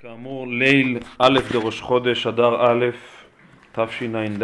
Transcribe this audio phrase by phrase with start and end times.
[0.00, 2.86] כאמור, ליל א' דראש חודש, אדר א',
[3.72, 4.42] תשע"ד.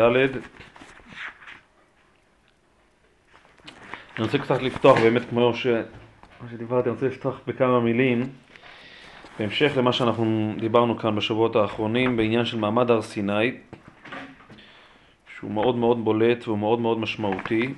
[4.16, 5.66] אני רוצה קצת לפתוח, באמת כמו ש...
[5.66, 8.28] מה שדיברתי, אני רוצה לפתוח בכמה מילים,
[9.38, 13.52] בהמשך למה שאנחנו דיברנו כאן בשבועות האחרונים, בעניין של מעמד הר סיני,
[15.38, 17.74] שהוא מאוד מאוד בולט והוא מאוד מאוד משמעותי.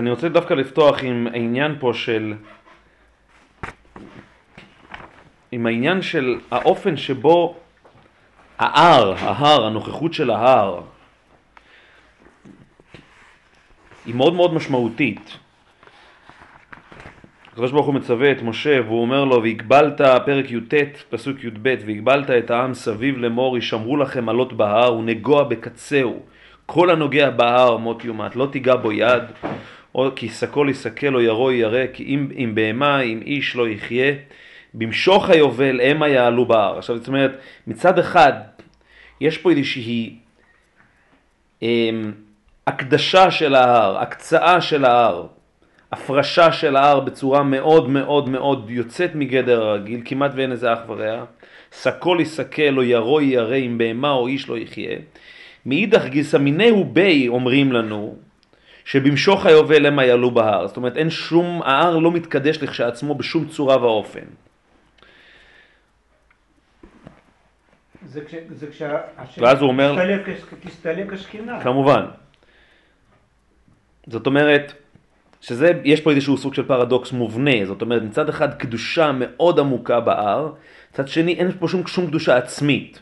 [0.00, 2.34] אני רוצה דווקא לפתוח עם העניין פה של,
[5.52, 7.56] עם העניין של האופן שבו
[8.58, 10.80] ההר, ההר, הנוכחות של ההר,
[14.06, 15.38] היא מאוד מאוד משמעותית.
[17.52, 20.74] הקדוש ברוך הוא מצווה את משה והוא אומר לו והגבלת, פרק י"ט,
[21.10, 26.22] פסוק י"ב, והגבלת את העם סביב לאמור, ישמרו לכם עלות בהר ונגוע בקצהו.
[26.66, 29.22] כל הנוגע בהר מות יומת, לא תיגע בו יד,
[29.94, 34.12] או כי שקו יסכל או ירו ירא, כי אם, אם בהמה, אם איש לא יחיה,
[34.74, 36.78] במשוך היובל המה יעלו בהר.
[36.78, 38.32] עכשיו זאת אומרת, מצד אחד
[39.20, 40.16] יש פה איזושהי
[41.62, 42.12] אמ,
[42.66, 45.26] הקדשה של ההר, הקצאה של ההר,
[45.92, 51.24] הפרשה של ההר בצורה מאוד מאוד מאוד יוצאת מגדר הרגיל, כמעט ואין איזה אח ורע.
[51.82, 54.98] שקו יסכל או ירו ירא, אם בהמה או איש לא יחיה.
[55.66, 58.16] מאידך גיסא מינהו בי אומרים לנו
[58.84, 60.66] שבמשוך היובל המה יעלו בהר.
[60.66, 64.24] זאת אומרת, אין שום, ההר לא מתקדש לכשעצמו בשום צורה ואופן.
[68.06, 68.34] זה כש...
[68.50, 69.96] זה כשהשם ואז הוא אומר-
[70.60, 71.60] תסתלק השכינה.
[71.60, 72.04] כמובן.
[74.06, 74.72] זאת אומרת,
[75.40, 80.00] שזה, יש פה איזשהו סוג של פרדוקס מובנה, זאת אומרת מצד אחד קדושה מאוד עמוקה
[80.00, 80.52] בהר,
[80.92, 83.00] מצד שני אין פה שום, שום קדושה עצמית.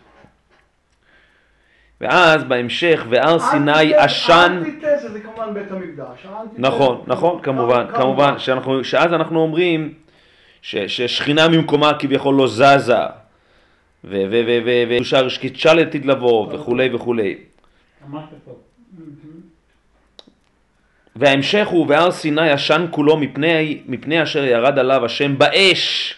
[2.00, 6.26] ואז בהמשך, והר סיני עשן, האנטיתזה זה כמובן בית המקדש.
[6.58, 9.94] נכון, נכון, כמובן, כמובן, שאנחנו, שאז אנחנו אומרים
[10.62, 12.94] ש, ששכינה ממקומה כביכול לא זזה,
[14.04, 17.36] וקדושה קידשה לעתיד לבוא, וכולי וכולי.
[18.44, 18.54] טוב.
[21.16, 26.14] וההמשך הוא והר סיני עשן כולו מפני, מפני אשר ירד עליו השם באש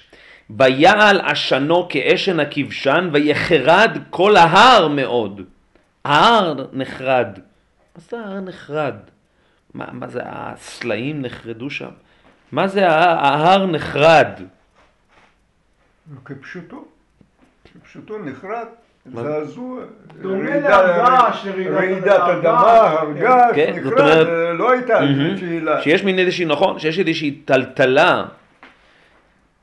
[0.51, 5.41] ביעל עשנו כאשן הכבשן ויחרד כל ההר מאוד.
[6.05, 7.39] ההר נחרד.
[7.97, 8.95] מה זה ההר נחרד?
[9.75, 11.91] מה, מה זה הסלעים נחרדו שם?
[12.53, 14.29] מה זה ההר, ההר נחרד?
[16.25, 16.85] כפשוטו,
[17.65, 18.67] כפשוטו נחרד?
[19.15, 19.81] זעזוע,
[20.25, 23.27] רעידת אדמה, כן.
[23.27, 25.01] הרגש, כן, נחרד, אה, לא הייתה.
[25.37, 25.83] שאלה.
[25.83, 28.25] שיש מין איזושהי, נכון, שיש איזושהי טלטלה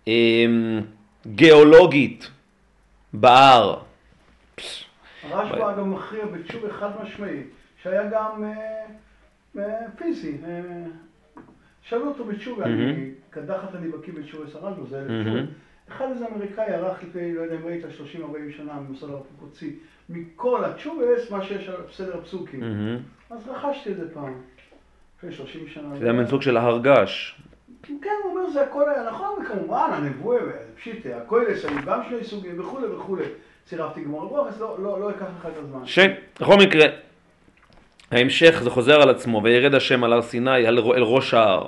[0.07, 0.81] אמ,
[1.27, 2.29] גיאולוגית
[3.13, 3.86] בהר.
[5.31, 7.43] הרשב"א גם מכריע בתשובה חד משמעי,
[7.81, 8.85] שהיה גם אה,
[9.57, 10.37] אה, פיזי.
[10.45, 10.61] אה,
[11.81, 12.65] שאלו אותו בתשובה,
[13.29, 15.07] קדחת אני בקיא בתשובה הרשב"א, זה אלף.
[15.07, 15.39] תשובה.
[15.89, 17.87] אחד איזה אמריקאי ערך לפני, לא יודע אם ראית, 30-40
[18.57, 19.75] שנה ממוסד הרב קוצי,
[20.09, 22.63] מכל התשובס, מה שיש על בסדר הפסוקים.
[23.29, 24.33] אז רכשתי את זה פעם,
[25.17, 25.95] לפני 30 שנה.
[25.99, 27.41] זה היה סוג של ההרגש.
[27.83, 30.39] כן, הוא אומר זה הכל היה נכון, וכמובן הנבואה,
[30.75, 33.25] פשיטה, הכוילס, היו גם שני סוגים וכולי וכולי.
[33.69, 35.85] צירפתי גמור רוח, אז לא, לא, לא אקח לך את הזמן.
[35.85, 36.85] שבכל מקרה,
[38.11, 41.67] ההמשך זה חוזר על עצמו, וירד השם על הר סיני אל, אל ראש ההר.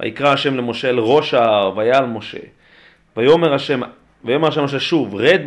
[0.00, 2.38] ויקרא השם למשה אל ראש ההר, ויעל משה.
[3.16, 3.80] ויאמר השם,
[4.24, 5.40] ויאמר השם משה שוב, רד,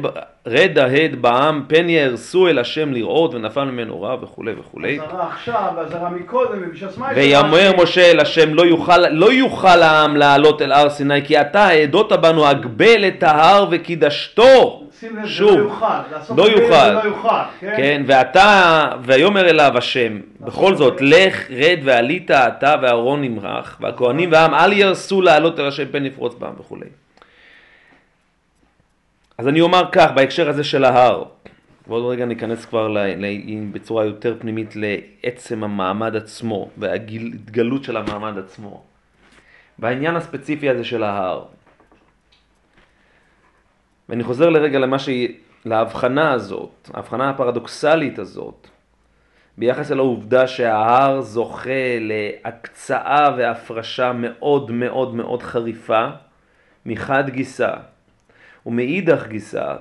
[0.47, 4.99] רד ההד בעם, פן יהרסו אל השם לראות, ונפל ממנו רע וכולי וכולי.
[4.99, 10.17] אזהרה עכשיו, אזהרה מקודם, ובשעת מה ויאמר משה אל השם לא יוכל, לא יוכל העם
[10.17, 15.29] לעלות אל הר סיני כי אתה העדות בנו הגבל את ההר וקידשתו שים לב, זה
[15.29, 15.85] שוב, לא יוכל.
[16.37, 16.91] לא יוכל.
[16.91, 17.27] לא יוכל,
[17.59, 17.73] כן?
[17.77, 24.53] כן ואתה ויאמר אליו השם בכל זאת לך רד ועלית אתה ואהרון נמרח והכהנים והעם
[24.53, 26.85] אל ירסו לעלות אל השם פן יפרוץ בם וכולי
[29.41, 31.23] אז אני אומר כך בהקשר הזה של ההר
[31.87, 33.25] ועוד רגע ניכנס כבר ל, ל,
[33.71, 38.83] בצורה יותר פנימית לעצם המעמד עצמו וההתגלות של המעמד עצמו.
[39.79, 41.45] בעניין הספציפי הזה של ההר.
[44.09, 45.35] ואני חוזר לרגע למה שהיא,
[45.65, 48.67] להבחנה הזאת, ההבחנה הפרדוקסלית הזאת,
[49.57, 56.07] ביחס אל העובדה שההר זוכה להקצאה והפרשה מאוד מאוד מאוד חריפה
[56.85, 57.73] מחד גיסא,
[58.65, 59.75] ומאידך גיסא,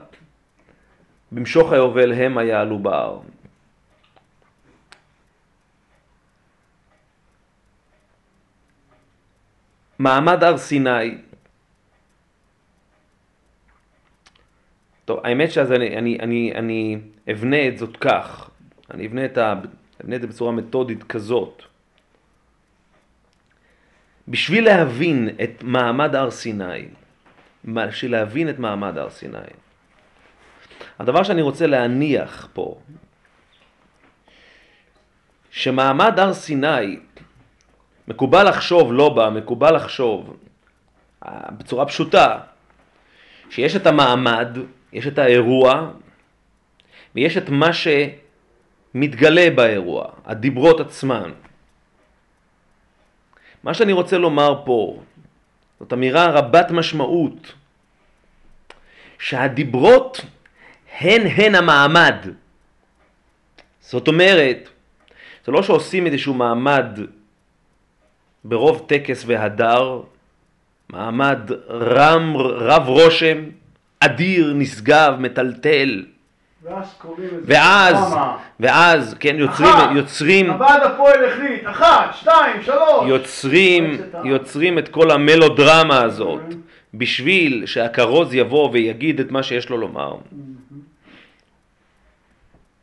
[1.33, 3.21] במשוך היובל הם היעלו בהר.
[9.99, 11.19] מעמד הר סיני.
[15.05, 16.99] טוב, האמת שאז אני, אני, אני, אני
[17.31, 18.51] אבנה את זאת כך,
[18.91, 19.55] אני אבנה את, ה,
[20.05, 21.63] אבנה את זה בצורה מתודית כזאת.
[24.29, 26.89] בשביל להבין את מעמד הר סיני,
[27.65, 29.39] בשביל להבין את מעמד הר סיני,
[30.99, 32.79] הדבר שאני רוצה להניח פה,
[35.51, 36.99] שמעמד הר סיני,
[38.09, 40.37] מקובל לחשוב, לא בה, מקובל לחשוב
[41.27, 42.39] אה, בצורה פשוטה,
[43.51, 44.49] שיש את המעמד,
[44.93, 45.91] יש את האירוע,
[47.15, 51.31] ויש את מה שמתגלה באירוע, הדיברות עצמן.
[53.63, 55.01] מה שאני רוצה לומר פה,
[55.81, 57.53] זאת אמירה רבת משמעות,
[59.19, 60.21] שהדיברות
[60.99, 62.17] הן הן המעמד.
[63.81, 64.69] זאת אומרת,
[65.45, 66.87] זה לא שעושים איזשהו מעמד
[68.45, 70.03] ברוב טקס והדר,
[70.89, 71.39] מעמד
[71.69, 73.39] רם, רב רושם,
[74.01, 76.05] אדיר, נשגב, מטלטל.
[76.63, 77.55] ואז קוראים לזה
[78.61, 83.09] ואז, כן, יוצרים, אחת, יוצרים, הוועד הפועל החליט, אחת, שתיים, שלוש.
[83.09, 84.01] יוצרים.
[84.25, 86.43] יוצרים את כל המלודרמה הזאת
[86.95, 90.17] בשביל שהכרוז יבוא ויגיד את מה שיש לו לומר.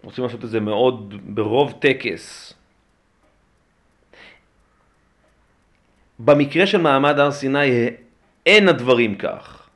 [0.03, 2.53] רוצים לעשות את זה מאוד ברוב טקס.
[6.19, 7.89] במקרה של מעמד הר סיני
[8.45, 9.69] אין הדברים כך.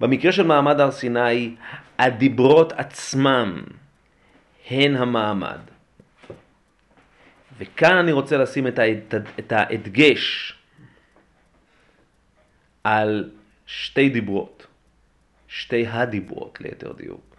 [0.00, 1.54] במקרה של מעמד הר סיני
[1.98, 3.62] הדיברות עצמם
[4.70, 5.58] הן המעמד.
[7.58, 9.14] וכאן אני רוצה לשים את, ההד...
[9.38, 10.54] את ההדגש
[12.84, 13.30] על
[13.66, 14.66] שתי דיברות,
[15.48, 17.36] שתי הדיברות ליתר דיוק,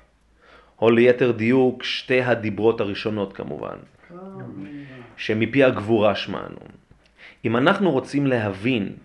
[0.81, 3.77] או ליתר דיוק שתי הדיברות הראשונות כמובן,
[5.17, 6.59] שמפי הגבורה שמענו.
[7.45, 8.95] אם אנחנו רוצים להבין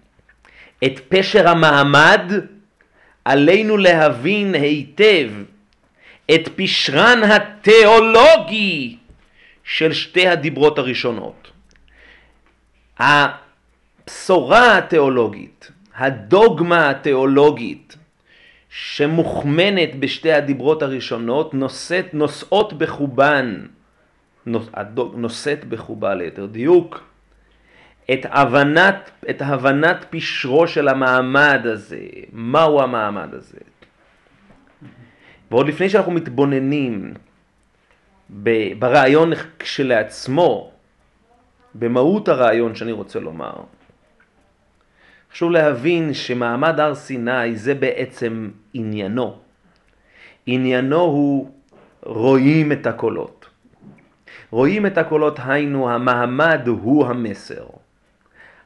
[0.85, 2.33] את פשר המעמד,
[3.25, 5.31] עלינו להבין היטב
[6.35, 8.97] את פשרן התיאולוגי
[9.65, 11.51] של שתי הדיברות הראשונות.
[12.99, 17.97] הבשורה התיאולוגית, הדוגמה התיאולוגית
[18.69, 23.67] שמוכמנת בשתי הדיברות הראשונות נושאת, נושאות בחובן,
[25.15, 27.14] נושאת בחובה ליתר דיוק,
[28.13, 32.01] את הבנת, את הבנת פשרו של המעמד הזה,
[32.33, 33.59] מהו המעמד הזה.
[35.51, 37.15] ועוד לפני שאנחנו מתבוננים
[38.79, 40.71] ברעיון כשלעצמו,
[41.75, 43.55] במהות הרעיון שאני רוצה לומר,
[45.33, 49.39] חשוב להבין שמעמד הר סיני זה בעצם עניינו.
[50.47, 51.51] עניינו הוא
[52.03, 53.47] רואים את הקולות.
[54.51, 57.67] רואים את הקולות, היינו המעמד הוא המסר.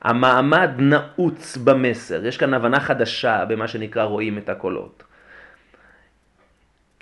[0.02, 2.26] המעמד נעוץ במסר.
[2.26, 5.02] יש כאן הבנה חדשה במה שנקרא רואים את הקולות.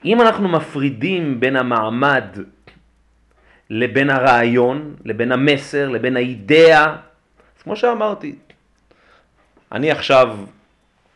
[0.04, 2.24] אם אנחנו מפרידים בין המעמד
[3.70, 6.96] לבין הרעיון, לבין המסר, לבין האידאה,
[7.56, 8.34] אז כמו שאמרתי,
[9.72, 10.36] אני עכשיו,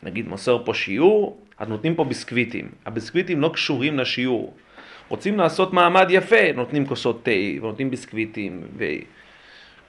[0.03, 2.69] נגיד, מוסר פה שיעור, אז נותנים פה ביסקוויטים.
[2.87, 4.55] הביסקוויטים לא קשורים לשיעור.
[5.09, 7.31] רוצים לעשות מעמד יפה, נותנים כוסות תה
[7.63, 8.85] ונותנים ביסקוויטים, ו...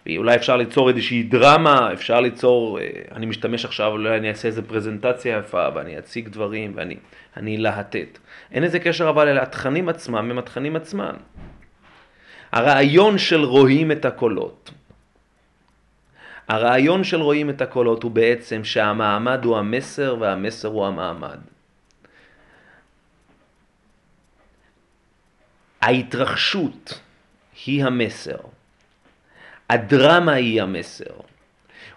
[0.05, 4.61] ואולי אפשר ליצור איזושהי דרמה, אפשר ליצור, אה, אני משתמש עכשיו, אולי אני אעשה איזה
[4.61, 6.95] פרזנטציה יפה ואני אציג דברים ואני
[7.37, 8.19] אני להטט.
[8.51, 11.13] אין איזה קשר אבל אל התכנים עצמם הם התכנים עצמם.
[12.51, 14.71] הרעיון של רואים את הקולות.
[16.47, 21.37] הרעיון של רואים את הקולות הוא בעצם שהמעמד הוא המסר והמסר הוא המעמד.
[25.81, 26.99] ההתרחשות
[27.65, 28.37] היא המסר.
[29.71, 31.13] הדרמה היא המסר.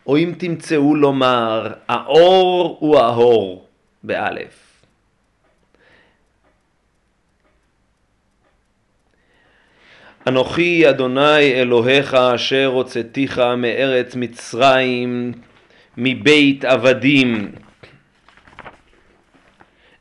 [0.07, 3.67] או אם תמצאו לומר, האור הוא ההור,
[4.03, 4.83] באלף.
[10.27, 15.33] אנוכי אדוני אלוהיך אשר הוצאתיך מארץ מצרים
[15.97, 17.53] מבית עבדים.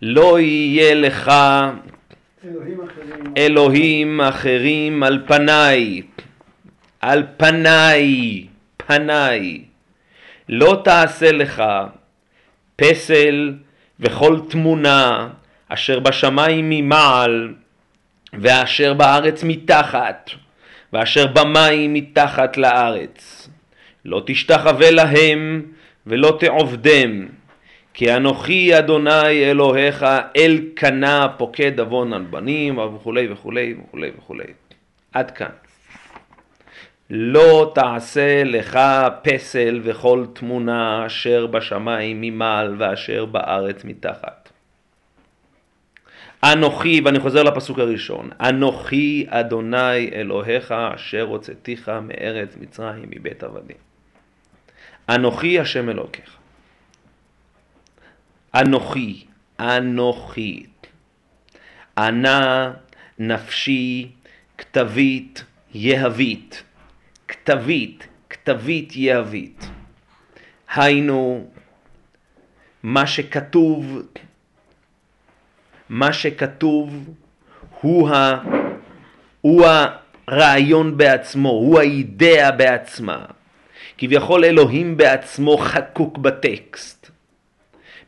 [0.02, 1.32] לא יהיה לך
[2.46, 3.34] אלוהים אחרים.
[3.38, 6.02] אלוהים אחרים על פניי,
[7.04, 8.46] על פניי,
[8.78, 9.62] פניי.
[10.50, 11.64] לא תעשה לך
[12.76, 13.54] פסל
[14.00, 15.30] וכל תמונה
[15.70, 17.54] אשר בשמיים ממעל
[18.34, 20.30] ואשר בארץ מתחת
[20.94, 23.50] ואשר במים מתחת לארץ.
[24.06, 25.62] לא תשתחווה להם
[26.08, 27.28] ולא תעובדם
[27.94, 30.06] כי אנוכי אדוני אלוהיך
[30.38, 34.54] אל קנה פוקד עוון על בנים וכולי וכולי וכולי וכולי.
[35.14, 35.63] עד כאן.
[37.16, 38.80] לא תעשה לך
[39.22, 44.50] פסל וכל תמונה אשר בשמיים ממעל ואשר בארץ מתחת.
[46.44, 53.78] אנוכי, ואני חוזר לפסוק הראשון, אנוכי אדוני אלוהיך אשר הוצאתיך מארץ מצרים מבית עבדים.
[55.10, 56.38] אנוכי השם אלוקיך.
[58.56, 59.26] אנוכי,
[59.60, 60.66] אנוכי.
[61.98, 62.74] ענה
[63.20, 64.12] נפשי
[64.58, 65.44] כתבית
[65.74, 66.64] יהבית.
[67.34, 69.70] כתבית, כתבית יהבית.
[70.76, 71.48] היינו,
[72.84, 74.02] מה שכתוב,
[75.90, 77.10] מה שכתוב
[77.82, 78.44] הוא, ה,
[79.42, 79.66] הוא
[80.28, 83.26] הרעיון בעצמו, הוא האידאה בעצמה.
[83.98, 87.10] כביכול אלוהים בעצמו חקוק בטקסט.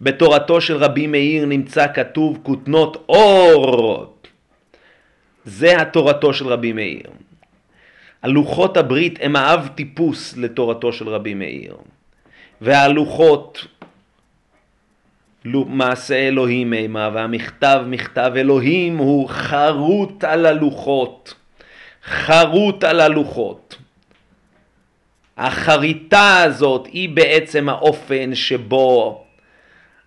[0.01, 4.15] בתורתו של רבי מאיר נמצא כתוב כותנות אור.
[5.45, 7.09] זה התורתו של רבי מאיר.
[8.23, 11.75] הלוחות הברית הם האב טיפוס לתורתו של רבי מאיר.
[12.61, 13.67] והלוחות
[15.45, 21.33] מעשה אלוהים אימה, והמכתב מכתב אלוהים הוא חרוט על הלוחות.
[22.05, 23.77] חרוט על הלוחות.
[25.37, 29.25] החריטה הזאת היא בעצם האופן שבו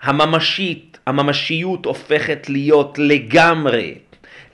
[0.02, 3.94] הממשית, הממשיות הופכת להיות לגמרי,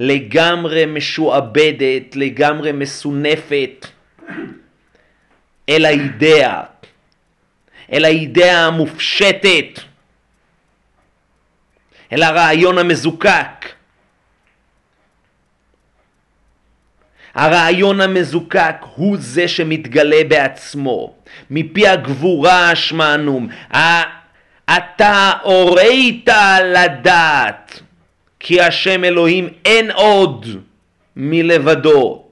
[0.00, 3.86] לגמרי משועבדת, לגמרי מסונפת
[5.68, 6.62] אל האידאה,
[7.92, 9.80] אל האידאה המופשטת,
[12.12, 13.74] אל הרעיון המזוקק.
[17.34, 21.14] הרעיון המזוקק הוא זה שמתגלה בעצמו.
[21.50, 23.40] מפי הגבורה שמענו.
[24.70, 26.28] אתה הורית
[26.74, 27.80] לדעת
[28.46, 30.46] כי השם אלוהים אין עוד
[31.16, 32.24] מלבדו.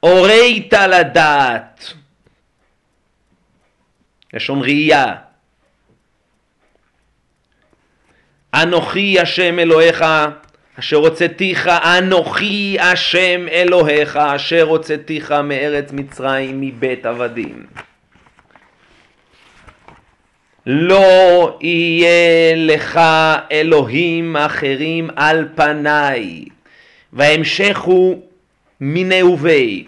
[0.00, 1.92] הורית לדעת.
[4.32, 5.14] לשון ראייה.
[8.54, 10.04] אנוכי השם אלוהיך
[10.78, 17.66] אשר הוצאתיך, אנוכי השם אלוהיך אשר הוצאתיך מארץ מצרים מבית עבדים.
[20.66, 23.00] לא יהיה לך
[23.52, 26.44] אלוהים אחרים על פניי.
[27.12, 28.22] וההמשך הוא
[28.80, 29.84] מיני ובי.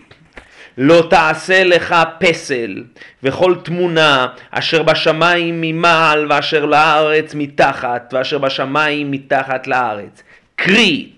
[0.79, 2.85] לא תעשה לך פסל
[3.23, 10.23] וכל תמונה אשר בשמיים ממעל ואשר לארץ מתחת ואשר בשמיים מתחת לארץ.
[10.57, 11.09] קרי,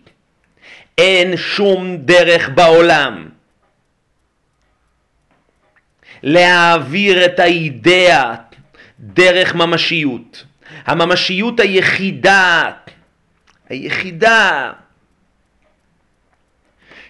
[0.99, 3.29] אין שום דרך בעולם
[6.23, 8.35] להעביר את האידאה
[9.00, 10.45] דרך ממשיות.
[10.87, 12.71] הממשיות היחידה,
[13.69, 14.73] היחידה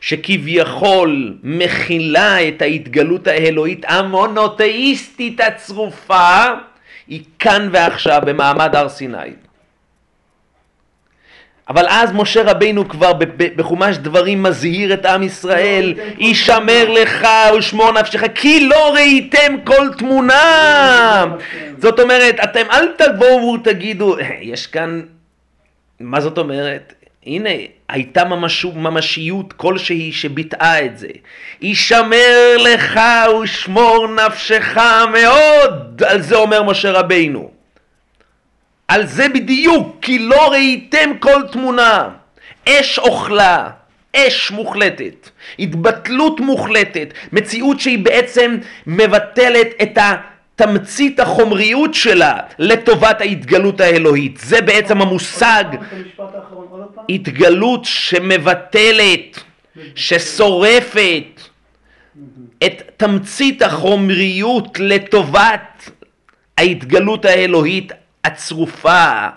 [0.00, 6.45] שכביכול מכילה את ההתגלות האלוהית המונותאיסטית הצרופה,
[7.07, 9.48] היא כאן ועכשיו במעמד הר סיני.
[11.68, 13.12] אבל אז משה רבינו כבר
[13.56, 21.25] בחומש דברים מזהיר את עם ישראל, הישמר לך ושמור נפשך, כי לא ראיתם כל תמונה.
[21.78, 25.00] זאת אומרת, אתם אל תבואו ותגידו, יש כאן,
[26.00, 26.92] מה זאת אומרת?
[27.26, 27.50] הנה,
[27.88, 31.08] הייתה ממש, ממשיות כלשהי שביטאה את זה.
[31.60, 33.00] הישמר לך
[33.42, 34.76] ושמור נפשך
[35.12, 37.58] מאוד, על זה אומר משה רבינו.
[38.88, 42.09] על זה בדיוק, כי לא ראיתם כל תמונה.
[42.68, 43.71] אש אוכלה,
[44.16, 54.38] אש מוחלטת, התבטלות מוחלטת, מציאות שהיא בעצם מבטלת את התמצית החומריות שלה לטובת ההתגלות האלוהית.
[54.38, 55.64] זה בעצם המושג
[57.09, 59.40] התגלות שמבטלת,
[59.95, 61.40] ששורפת
[62.64, 65.90] את תמצית החומריות לטובת
[66.59, 67.92] ההתגלות האלוהית
[68.25, 69.28] הצרופה.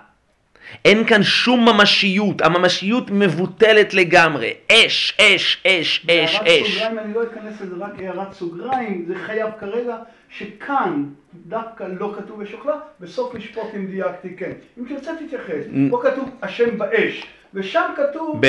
[0.86, 4.54] אין כאן שום ממשיות, הממשיות מבוטלת לגמרי.
[4.72, 6.72] אש, אש, אש, אש, אש.
[6.72, 9.98] סוגריים, אני לא אכנס לזה, רק הערת סוגריים, זה חייב כרגע
[10.30, 14.52] שכאן דווקא לא כתוב בשוכלה, בסוף משפוט אם דייקתי כן.
[14.80, 17.26] אם תרצה תתייחס, פה כתוב השם באש.
[17.56, 18.42] ושם כתוב...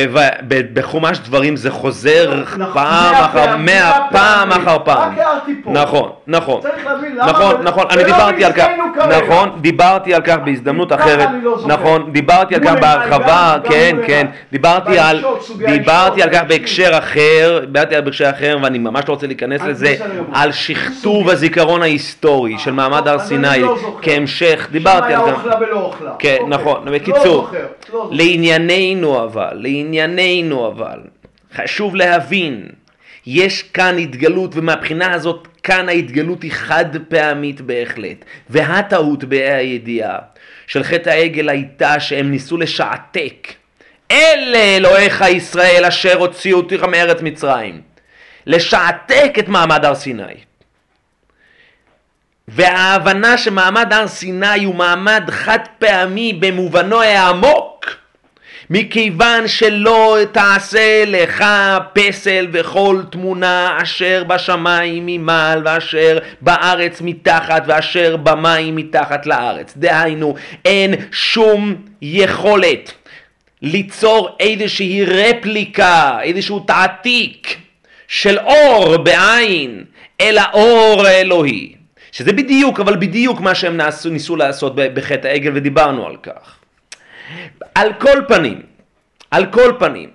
[0.74, 5.12] בחומש דברים זה חוזר נכון, פעם אחר מאה פעם אחר פעם.
[5.12, 5.70] רק הערתי פה.
[5.70, 6.60] נכון, נכון.
[6.60, 7.26] צריך להבין למה...
[7.30, 8.66] נכון, נכון, אני דיברתי על כך,
[9.18, 14.98] נכון, דיברתי על כך בהזדמנות אחרת, לא נכון, דיברתי על כך בהרחבה, כן, כן, דיברתי
[14.98, 15.24] על,
[15.66, 19.94] דיברתי על כך בהקשר אחר, דיברתי על בהקשר אחר, ואני ממש לא רוצה להיכנס לזה,
[20.32, 25.26] על שכתוב הזיכרון ההיסטורי של מעמד הר סיני, לא כהמשך, דיברתי על כך.
[25.26, 26.12] שם היה אוכלה ולא אוכלה.
[26.18, 26.48] כן, אוקיי.
[26.48, 27.60] נכון, לא בקיצור, לא
[28.02, 28.12] זוכר.
[28.94, 31.00] לענייננו אבל, לענייננו אבל,
[31.54, 32.68] חשוב להבין
[33.26, 38.24] יש כאן התגלות, ומהבחינה הזאת כאן ההתגלות היא חד פעמית בהחלט.
[38.50, 40.18] והטעות בה"א הידיעה
[40.66, 43.48] של חטא העגל הייתה שהם ניסו לשעתק.
[44.10, 47.80] אלה אלוהיך ישראל אשר הוציאו אותך מארץ מצרים.
[48.46, 50.34] לשעתק את מעמד הר סיני.
[52.48, 57.86] וההבנה שמעמד הר סיני הוא מעמד חד פעמי במובנו העמוק
[58.70, 61.44] מכיוון שלא תעשה לך
[61.92, 69.74] פסל וכל תמונה אשר בשמיים ממעל ואשר בארץ מתחת ואשר במים מתחת לארץ.
[69.76, 72.92] דהיינו, אין שום יכולת
[73.62, 77.56] ליצור איזושהי רפליקה, איזשהו תעתיק
[78.08, 79.84] של אור בעין,
[80.20, 81.74] אלא אור אלוהי.
[82.12, 86.61] שזה בדיוק, אבל בדיוק מה שהם ניסו לעשות בחטא העגל ודיברנו על כך.
[87.74, 88.62] על כל פנים,
[89.30, 90.10] על כל פנים,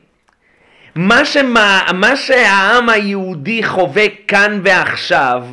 [0.96, 5.44] מה, שמה, מה שהעם היהודי חווה כאן ועכשיו,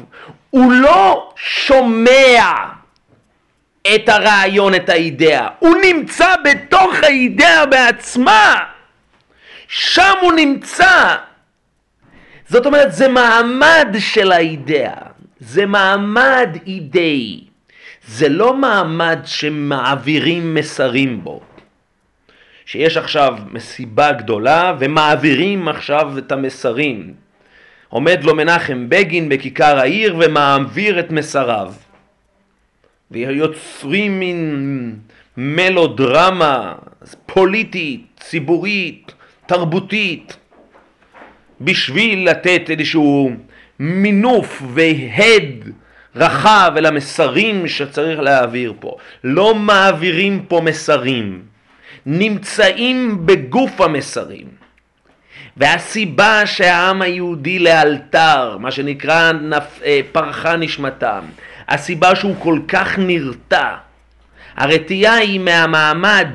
[0.51, 2.55] הוא לא שומע
[3.95, 8.55] את הרעיון, את האידאה, הוא נמצא בתוך האידאה בעצמה,
[9.69, 11.17] שם הוא נמצא.
[12.49, 14.95] זאת אומרת, זה מעמד של האידאה,
[15.41, 17.41] זה מעמד אידאי,
[18.07, 21.41] זה לא מעמד שמעבירים מסרים בו.
[22.67, 27.15] שיש עכשיו מסיבה גדולה ומעבירים עכשיו את המסרים.
[27.89, 31.73] עומד לו מנחם בגין בכיכר העיר ומעביר את מסריו.
[33.11, 34.97] ויוצרים מין
[35.37, 36.75] מלודרמה
[37.27, 39.13] פוליטית, ציבורית,
[39.47, 40.37] תרבותית,
[41.61, 43.31] בשביל לתת איזשהו
[43.79, 45.73] מינוף והד
[46.17, 48.97] רחב אל המסרים שצריך להעביר פה.
[49.25, 51.54] לא מעבירים פה מסרים.
[52.07, 54.47] נמצאים בגוף המסרים.
[55.57, 59.81] והסיבה שהעם היהודי לאלתר, מה שנקרא נפ...
[59.85, 61.21] אה, פרחה נשמתם,
[61.69, 63.75] הסיבה שהוא כל כך נרתע,
[64.57, 66.29] הרתיעה היא מהמעמד,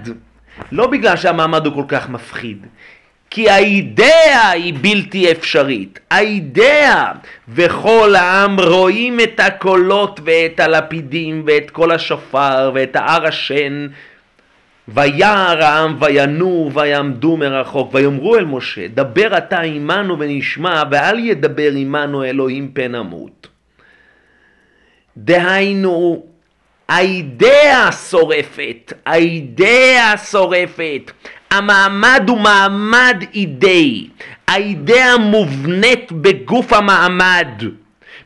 [0.71, 2.65] לא בגלל שהמעמד הוא כל כך מפחיד,
[3.29, 5.99] כי האידאה היא בלתי אפשרית.
[6.11, 7.11] האידאה
[7.49, 13.87] וכל העם רואים את הקולות ואת הלפידים ואת קול השופר ואת ההר השן
[14.93, 22.23] וירא העם וינועו ויעמדו מרחוק ויאמרו אל משה דבר אתה עמנו ונשמע ואל ידבר עמנו
[22.23, 23.47] אלוהים פן נמות.
[25.17, 26.23] דהיינו
[26.89, 31.11] האידאה שורפת, האידאה שורפת,
[31.51, 34.07] המעמד הוא מעמד אידאי,
[34.47, 37.47] האידאה מובנית בגוף המעמד,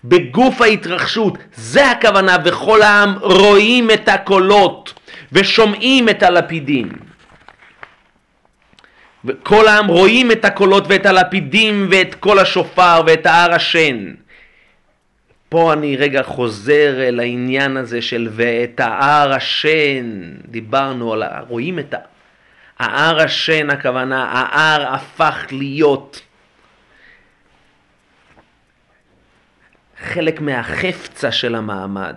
[0.03, 4.93] בגוף ההתרחשות, זה הכוונה וכל העם רואים את הקולות
[5.31, 6.89] ושומעים את הלפידים.
[9.25, 14.13] וכל העם רואים את הקולות ואת הלפידים ואת קול השופר ואת ההר השן.
[15.49, 21.95] פה אני רגע חוזר אל העניין הזה של ואת ההר השן, דיברנו על, רואים את
[22.79, 26.21] ההר השן הכוונה, ההר הפך להיות
[29.97, 32.15] חלק מהחפצה של המעמד.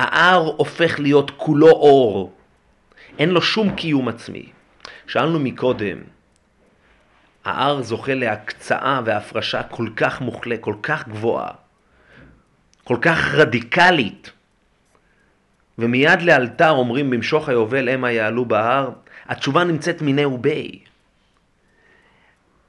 [0.00, 2.32] ההר הופך להיות כולו אור,
[3.18, 4.46] אין לו שום קיום עצמי.
[5.06, 5.98] שאלנו מקודם,
[7.44, 11.50] ההר זוכה להקצאה והפרשה כל כך מוחלה, כל כך גבוהה,
[12.84, 14.30] כל כך רדיקלית,
[15.78, 18.90] ומיד לאלתר אומרים במשוך היובל המה יעלו בהר,
[19.28, 20.78] התשובה נמצאת מיני ובי.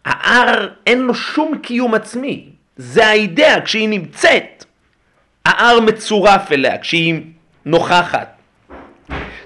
[0.06, 4.66] ההר אין לו שום קיום עצמי, זה האידאה, כשהיא נמצאת,
[5.46, 7.22] ההר מצורף אליה כשהיא
[7.66, 8.36] נוכחת.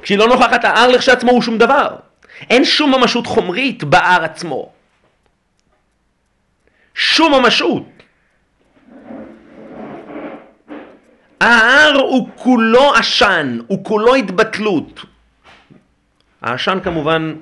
[0.01, 1.95] כשהיא לא נוכחת, ההר לכשעצמו הוא שום דבר.
[2.49, 4.71] אין שום ממשות חומרית בהר עצמו.
[6.95, 7.83] שום ממשות.
[11.41, 15.05] ההר הוא כולו עשן, הוא כולו התבטלות.
[16.41, 17.35] העשן כמובן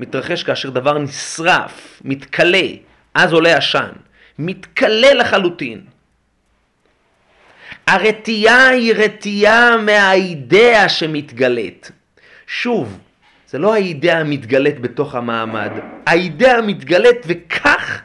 [0.00, 2.66] מתרחש כאשר דבר נשרף, מתכלה,
[3.14, 3.90] אז עולה עשן.
[4.38, 5.95] מתכלה לחלוטין.
[7.86, 11.90] הרתיעה היא רתיעה מהאידאה שמתגלית.
[12.46, 12.98] שוב,
[13.48, 15.70] זה לא האידאה המתגלית בתוך המעמד,
[16.06, 18.02] האידאה מתגלית וכך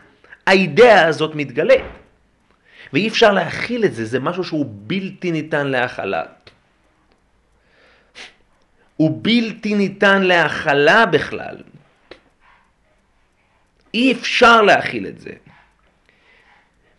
[0.48, 1.82] האידאה הזאת מתגלית.
[2.94, 6.24] ואי אפשר להכיל את זה, זה משהו שהוא בלתי ניתן להכלה.
[8.98, 11.58] הוא בלתי ניתן להכלה בכלל.
[13.94, 15.32] אי אפשר להכיל את זה.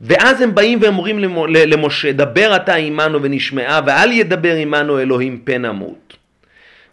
[0.02, 6.16] ואז הם באים ואומרים למשה, דבר אתה עמנו ונשמעה, ואל ידבר עמנו אלוהים פן נמות.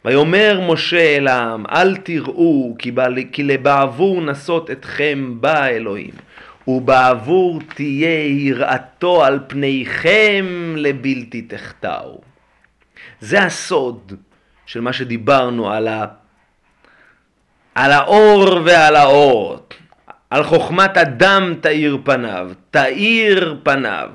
[0.06, 2.91] ויאמר משה אל העם, אל תראו, כי,
[3.32, 6.13] כי לבעבור נסות אתכם בא אלוהים,
[6.67, 12.22] ובעבור תהיה יראתו על פניכם לבלתי תחטאו.
[13.19, 14.13] זה הסוד
[14.65, 16.06] של מה שדיברנו על, ה...
[17.76, 19.60] על האור ועל האור.
[20.30, 24.10] על חוכמת אדם תאיר פניו, תאיר פניו.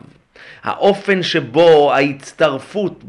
[0.62, 3.04] האופן שבו ההצטרפות,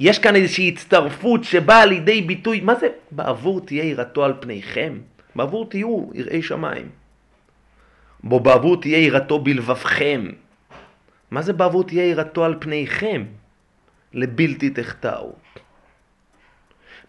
[0.00, 4.98] יש כאן איזושהי הצטרפות שבאה לידי ביטוי, מה זה בעבור תהיה יראתו על פניכם?
[5.36, 6.88] בעבור תהיו יראי שמיים.
[8.24, 10.26] בו בעבור תהיה יראתו בלבבכם.
[11.30, 13.24] מה זה בעבור תהיה יראתו על פניכם?
[14.14, 15.32] לבלתי תחטאו.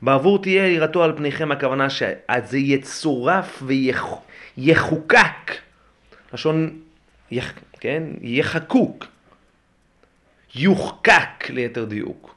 [0.01, 3.63] בעבור תהיה יראתו על פניכם, הכוונה שזה יצורף
[4.57, 5.51] ויחוקק.
[6.33, 6.79] לשון,
[7.31, 8.03] יח, כן?
[8.21, 9.05] יחקוק.
[10.55, 12.35] יוחקק ליתר דיוק.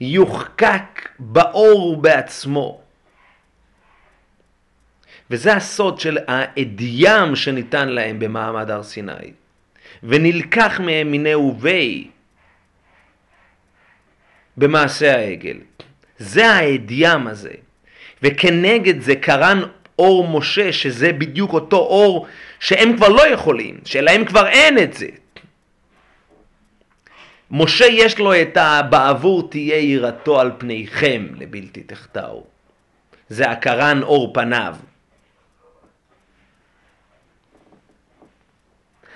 [0.00, 2.80] יוחקק באור בעצמו.
[5.30, 9.32] וזה הסוד של האדיום שניתן להם במעמד הר סיני.
[10.02, 12.10] ונלקח מהם מיני ובי
[14.56, 15.56] במעשה העגל.
[16.18, 17.52] זה האדיום הזה.
[18.22, 19.62] וכנגד זה קרן
[20.00, 22.26] אור משה, שזה בדיוק אותו אור
[22.60, 25.08] שהם כבר לא יכולים, שלהם כבר אין את זה.
[27.50, 32.44] משה יש לו את ה"בעבור תהיה יראתו על פניכם לבלתי תחטאו".
[33.28, 34.76] זה הקרן אור פניו.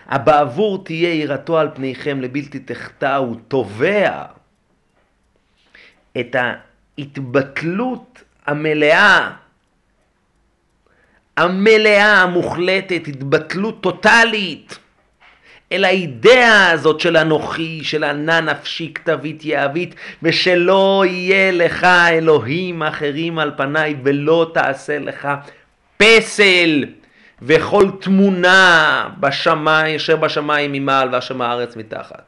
[0.06, 4.24] הבעבור תהיה יראתו על פניכם לבלתי תחטאו, תובע
[6.20, 6.36] את
[6.98, 9.30] ההתבטלות המלאה,
[11.36, 14.78] המלאה, המוחלטת, התבטלות טוטאלית.
[15.72, 23.38] אל האידאה הזאת של אנוכי, של ענה נפשי כתבית יהבית, ושלא יהיה לך אלוהים אחרים
[23.38, 25.28] על פניי, ולא תעשה לך
[25.96, 26.84] פסל,
[27.42, 32.24] וכל תמונה בשמיים, אשר בשמיים ממעל ואשר מהארץ מתחת.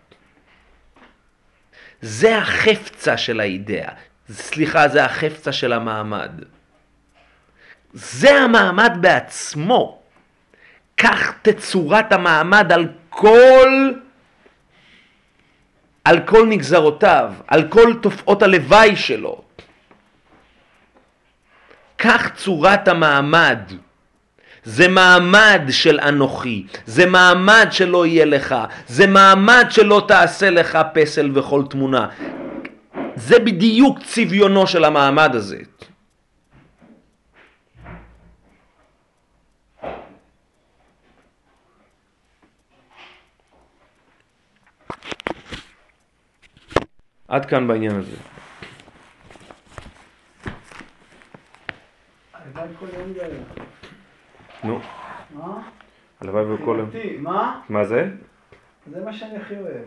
[2.01, 3.89] זה החפצה של האידאה,
[4.31, 6.31] סליחה, זה החפצה של המעמד.
[7.93, 9.99] זה המעמד בעצמו.
[10.97, 13.93] קח תצורת המעמד על כל,
[16.05, 19.43] על כל נגזרותיו, על כל תופעות הלוואי שלו.
[21.99, 23.59] כך צורת המעמד.
[24.67, 28.55] זה מעמד של אנוכי, זה מעמד שלא יהיה לך,
[28.87, 32.09] זה מעמד שלא תעשה לך פסל וכל תמונה.
[33.17, 35.59] זה בדיוק צביונו של המעמד הזה.
[47.29, 48.17] עד כאן בעניין הזה.
[53.25, 53.41] יום.
[54.65, 54.81] נו,
[55.35, 55.63] מה?
[56.21, 56.77] הלוואי וכל...
[56.77, 57.61] מבחינתי, מה?
[57.69, 58.09] מה זה?
[58.91, 59.85] זה מה שאני הכי אוהב.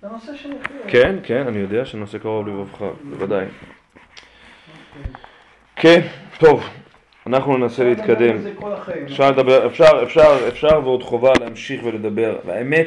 [0.00, 0.90] זה הנושא שאני הכי אוהב.
[0.90, 3.46] כן, כן, אני יודע שנושא קרוב לבבך, בוודאי.
[4.96, 5.12] אוקיי.
[5.76, 6.00] כן,
[6.38, 6.64] טוב,
[7.26, 8.36] אנחנו ננסה להתקדם.
[9.04, 12.38] אפשר לדבר, אפשר, אפשר, אפשר ועוד חובה להמשיך ולדבר.
[12.46, 12.86] והאמת?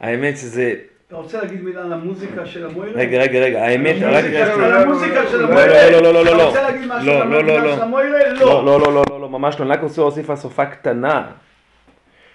[0.00, 0.74] האמת שזה...
[1.10, 3.00] אתה רוצה להגיד מילה על המוזיקה של המוירה?
[3.00, 4.24] רגע, רגע, רגע, האמת, רק...
[4.24, 5.90] המוזיקה- של לא, המוירה?
[5.90, 6.46] לא, לא, לא, לא, אתה לא.
[6.48, 7.76] רוצה להגיד משהו לא, על לא, לא, המוזיקה לא.
[7.76, 8.18] של המוירה?
[8.32, 8.64] לא, לא.
[8.64, 9.64] לא, לא, לא, לא, לא, ממש לא.
[9.64, 11.26] אני רק רוצה להוסיף הוספה קטנה,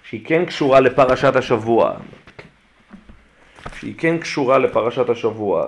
[0.04, 1.94] שהיא כן קשורה לפרשת השבוע.
[3.80, 5.68] שהיא כן קשורה לפרשת השבוע.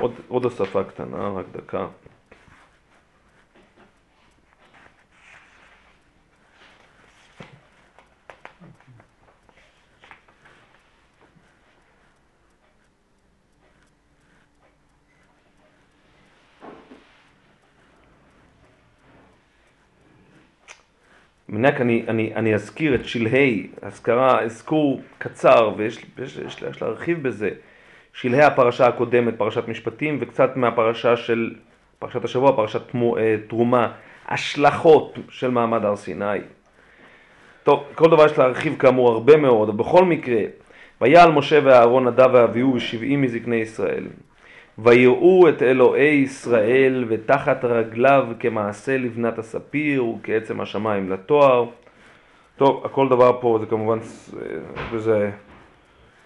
[0.00, 1.86] עוד, עוד הוספה קטנה, רק דקה.
[21.48, 27.22] מנק אני, אני, אני אזכיר את שלהי, אזכרה, אזכור קצר, ויש יש, יש, יש להרחיב
[27.28, 27.50] בזה,
[28.16, 31.54] שלהי הפרשה הקודמת, פרשת משפטים, וקצת מהפרשה של,
[31.98, 33.92] פרשת השבוע, פרשת אה, תרומה,
[34.28, 36.38] השלכות של מעמד הר סיני.
[37.64, 40.40] טוב, כל דבר יש להרחיב כאמור הרבה מאוד, אבל בכל מקרה,
[41.00, 44.04] ויעל משה ואהרון נדב ואביהו ושבעים מזקני ישראל.
[44.78, 51.64] ויראו את אלוהי ישראל ותחת רגליו כמעשה לבנת הספיר וכעצם השמיים לתואר.
[52.56, 53.98] טוב, הכל דבר פה זה כמובן,
[54.92, 55.30] וזה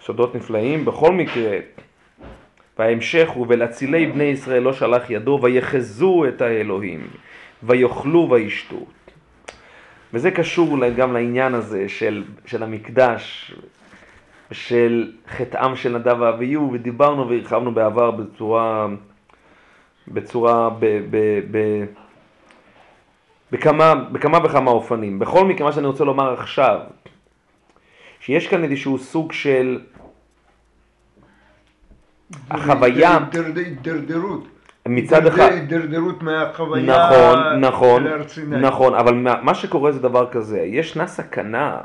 [0.01, 0.85] סודות נפלאים.
[0.85, 1.59] בכל מקרה,
[2.79, 7.07] וההמשך הוא ולצילי בני ישראל לא שלח ידו ויחזו את האלוהים
[7.63, 8.87] ויאכלו וישתו.
[10.15, 13.55] וזה קשור גם לעניין הזה של, של המקדש,
[14.53, 18.87] של חטאם של נדב ואביהו, ודיברנו והרחבנו בעבר בצורה,
[20.09, 21.85] בצורה, ב, ב, ב,
[23.53, 25.19] בכמה, בכמה וכמה אופנים.
[25.19, 26.81] בכל מקרה, מה שאני רוצה לומר עכשיו,
[28.21, 29.81] שיש כאן איזשהו סוג של
[32.51, 33.19] החוויה...
[33.57, 34.49] הידרדרות.
[34.87, 35.53] מצד אחד...
[35.53, 38.61] הידרדרות מהחוויה נכון, נכון, של הר סיני.
[38.61, 41.81] נכון, אבל מה מה שקורה זה דבר כזה, ישנה סכנה,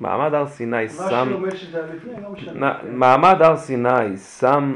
[0.00, 2.72] מעמד הר סיני מה שם, שלומד שזה היה לפני, לא משנה.
[2.90, 4.74] מעמד הר סיני שם,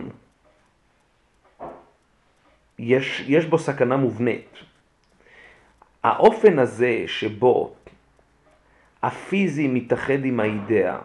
[2.79, 4.59] יש, יש בו סכנה מובנית.
[6.05, 7.73] האופן הזה שבו
[9.07, 10.99] הפיזי מתאחד עם האידאה,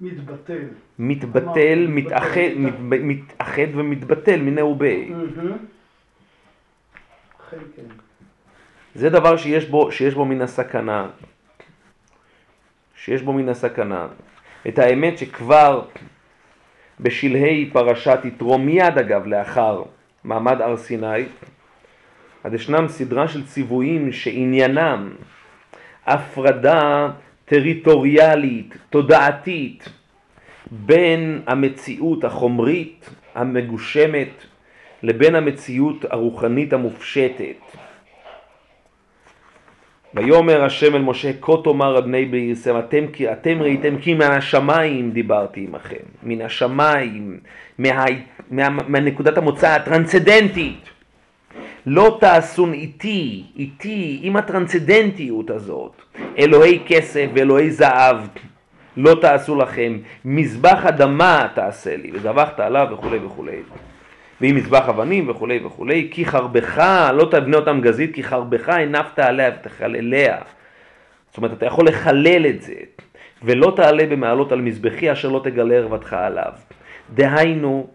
[0.00, 0.58] מתבטל.
[0.98, 2.40] מתבטל, מתאחד.
[2.56, 5.08] מת- מתאחד ומתבטל מינהו בי.
[5.10, 5.52] מהמם.
[7.48, 7.82] אכן כן.
[8.94, 11.08] זה דבר שיש בו, שיש בו מן הסכנה.
[12.96, 14.06] שיש בו מן הסכנה.
[14.68, 15.84] את האמת שכבר
[17.00, 19.82] בשלהי פרשת יתרו, מיד אגב לאחר
[20.24, 21.24] מעמד הר סיני,
[22.44, 25.10] אז ישנם סדרה של ציוויים שעניינם
[26.06, 27.08] הפרדה
[27.44, 29.88] טריטוריאלית, תודעתית,
[30.70, 34.28] בין המציאות החומרית המגושמת
[35.02, 37.56] לבין המציאות הרוחנית המופשטת.
[40.14, 45.66] ויאמר השם אל משה, כה תאמר על בני בישראל, אתם, אתם ראיתם כי מהשמיים דיברתי
[45.68, 47.40] עמכם, מן השמיים,
[47.78, 48.04] מה,
[48.50, 50.93] מה, מהנקודת המוצא הטרנסצדנטית.
[51.86, 56.02] לא תעשון איתי, איתי, עם הטרנסצדנטיות הזאת,
[56.38, 58.16] אלוהי כסף ואלוהי זהב,
[58.96, 63.56] לא תעשו לכם, מזבח אדמה תעשה לי, וזבחת עליו וכולי וכולי.
[64.40, 69.50] ועם מזבח אבנים וכולי וכולי, כי חרבך, לא תבנה אותם גזית, כי חרבך הנפת עליה
[69.60, 70.38] ותחלליה.
[71.28, 72.74] זאת אומרת, אתה יכול לחלל את זה,
[73.42, 76.52] ולא תעלה במעלות על מזבחי אשר לא תגלה ערוותך עליו.
[77.14, 77.86] דהיינו,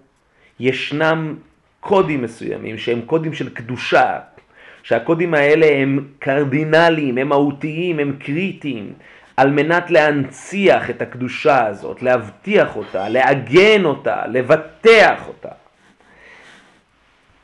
[0.60, 1.36] ישנם
[1.80, 4.20] קודים מסוימים שהם קודים של קדושה,
[4.84, 8.94] שהקודים האלה הם קרדינליים, הם מהותיים, הם קריטיים,
[9.38, 15.50] על מנת להנציח את הקדושה הזאת, להבטיח אותה, לעגן אותה, לבטח אותה.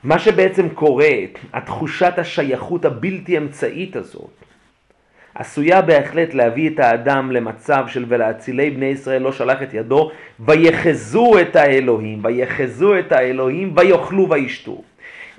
[0.03, 1.15] מה שבעצם קורה,
[1.53, 4.44] התחושת השייכות הבלתי אמצעית הזאת,
[5.35, 11.39] עשויה בהחלט להביא את האדם למצב של ולהצילי בני ישראל לא שלח את ידו, ויחזו
[11.41, 14.81] את האלוהים, ויחזו את האלוהים, ויאכלו וישתו.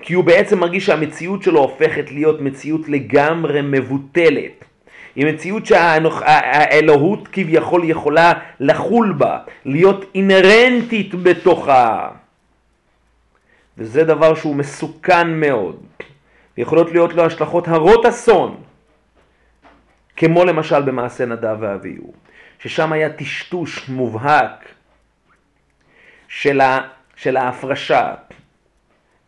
[0.01, 4.65] כי הוא בעצם מרגיש שהמציאות שלו הופכת להיות מציאות לגמרי מבוטלת.
[5.17, 12.09] היא מציאות שהאלוהות כביכול יכולה לחול בה, להיות אינהרנטית בתוכה.
[13.79, 15.77] וזה דבר שהוא מסוכן מאוד.
[16.59, 18.57] יכולות להיות לו השלכות הרות אסון,
[20.17, 22.13] כמו למשל במעשה נדב ואביהו,
[22.59, 24.69] ששם היה טשטוש מובהק
[26.29, 26.81] של, ה,
[27.17, 28.15] של ההפרשה.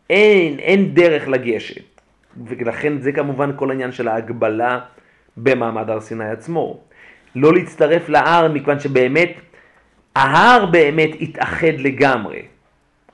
[0.09, 2.01] אין, אין דרך לגשת.
[2.45, 4.79] ולכן זה כמובן כל העניין של ההגבלה
[5.37, 6.79] במעמד הר סיני עצמו.
[7.35, 9.31] לא להצטרף להר מכיוון שבאמת,
[10.15, 12.41] ההר באמת התאחד לגמרי.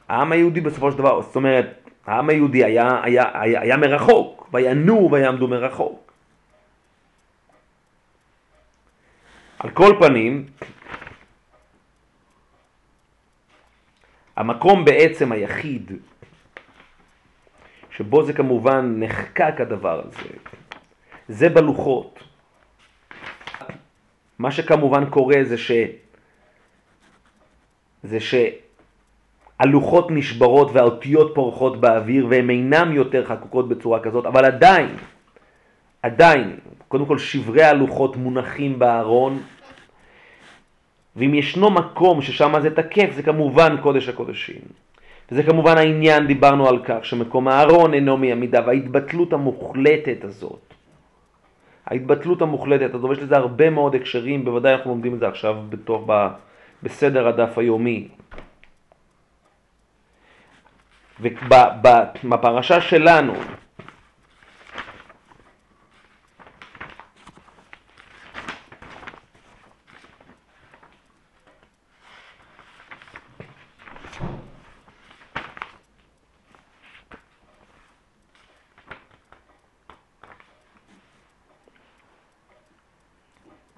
[0.10, 5.12] העם היהודי בסופו של דבר, זאת אומרת, העם היהודי היה, היה, היה, היה מרחוק, וינועו
[5.12, 6.05] ויעמדו מרחוק.
[9.66, 10.46] על כל פנים,
[14.36, 15.92] המקום בעצם היחיד
[17.90, 20.30] שבו זה כמובן נחקק הדבר הזה,
[21.28, 22.20] זה בלוחות.
[24.40, 25.72] מה שכמובן קורה זה ש...
[28.04, 34.96] זה שהלוחות נשברות והאותיות פורחות באוויר והן אינן יותר חקוקות בצורה כזאת, אבל עדיין,
[36.02, 39.55] עדיין, קודם כל שברי הלוחות מונחים בארון,
[41.16, 44.62] ואם ישנו מקום ששם זה תקף, זה כמובן קודש הקודשים.
[45.32, 50.74] וזה כמובן העניין, דיברנו על כך שמקום הארון אינו מימידה, וההתבטלות המוחלטת הזאת,
[51.86, 56.04] ההתבטלות המוחלטת הזאת, ויש לזה הרבה מאוד הקשרים, בוודאי אנחנו לומדים את זה עכשיו בתוך,
[56.08, 56.28] ב,
[56.84, 58.08] בסדר הדף היומי.
[61.22, 63.34] ובפרשה שלנו,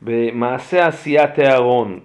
[0.08, 2.00] במעשה עשיית הארון,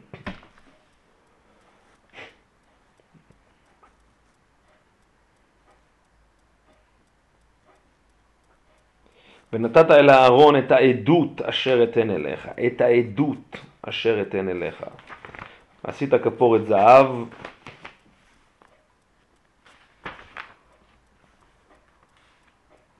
[9.52, 14.84] ונתת אל אהרון את העדות אשר אתן אליך, את העדות אשר אתן אליך.
[15.82, 17.06] עשית כפורת זהב,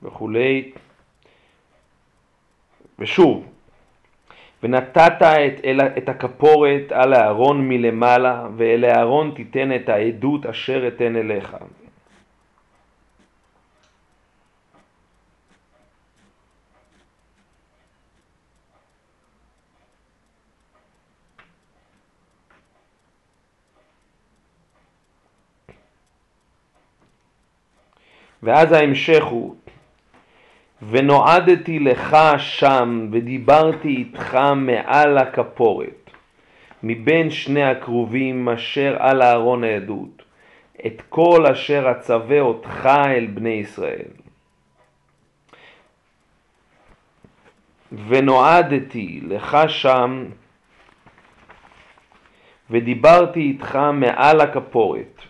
[0.03, 0.71] וכולי.
[2.99, 3.52] ושוב,
[4.63, 11.15] ונתת את, אל, את הכפורת על הארון מלמעלה, ואל הארון תיתן את העדות אשר אתן
[11.15, 11.55] אליך.
[28.43, 29.55] ואז ההמשך הוא
[30.89, 36.09] ונועדתי לך שם ודיברתי איתך מעל הכפורת
[36.83, 40.23] מבין שני הכרובים אשר על אהרון העדות
[40.85, 44.11] את כל אשר אצווה אותך אל בני ישראל.
[48.07, 50.25] ונועדתי לך שם
[52.69, 55.21] ודיברתי איתך מעל הכפורת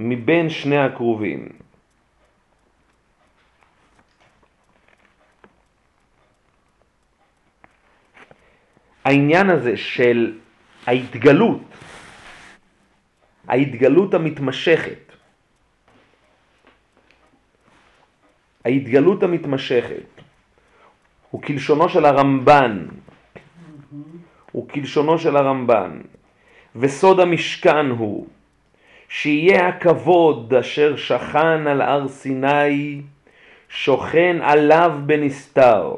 [0.00, 1.61] מבין שני הכרובים.
[9.04, 10.38] העניין הזה של
[10.86, 11.60] ההתגלות,
[13.48, 15.12] ההתגלות המתמשכת,
[18.64, 20.06] ההתגלות המתמשכת
[21.30, 22.86] הוא כלשונו של הרמב"ן,
[24.52, 26.00] הוא כלשונו של הרמב"ן,
[26.76, 28.26] וסוד המשכן הוא
[29.08, 33.02] שיהיה הכבוד אשר שכן על הר סיני,
[33.68, 35.94] שוכן עליו בנסתר.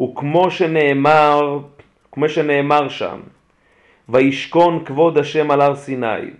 [0.00, 1.58] וכמו שנאמר,
[2.12, 3.20] כמו שנאמר שם,
[4.08, 6.30] וישכון כבוד השם על הר סיני,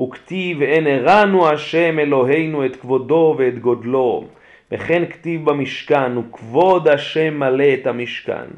[0.00, 4.26] וכתיב אין הראנו השם אלוהינו את כבודו ואת גודלו,
[4.72, 8.48] וכן כתיב במשכן, וכבוד השם מלא את המשכן.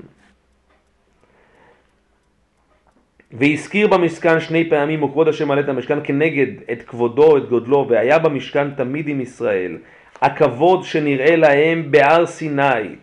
[3.33, 8.19] והזכיר במשכן שני פעמים וכבוד השם מלא את המשכן כנגד את כבודו, את גודלו, והיה
[8.19, 9.79] במשכן תמיד עם ישראל,
[10.23, 12.97] הכבוד שנראה להם בהר סיני.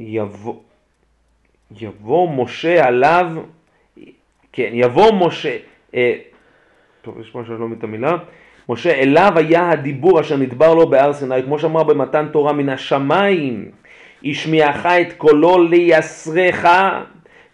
[0.00, 0.54] יבוא,
[1.80, 3.26] יבוא משה עליו,
[4.52, 5.56] כן, יבוא משה,
[5.94, 6.14] אה,
[7.02, 8.16] טוב, יש משהו לא מבין את המילה,
[8.68, 13.70] משה אליו היה הדיבור אשר נדבר לו בהר סיני, כמו שאמר במתן תורה מן השמיים,
[14.24, 16.66] השמיעך את קולו ליסרך,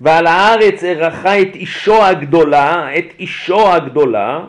[0.01, 4.45] ועל הארץ ארך את אישו הגדולה, את אישו הגדולה,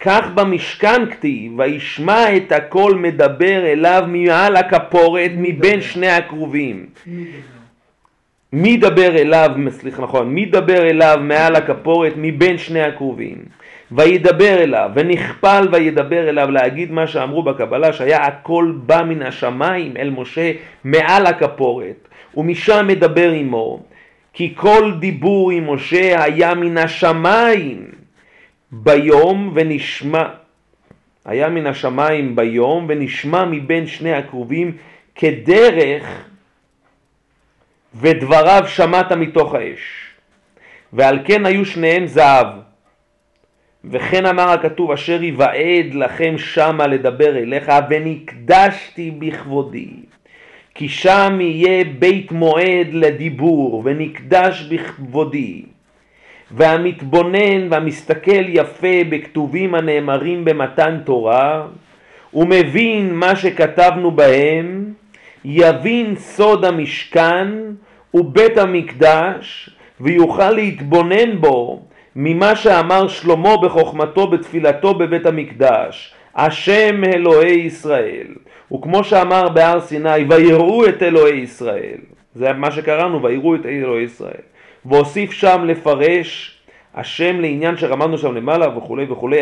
[0.00, 6.86] כך במשכן כתיב, וישמע את הקול מדבר אליו מעל הכפורת מבין שני הכרובים.
[8.52, 13.36] מי דבר אליו, סליחה נכון, מי דבר אליו מעל הכפורת מבין שני הכרובים?
[13.92, 20.10] וידבר אליו, ונכפל וידבר אליו להגיד מה שאמרו בקבלה, שהיה הכל בא מן השמיים אל
[20.10, 20.52] משה
[20.84, 23.82] מעל הכפורת, ומשם מדבר עמו,
[24.32, 27.95] כי כל דיבור עם משה היה מן השמיים
[28.82, 30.24] ביום ונשמע,
[31.24, 34.76] היה מן השמיים ביום ונשמע מבין שני הכרובים
[35.14, 36.24] כדרך
[37.94, 40.06] ודבריו שמעת מתוך האש.
[40.92, 42.46] ועל כן היו שניהם זהב.
[43.84, 49.90] וכן אמר הכתוב אשר יוועד לכם שמה לדבר אליך ונקדשתי בכבודי
[50.74, 55.62] כי שם יהיה בית מועד לדיבור ונקדש בכבודי
[56.50, 61.66] והמתבונן והמסתכל יפה בכתובים הנאמרים במתן תורה
[62.34, 64.92] ומבין מה שכתבנו בהם
[65.44, 67.48] יבין סוד המשכן
[68.14, 71.82] ובית המקדש ויוכל להתבונן בו
[72.16, 78.26] ממה שאמר שלמה בחוכמתו בתפילתו בבית המקדש, השם אלוהי ישראל.
[78.72, 81.98] וכמו שאמר בהר סיני, ויראו את אלוהי ישראל.
[82.34, 84.46] זה מה שקראנו, ויראו את אלוהי ישראל.
[84.88, 86.58] והוסיף שם לפרש
[86.94, 89.40] השם לעניין שרמדנו שם למעלה וכולי וכולי,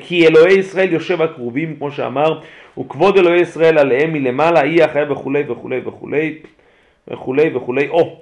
[0.00, 2.40] כי, אלוהי ישראל יושב הקרובים, כמו שאמר,
[2.78, 6.38] וכבוד אלוהי ישראל עליהם מלמעלה, היא החיה וכולי וכולי וכולי
[7.08, 7.88] וכולי וכולי.
[7.88, 8.20] או,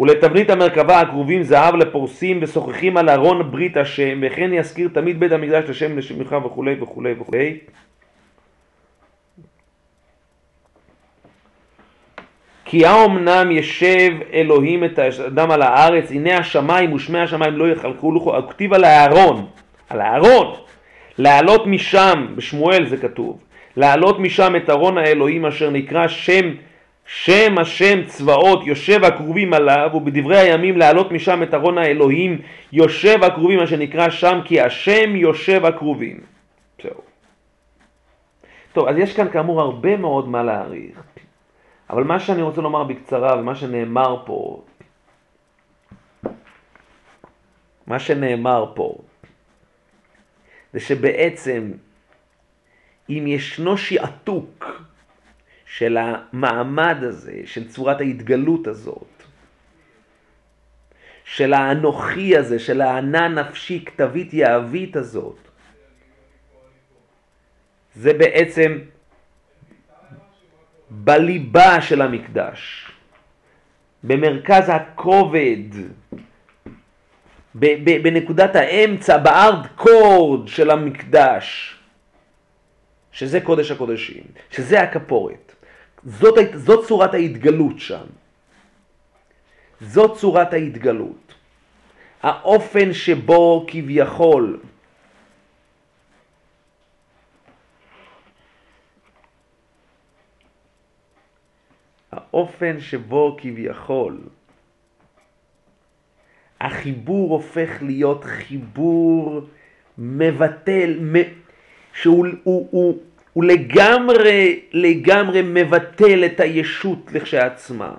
[0.00, 5.70] ולתבנית המרכבה הקרובים זהב לפורסים ושוחחים על ארון ברית השם וכן יזכיר תמיד בית המקדש
[5.70, 7.56] לשם לשמך וכולי וכולי וכולי
[12.70, 18.20] כי האומנם ישב אלוהים את האדם על הארץ הנה השמיים ושמי השמיים לא יחלקו לו
[18.20, 19.46] הוא כתיב על הארון
[19.88, 20.54] על הארון
[21.18, 23.38] לעלות משם בשמואל זה כתוב
[23.76, 26.50] לעלות משם את ארון האלוהים אשר נקרא שם
[27.06, 32.38] שם השם צבאות יושב הכרובים עליו ובדברי הימים להעלות משם את ארון האלוהים
[32.72, 36.20] יושב הכרובים מה שנקרא שם כי השם יושב הכרובים.
[38.72, 41.07] טוב אז יש כאן כאמור הרבה מאוד מה להעריך
[41.90, 44.64] אבל מה שאני רוצה לומר בקצרה ומה שנאמר פה
[47.86, 48.98] מה שנאמר פה
[50.72, 51.72] זה שבעצם
[53.10, 54.82] אם ישנו שעתוק
[55.66, 59.22] של המעמד הזה, של צורת ההתגלות הזאת,
[61.24, 65.38] של האנוכי הזה, של הענה נפשי כתבית יהבית הזאת,
[67.94, 68.78] זה בעצם
[70.90, 72.90] בליבה של המקדש,
[74.04, 75.62] במרכז הכובד,
[78.02, 81.76] בנקודת האמצע, בארד קורד של המקדש,
[83.12, 85.54] שזה קודש הקודשים, שזה הכפורת.
[86.04, 88.04] זאת, זאת צורת ההתגלות שם.
[89.80, 91.34] זאת צורת ההתגלות.
[92.22, 94.60] האופן שבו כביכול
[102.38, 104.20] האופן שבו כביכול
[106.60, 109.40] החיבור הופך להיות חיבור
[109.98, 110.98] מבטל,
[111.92, 117.94] שהוא הוא, הוא, הוא לגמרי, לגמרי מבטל את הישות לכשעצמה.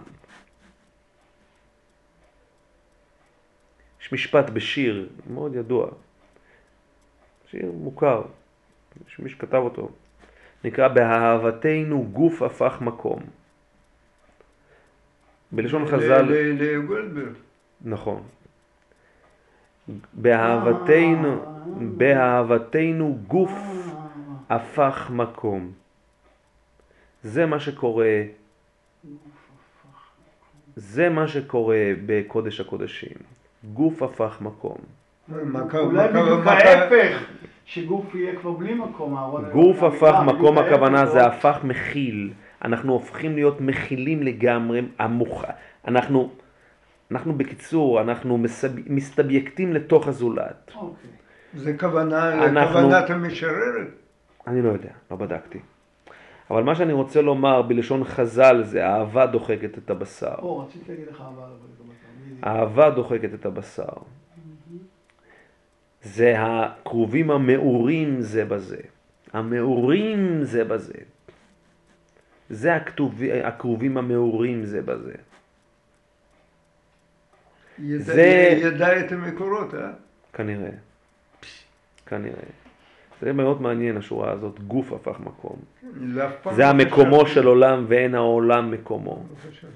[4.01, 5.89] יש משפט בשיר מאוד ידוע,
[7.51, 8.21] שיר מוכר,
[9.07, 9.89] יש מי שכתב אותו,
[10.63, 13.38] נקרא באהבתנו גוף הפך מקום.
[15.51, 16.25] בלשון חז"ל...
[16.59, 17.33] לגולדברג.
[17.85, 18.21] נכון.
[20.13, 21.41] באהבתנו,
[21.97, 23.51] באהבתנו גוף
[24.49, 25.71] הפך מקום.
[27.23, 28.23] זה מה שקורה,
[30.75, 33.17] זה מה שקורה בקודש הקודשים.
[33.73, 34.77] גוף הפך מקום.
[35.73, 37.23] אולי בדיוק ההפך,
[37.65, 39.17] שגוף יהיה כבר בלי מקום.
[39.51, 42.33] גוף הפך מקום הכוונה זה הפך מכיל.
[42.65, 45.43] אנחנו הופכים להיות מכילים לגמרי, המוח...
[45.87, 46.29] אנחנו,
[47.11, 48.69] אנחנו בקיצור, אנחנו מסב...
[48.93, 50.71] מסתבייקטים לתוך הזולת.
[50.75, 51.09] אוקיי.
[51.55, 53.87] זה כוונה, אנחנו- כוונת המשוררת.
[54.47, 55.59] אני לא יודע, לא בדקתי.
[56.51, 60.35] אבל מה שאני רוצה לומר בלשון חז"ל זה אהבה דוחקת את הבשר.
[60.41, 61.33] או, רציתי להגיד לך גם
[62.41, 62.49] אתה.
[62.49, 63.93] אהבה דוחקת את הבשר.
[66.01, 68.81] זה הקרובים המעורים זה בזה.
[69.33, 70.93] המעורים זה בזה.
[72.49, 75.13] זה הכתובי, הקרובים המעורים זה בזה.
[77.79, 79.89] ידע, זה- ידע את המקורות, אה?
[80.33, 80.69] כנראה.
[82.05, 82.33] כנראה.
[83.21, 85.55] זה מאוד מעניין השורה הזאת, גוף הפך מקום.
[86.43, 87.25] פעם זה לא המקומו.
[87.27, 89.23] של עולם ואין העולם מקומו.
[89.29, 89.69] לא.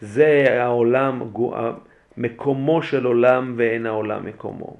[0.00, 1.22] זה העולם,
[2.16, 4.76] מקומו של עולם ואין העולם מקומו.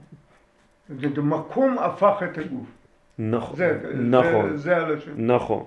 [0.89, 2.67] זה מקום הפך את הגוף.
[3.19, 5.13] נכון, זה, נכון, זה, זה הלשון.
[5.17, 5.65] נכון.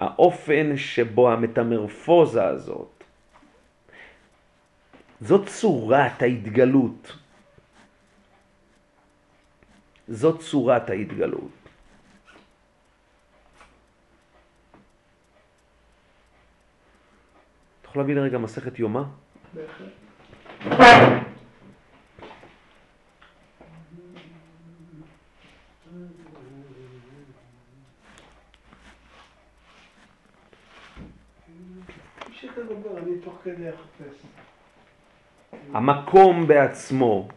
[0.00, 3.04] האופן שבו המטמרפוזה הזאת,
[5.20, 7.16] זאת צורת ההתגלות.
[10.08, 11.50] זאת צורת ההתגלות.
[17.80, 19.02] אתה יכול להביא לי רגע מסכת יומא?
[19.54, 21.24] בהחלט.
[32.54, 34.26] שתדבר, אני תוך כדי אחפש.
[35.72, 37.28] המקום בעצמו.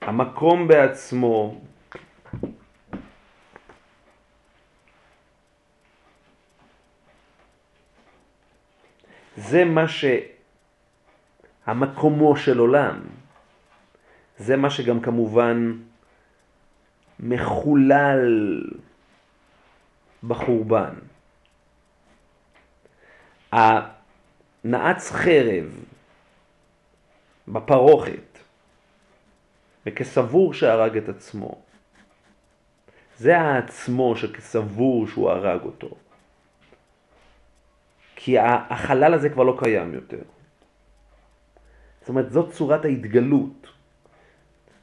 [0.00, 1.60] המקום בעצמו
[9.36, 10.04] זה מה ש...
[11.66, 13.19] המקומו של עולם.
[14.40, 15.72] זה מה שגם כמובן
[17.20, 18.62] מחולל
[20.22, 20.94] בחורבן.
[23.52, 25.84] הנעץ חרב
[27.48, 28.38] בפרוכת
[29.86, 31.62] וכסבור שהרג את עצמו.
[33.16, 35.96] זה העצמו שכסבור שהוא הרג אותו.
[38.16, 40.22] כי החלל הזה כבר לא קיים יותר.
[42.00, 43.79] זאת אומרת, זאת צורת ההתגלות.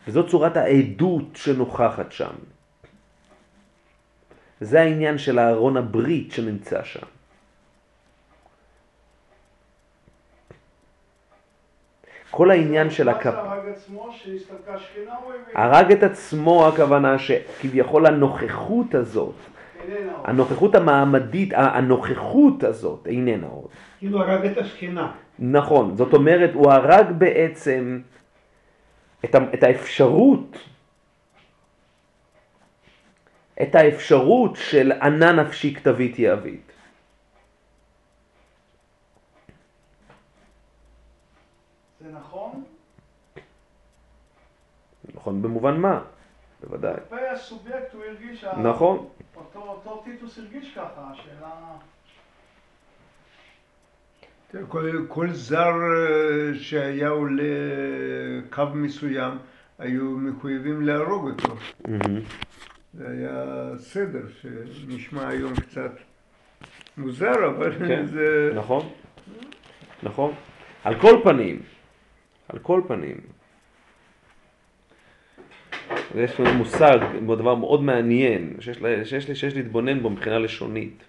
[0.07, 2.33] וזאת צורת העדות שנוכחת שם.
[4.61, 7.05] זה העניין של אהרון הברית שנמצא שם.
[12.31, 13.33] כל העניין של הכפ...
[15.55, 19.35] הרג את עצמו הכוונה שכביכול הנוכחות הזאת.
[20.23, 23.67] הנוכחות המעמדית, הנוכחות הזאת איננה עוד.
[23.99, 25.11] כאילו הרג את השכינה.
[25.39, 27.99] נכון, זאת אומרת הוא הרג בעצם
[29.25, 30.57] את, ה- את האפשרות,
[33.61, 36.71] את האפשרות של ענה נפשי כתבית יהבית.
[41.99, 42.63] זה נכון?
[45.13, 46.01] נכון במובן מה?
[46.61, 46.93] בוודאי.
[47.09, 51.77] כלפי הסובייקט הוא הרגיש, נכון, אותו, אותו טיטוס הרגיש ככה, השאלה...
[54.67, 57.43] כל, כל זר אה, שהיה עולה
[58.49, 59.37] קו מסוים,
[59.79, 61.55] היו מחויבים להרוג אותו.
[62.93, 64.21] זה היה סדר
[64.73, 65.91] שנשמע היום קצת
[66.97, 68.51] מוזר, אבל כן, זה...
[68.55, 68.89] נכון,
[70.03, 70.33] נכון.
[70.83, 71.59] על כל פנים,
[72.49, 73.17] על כל פנים,
[76.15, 76.97] יש לנו מושג,
[77.37, 81.03] דבר מאוד מעניין, שיש, שיש, שיש להתבונן בו מבחינה לשונית.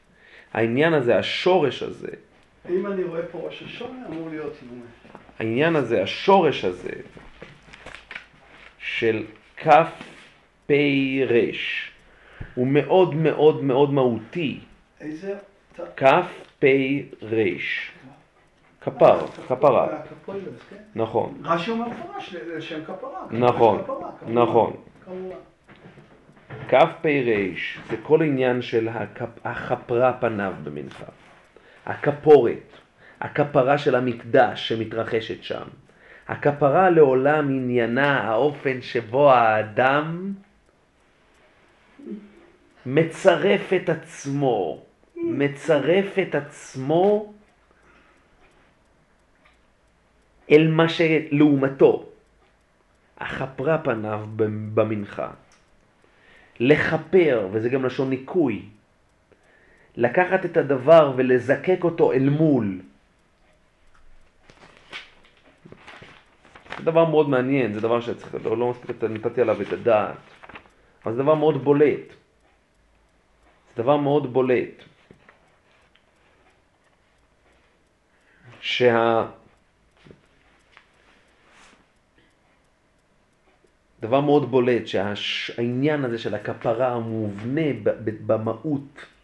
[0.52, 2.10] העניין הזה, השורש הזה,
[2.70, 4.82] אם אני רואה פה ראש השונה, אמור להיות נו.
[5.38, 6.92] העניין הזה, השורש הזה,
[8.78, 9.24] של
[9.56, 9.92] כף
[10.66, 11.90] פי רש,
[12.54, 14.60] הוא מאוד מאוד מאוד מהותי.
[15.00, 15.34] איזה...
[15.96, 16.26] כף
[16.58, 17.92] פי רש.
[18.80, 19.88] כפר, כפרה,
[20.26, 20.76] כן.
[20.94, 23.26] נכון, רש"י אומר מפורש לשם כפרה.
[23.30, 23.82] נכון,
[24.26, 24.76] נכון.
[26.68, 29.28] כף פי רש זה כל עניין של הכפ...
[29.44, 31.04] החפרה פניו במנחה.
[31.88, 32.72] הכפורת,
[33.20, 35.68] הכפרה של המקדש שמתרחשת שם.
[36.28, 40.32] הכפרה לעולם עניינה האופן שבו האדם
[42.86, 44.82] מצרף את עצמו,
[45.16, 47.32] מצרף את עצמו
[50.50, 52.04] אל מה שלעומתו.
[53.18, 54.26] החפרה פניו
[54.74, 55.30] במנחה.
[56.60, 58.62] לכפר, וזה גם לשון ניקוי,
[59.98, 62.80] לקחת את הדבר ולזקק אותו אל מול.
[66.78, 70.16] זה דבר מאוד מעניין, זה דבר שצריך, לא, לא מספיק נתתי עליו את הדעת,
[71.04, 72.08] אבל זה דבר מאוד בולט.
[73.76, 74.82] זה דבר מאוד בולט.
[78.60, 79.26] שה...
[84.00, 87.66] דבר מאוד בולט שהעניין הזה של הכפרה המובנה
[88.26, 89.17] במהות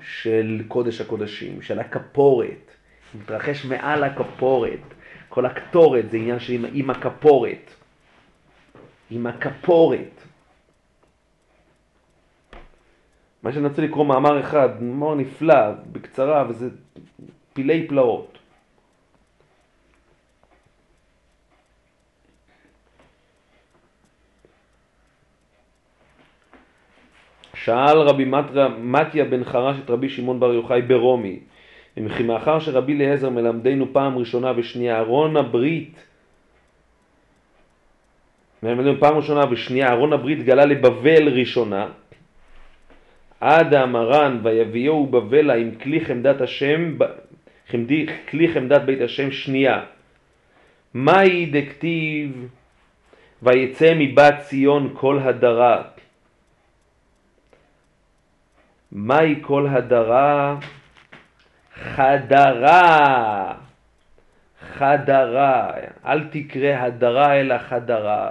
[0.00, 2.74] של קודש הקודשים, של הכפורת,
[3.14, 4.80] מתרחש מעל הכפורת,
[5.28, 7.74] כל הקטורת זה עניין של עם, עם הכפורת,
[9.10, 10.22] עם הכפורת.
[13.42, 16.70] מה שאני רוצה לקרוא מאמר אחד, מאמר נפלא, בקצרה, וזה
[17.52, 18.37] פילי פלאות.
[27.68, 31.38] שאל רבי מטריה, מתיה בן חרש את רבי שמעון בר יוחאי ברומי,
[31.96, 36.04] וכי מאחר שרבי אליעזר מלמדנו פעם ראשונה ושנייה ארון הברית,
[38.62, 41.86] מלמדנו פעם ראשונה ושנייה ארון הברית גלה לבבל ראשונה,
[43.40, 46.96] עד המרן ויביאו בבלה עם כלי חמדת השם,
[47.68, 49.84] חמדי, כלי חמדת בית השם שנייה.
[50.94, 52.48] מהי דכתיב
[53.42, 55.97] ויצא מבת ציון כל הדרה.
[58.92, 60.56] מהי כל הדרה?
[61.74, 63.54] חדרה.
[64.78, 65.70] חדרה.
[66.06, 68.30] אל תקרא הדרה אלא חדרה.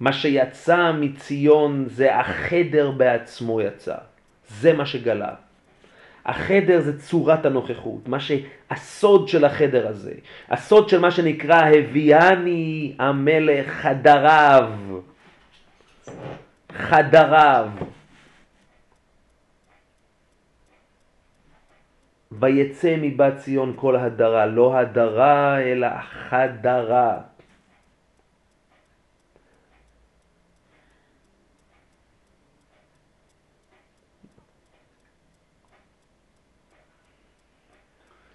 [0.00, 3.96] מה שיצא מציון זה החדר בעצמו יצא.
[4.48, 5.34] זה מה שגלה.
[6.26, 10.12] החדר זה צורת הנוכחות, מה שהסוד של החדר הזה,
[10.50, 14.70] הסוד של מה שנקרא הביאני המלך חדריו,
[16.72, 17.68] חדריו.
[22.40, 27.20] ויצא מבת ציון כל הדרה, לא הדרה אלא חדרה.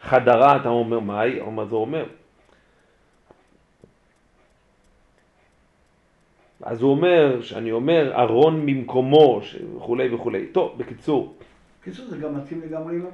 [0.01, 1.39] חדרה, אתה אומר, מהי?
[1.41, 2.05] מה זה אומר?
[6.63, 9.41] אז הוא אומר, שאני אומר, ארון ממקומו,
[9.77, 10.47] וכולי וכולי.
[10.47, 11.35] טוב, בקיצור,
[11.81, 13.05] בקיצור, זה גם מתאים לגמרי עם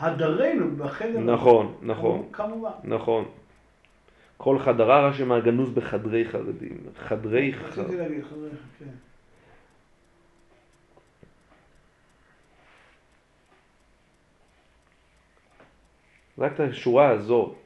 [0.00, 1.20] הדרנו בחדר.
[1.20, 2.70] נכון, נכון, כמובן.
[2.84, 3.24] נכון.
[4.36, 6.76] כל חדרה רש"י מהגנוז בחדרי חרדים.
[6.98, 7.84] חדרי חרדים.
[7.84, 8.48] רציתי להגיד, חבר'ה,
[8.78, 8.84] כן.
[16.38, 17.56] רק את השורה הזאת.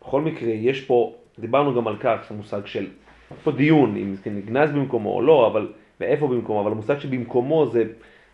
[0.00, 2.86] בכל מקרה, יש פה דיברנו גם על כך, המושג של,
[3.30, 7.66] יש פה דיון אם זה נגנז במקומו או לא, אבל ואיפה במקומו, אבל המושג שבמקומו
[7.66, 7.84] זה,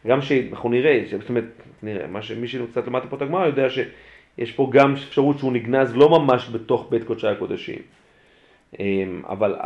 [0.06, 1.44] גם שאנחנו נראה, זאת אומרת,
[1.86, 5.96] נראה, מה שמי שקצת למד פה את הגמרא יודע שיש פה גם אפשרות שהוא נגנז
[5.96, 7.78] לא ממש בתוך בית קודשי הקודשים.
[8.80, 9.56] אמ, אבל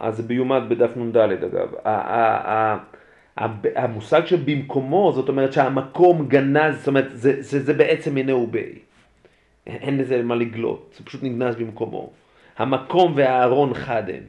[0.00, 1.68] אז זה ביומד בדף נ"ד אגב.
[3.76, 8.78] המושג שבמקומו, זאת אומרת שהמקום גנז, זאת אומרת זה, זה, זה בעצם מינהו בי.
[9.66, 12.10] אין לזה מה לגלות, זה פשוט נגנז במקומו.
[12.58, 14.22] המקום והארון חד הם.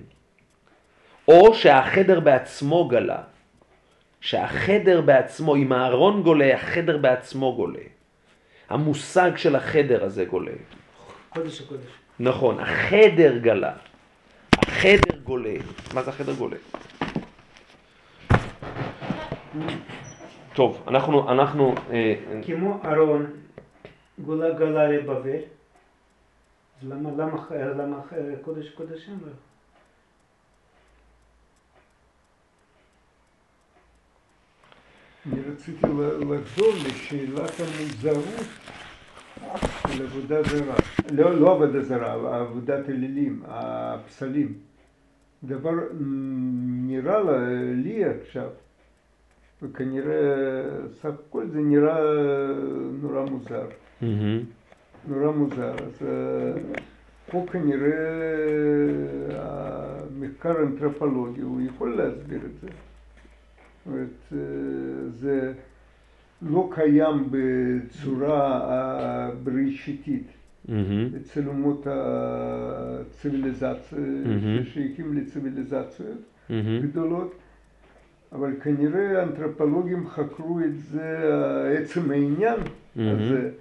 [1.28, 3.33] או שהחדר בעצמו גלה.
[4.24, 7.84] שהחדר בעצמו, אם הארון גולה, החדר בעצמו גולה.
[8.70, 10.52] המושג של החדר הזה גולה.
[11.30, 11.92] קודש הקודש.
[12.20, 13.74] נכון, החדר גלה.
[14.58, 15.54] החדר גולה.
[15.94, 16.58] מה זה החדר גולה?
[20.54, 22.16] טוב, אנחנו, אנחנו, אה,
[22.46, 23.26] כמו ארון
[24.20, 25.40] גולה גלה לבבל,
[26.84, 27.98] למה, למה, למה
[28.42, 29.32] קודש קודשים לא?
[35.32, 35.88] אני רציתי
[36.32, 38.26] לחזור לשאלת המוזרות
[39.88, 40.76] של עבודה זרה.
[41.12, 44.54] לא, לא עבודה זרה, עבודת אלילים, הפסלים.
[45.44, 45.72] דבר
[46.88, 47.20] נראה
[47.76, 48.50] לי עכשיו,
[49.62, 50.24] וכנראה
[50.92, 52.00] סך הכל זה נראה
[53.02, 53.68] נורא מוזר.
[55.08, 55.74] נורא מוזר.
[55.74, 56.62] אז אה,
[57.32, 57.90] פה כנראה
[59.36, 62.68] המחקר האנתרופולוגי, הוא יכול להסביר את זה.
[63.86, 64.38] זאת אומרת, אה,
[65.10, 65.54] זה
[66.42, 70.28] לא קיים בצורה הבראשיתית
[70.68, 71.10] מהמם.
[71.22, 74.64] אצל אומות הציוויליזציה, מהמם.
[74.64, 76.18] ששייכים לציוויליזציות.
[76.84, 77.34] גדולות,
[78.32, 81.20] אבל כנראה האנתרופולוגים חקרו את זה,
[81.80, 82.60] עצם העניין.
[82.96, 83.52] הזה,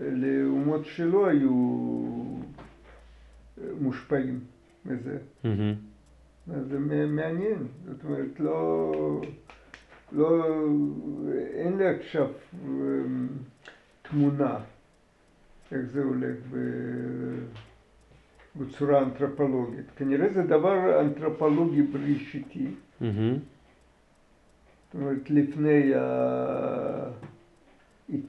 [0.00, 1.82] לאומות שלא היו
[3.80, 4.40] מושפעים
[4.86, 5.16] מזה.
[6.46, 8.92] זה מעניין, זאת אומרת, לא,
[10.12, 10.44] לא,
[11.54, 12.26] אין לי עכשיו
[12.64, 13.28] אמ,
[14.02, 14.58] תמונה
[15.72, 16.36] איך זה הולך
[18.56, 19.86] בצורה אנתרופולוגית.
[19.96, 22.66] כנראה זה דבר אנתרופולוגי בראשיתי,
[23.00, 23.34] מהמם.
[23.34, 25.92] זאת אומרת, לפני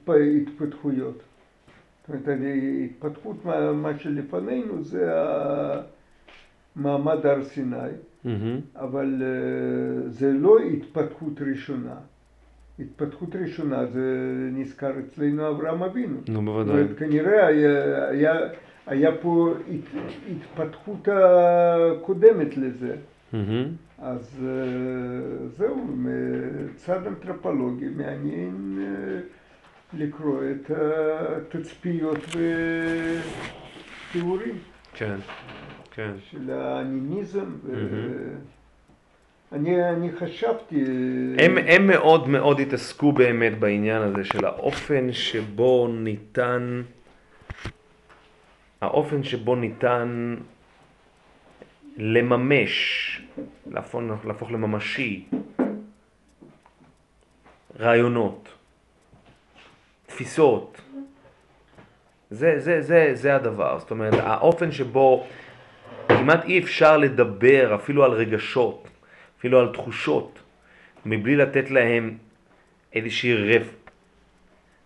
[0.08, 1.22] ההתפתחויות.
[2.00, 5.82] זאת אומרת, ההתפתחות, מה, מה שלפנינו זה ה-
[6.76, 7.76] מעמד הר סיני.
[8.24, 8.60] מהמם.
[8.76, 11.94] אבל אה, זה לא התפתחות ראשונה.
[12.78, 14.02] התפתחות ראשונה זה
[14.52, 16.16] נזכר אצלנו אברהם אבינו.
[16.28, 16.74] נו, זאת בוודאי.
[16.74, 18.34] אומרת, כנראה היה, היה,
[18.86, 20.00] היה פה הת,
[20.30, 22.96] התפתחות הקודמת לזה.
[23.32, 23.68] מהמם.
[23.98, 29.20] אז אה, זהו, מצד אנתרופולוגי מעניין אה,
[29.98, 32.18] לקרוא את התצפיות
[34.10, 34.54] ותיאורים
[34.94, 35.16] כן,
[35.94, 36.10] כן.
[36.30, 37.44] של האנימיזם.
[37.64, 38.38] ו- מהמם.
[39.52, 40.84] אני, אני חשבתי...
[41.38, 46.82] הם, הם מאוד מאוד התעסקו באמת בעניין הזה של האופן שבו ניתן,
[48.80, 50.36] האופן שבו ניתן
[51.96, 53.22] לממש,
[53.66, 55.24] להפוך, להפוך לממשי,
[57.80, 58.48] רעיונות,
[60.06, 60.80] תפיסות.
[62.30, 65.26] זה, זה, זה, זה הדבר, זאת אומרת, האופן שבו
[66.08, 68.88] כמעט אי אפשר לדבר אפילו על רגשות,
[69.38, 70.38] אפילו על תחושות,
[71.06, 72.16] מבלי לתת להם
[72.92, 73.68] איזושהי רפ...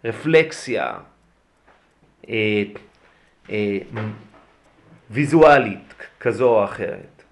[0.04, 0.94] רפלקסיה
[2.28, 2.62] אה,
[3.50, 3.78] אה,
[5.10, 7.22] ויזואלית כזו או אחרת.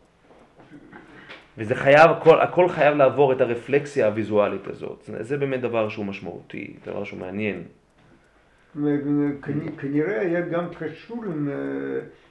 [1.59, 5.11] וזה חייב, הכל, הכל חייב לעבור את הרפלקסיה הוויזואלית הזאת.
[5.21, 7.63] זה, באמת דבר שהוא משמעותי, דבר שהוא מעניין.
[9.79, 11.55] כנראה היה גם קשור עם, אה,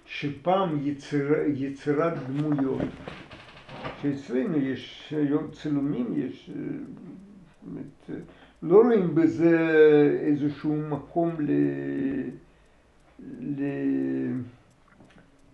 [0.06, 2.82] שפעם יציר, יצירת דמויות,
[4.01, 6.62] שאצלנו יש היום צילומים, יש, אה,
[7.64, 8.16] באמת, אה,
[8.64, 9.58] לא רואים בזה
[10.22, 11.51] איזשהו מקום ל...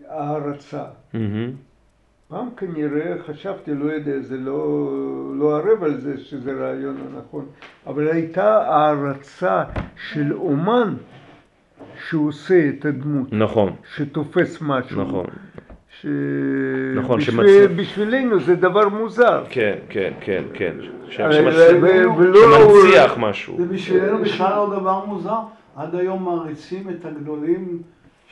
[0.08, 0.86] להערצה.
[1.14, 1.52] מהמם.
[2.28, 4.92] פעם כנראה חשבתי, לא יודע, זה לא,
[5.36, 7.46] לא ערב על זה שזה רעיון הנכון,
[7.88, 9.64] אבל הייתה הערצה
[9.96, 10.96] של אומן
[12.10, 15.02] שעושה את הדמות, נכון, שתופס משהו.
[15.02, 15.26] נכון.
[16.02, 16.06] ש...
[16.96, 19.44] נכון, בשביל, שמצ- בשבילנו זה דבר מוזר.
[19.50, 20.74] כן, כן, כן, כן.
[21.10, 23.58] שמנציח משהו.
[23.58, 25.38] זה בשבילנו בכלל לא דבר מוזר.
[25.76, 27.82] עד היום מעריצים את הגדולים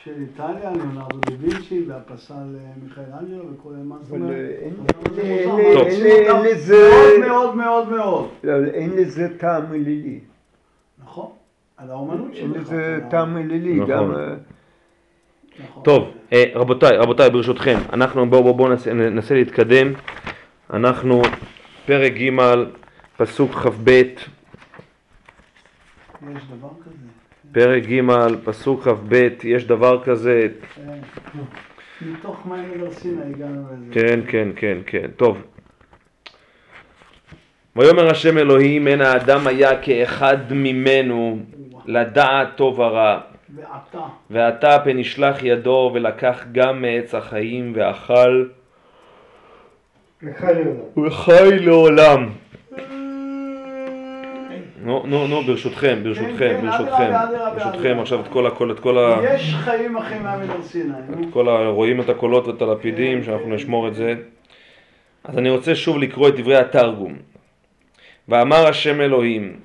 [0.04, 2.40] של איטליה, ליאונרדו דה וינצ'י והפסל אה,
[2.84, 4.34] מיכאל אנג'לו וכל מה זאת אומרת.
[4.60, 4.74] אין,
[6.44, 6.90] לזה,
[7.20, 8.28] מאוד מאוד מאוד מאוד.
[8.44, 10.20] לא, אין לזה טעם אלילי.
[11.82, 12.56] על האומנות אין שלך.
[12.62, 13.74] לזה ה- טעם אלילי.
[13.74, 13.90] נכון.
[13.90, 14.34] גם, אה,
[15.64, 15.82] נכון.
[15.82, 19.92] טוב, אה, רבותיי, רבותיי, ברשותכם, אנחנו בואו בואו בוא ננסה, להתקדם.
[20.72, 21.22] אנחנו
[21.86, 22.30] פרק ג',
[23.16, 24.04] פסוק כ"ב, יש
[26.50, 26.96] דבר כזה.
[27.52, 28.00] פרק ג',
[28.44, 30.98] פסוק כ"ב, יש דבר כזה, כן.
[32.02, 33.94] מתוך מים אל סיני הגענו לזה.
[33.94, 35.38] כן, כן, כן, כן, טוב.
[37.76, 41.38] ויאמר השם אלוהים, אין האדם היה כאחד ממנו
[41.86, 43.20] לדעת טוב ורע.
[43.54, 43.98] ועתה,
[44.30, 48.44] ועתה פן ישלח ידו ולקח גם מעץ החיים ואכל.
[50.96, 52.28] וחי לעולם.
[54.82, 58.02] נו, נו, נו, ברשותכם, ברשותכם, כן, ברשותכם, אדרבה, ברשותכם, אדרבה.
[58.02, 59.16] עכשיו את כל הקול, את כל ה...
[59.24, 60.92] יש חיים אחרי מים אל סיני.
[61.08, 61.22] נו.
[61.22, 61.68] את כל ה...
[61.68, 63.52] רואים את הקולות ואת הלפידים, כן, שאנחנו כן.
[63.52, 64.14] נשמור את זה.
[65.24, 67.16] אז אני רוצה שוב לקרוא את דברי התרגום.
[68.28, 69.56] ואמר השם אלוהים,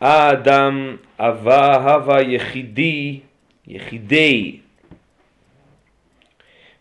[0.00, 3.20] האדם הווה הווה יחידי,
[3.66, 4.56] יחידי,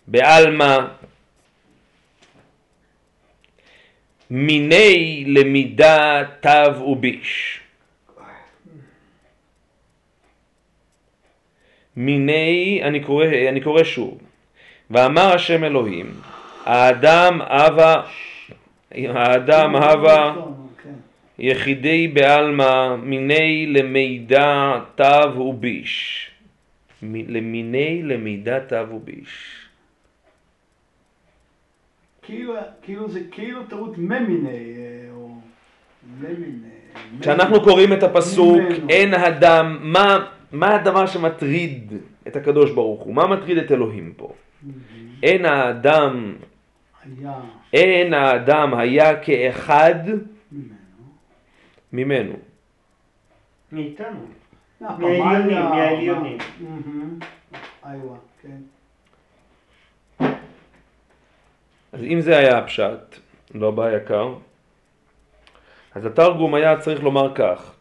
[0.07, 0.77] בעלמא,
[4.29, 7.59] מיני למידה תו וביש.
[11.95, 14.17] מיני, אני קורא, אני קורא שוב,
[14.89, 16.11] ואמר השם אלוהים,
[16.65, 18.03] האדם הווה,
[18.91, 19.79] האדם כן.
[21.39, 26.25] יחידי בעלמא מיני למידע תו וביש.
[27.03, 29.55] למיני למידה תו וביש.
[32.21, 35.29] כאילו, כאילו זה כאילו טעות ממיני, אה, או
[36.21, 36.69] למיני.
[37.21, 38.61] כשאנחנו קוראים את הפסוק.
[38.89, 41.93] אין אדם, מה, מה הדבר שמטריד
[42.27, 43.13] את הקדוש ברוך הוא?
[43.13, 44.33] מה מטריד את אלוהים פה?
[45.23, 46.35] אין האדם,
[47.03, 47.33] היה
[47.73, 49.95] אין האדם היה כאחד
[51.93, 52.33] ממנו.
[53.71, 54.19] מאיתנו.
[54.81, 56.37] מהעליונים, מהעליונים.
[57.85, 58.57] איווה, כן.
[61.91, 63.15] אז אם זה היה הפשט,
[63.55, 64.33] לא בא יקר,
[65.95, 67.75] אז התרגום היה צריך לומר כך: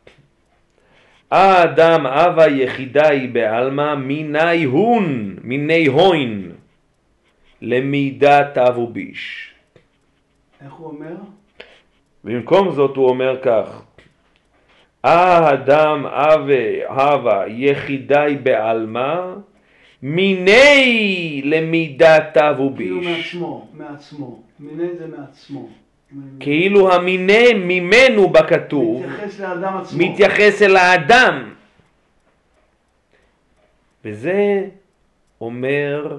[1.31, 6.53] האדם אבה יחידי בעלמא מיני הון, מיני הוין,
[7.61, 9.55] למידה תבו ביש.
[10.61, 11.15] איך הוא אומר?
[12.25, 13.83] במקום זאת הוא אומר כך:
[15.05, 19.35] האדם אבה הווה יחידי בעלמא
[20.03, 21.43] מיני
[22.35, 23.35] תבו כאילו ביש.
[23.35, 24.43] מעצמו, מעצמו.
[24.61, 25.69] מיני זה מעצמו.
[26.41, 29.99] כאילו המיני ממנו בכתוב מתייחס לאדם עצמו.
[29.99, 31.55] מתייחס אל האדם.
[34.05, 34.67] וזה
[35.41, 36.19] אומר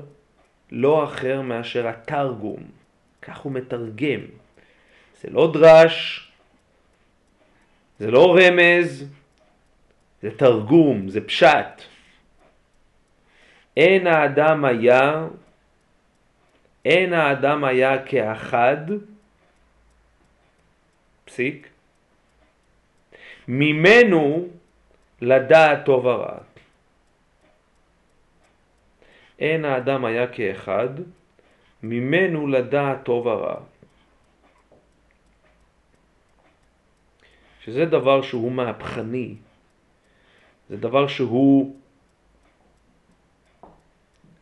[0.72, 2.64] לא אחר מאשר התרגום.
[3.22, 4.20] כך הוא מתרגם.
[5.22, 6.29] זה לא דרש,
[8.00, 9.06] זה לא רמז,
[10.22, 11.82] זה תרגום, זה פשט.
[13.78, 15.28] אין האדם היה,
[16.86, 18.78] אין האדם היה כאחד,
[21.26, 21.68] פסיק,
[23.48, 24.48] ממנו
[25.22, 26.38] לדעת טוב ורע.
[29.40, 30.90] אין האדם היה כאחד,
[31.84, 33.56] ממנו לדעת טוב ורע.
[37.70, 39.36] שזה דבר שהוא מהפכני,
[40.70, 41.76] זה דבר שהוא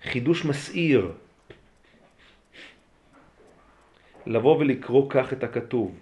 [0.03, 1.11] חידוש מסעיר.
[4.25, 5.95] לבוא ולקרוא כך את הכתוב.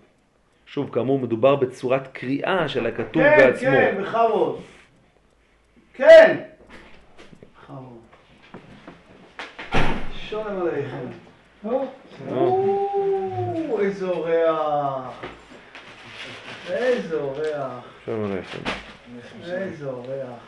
[0.66, 3.70] שוב, כאמור, מדובר בצורת קריאה של הכתוב כן, בעצמו.
[3.70, 4.62] כן, בכבוד.
[5.94, 6.44] כן.
[7.54, 8.00] בכבוד.
[10.30, 11.08] שולם עליכם.
[11.64, 11.88] נו,
[12.32, 15.35] או, איזה אורח.
[16.72, 17.84] איזה אורח.
[18.06, 18.58] שלום עליכם.
[19.52, 20.40] איזה אורח.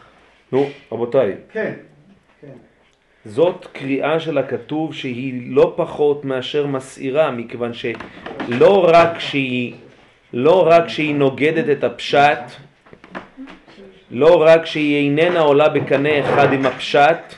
[0.52, 1.74] נו, רבותיי, כן,
[2.42, 2.48] כן.
[3.26, 9.74] זאת קריאה של הכתוב שהיא לא פחות מאשר מסעירה, מכיוון שלא רק שהיא,
[10.34, 12.40] לא רק שהיא נוגדת את הפשט,
[14.12, 17.34] לא רק שהיא איננה עולה בקנה אחד עם הפשט,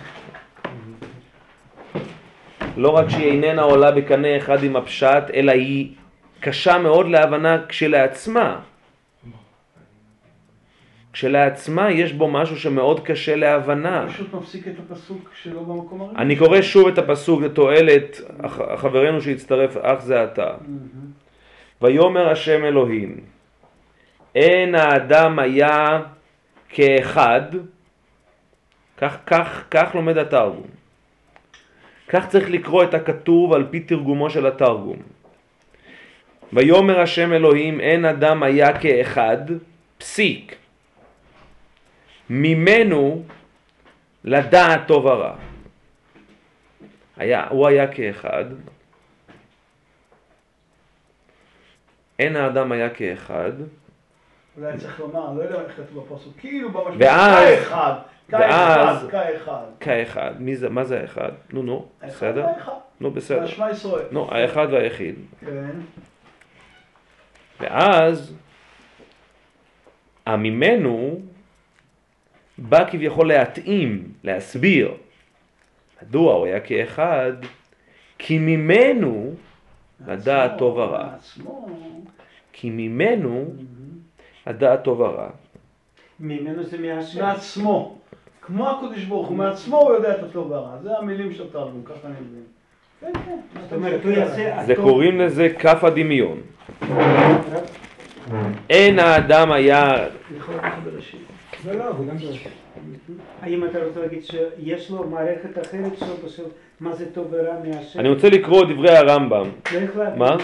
[2.77, 5.91] לא רק שהיא איננה עולה בקנה אחד עם הפשט, אלא היא
[6.39, 8.59] קשה מאוד להבנה כשלעצמה.
[11.19, 14.05] כשלעצמה יש בו משהו שמאוד קשה להבנה.
[14.07, 16.17] פשוט מפסיק את הפסוק שלו במקום הראשון.
[16.17, 18.21] אני קורא שוב את הפסוק לתועלת
[18.75, 20.53] חברנו שהצטרף אך זה עתה.
[21.81, 23.17] ויאמר השם אלוהים,
[24.35, 26.01] אין האדם היה
[26.69, 27.41] כאחד,
[28.97, 30.67] כך, כך, כך לומד התרגום.
[32.07, 34.97] כך צריך לקרוא את הכתוב על פי תרגומו של התרגום.
[36.53, 39.37] ויאמר השם אלוהים, אין אדם היה כאחד,
[39.97, 40.55] פסיק.
[42.29, 43.23] ממנו
[44.23, 45.35] לדעת טוב ורע.
[47.17, 48.45] היה, הוא היה כאחד,
[52.19, 53.51] אין האדם היה כאחד,
[54.57, 57.93] אולי צריך לומר, לא יודע איך כתוב בפסוק, כאילו במשמעות כאחד,
[58.29, 60.31] ואז- כאחד, כאחד.
[60.39, 61.31] מי זה, מה זה האחד?
[61.53, 62.45] נו נו, בסדר?
[62.99, 63.39] נו בסדר.
[63.39, 64.05] והשמע ישראל.
[64.11, 65.15] נו, האחד והיחיד.
[65.41, 65.69] כן.
[67.59, 68.33] ואז
[70.25, 71.19] הממנו
[72.61, 74.91] בא כביכול להתאים, להסביר
[76.01, 77.31] מדוע הוא היה כאחד,
[78.17, 79.33] כי ממנו
[80.07, 81.09] לדעת טוב ורע.
[81.11, 81.67] מעצמו.
[82.53, 83.45] כי ממנו
[84.45, 85.29] הדעת טוב ורע.
[86.19, 87.21] ממנו זה מהשם.
[87.21, 87.99] מעצמו.
[88.41, 90.77] כמו הקדוש ברוך הוא, מעצמו הוא יודע את הטוב והרע.
[90.83, 92.43] זה המילים של תרגום, ככה אני מבין.
[92.99, 93.19] כן,
[93.69, 94.65] כן.
[94.65, 96.41] זה קוראים לזה כף הדמיון.
[98.69, 99.91] אין האדם היה,
[101.65, 102.33] לא, לא, וגם זה...
[103.41, 106.43] האם אתה רוצה להגיד שיש לו מערכת אחרת של, של
[106.79, 107.99] מה זה טוב ורע מהשם?
[107.99, 109.49] אני רוצה לקרוא את דברי הרמב"ם.
[109.69, 110.37] צריך להבין מה?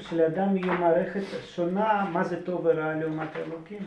[0.00, 1.20] שלאדם יהיה מערכת
[1.54, 3.78] שונה מה זה טוב ורע לעומת אלוקים.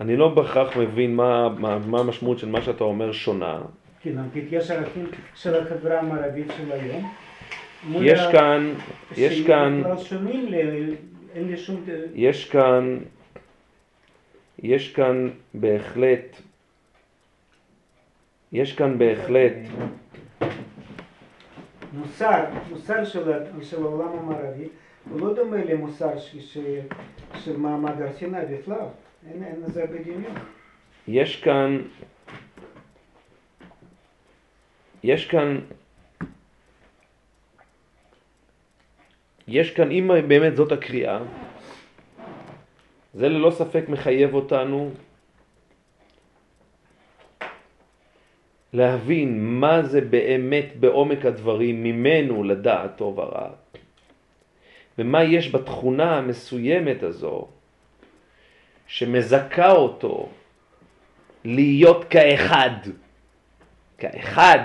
[0.00, 3.60] אני לא בהכרח מבין מה, מה, מה המשמעות של מה שאתה אומר שונה.
[4.02, 7.12] כי נגיד יש ערכים של החברה המערבית של היום.
[8.00, 8.72] יש כאן,
[9.16, 10.94] יש שהם כאן, בכלל שונים, ל-
[11.34, 11.84] אין לי שום...
[12.14, 12.98] יש כאן,
[14.62, 16.36] יש כאן בהחלט,
[18.52, 19.52] יש כאן בהחלט,
[21.92, 23.32] מוסר, מוסר של,
[23.62, 24.68] של העולם המערבי
[25.10, 26.58] הוא לא דומה למוסר ש, ש,
[27.44, 28.86] של מעמד הר סיני בכלל.
[29.26, 30.34] אין, אין לזה הרבה דמיון.
[31.08, 31.82] יש כאן,
[35.02, 35.58] יש כאן,
[39.48, 41.18] יש כאן, אם באמת זאת הקריאה,
[43.14, 44.90] זה ללא ספק מחייב אותנו
[48.72, 53.48] להבין מה זה באמת בעומק הדברים ממנו לדעת טוב ורע,
[54.98, 57.48] ומה יש בתכונה המסוימת הזו
[58.86, 60.28] שמזכה אותו
[61.44, 62.70] להיות כאחד,
[63.98, 64.64] כאחד.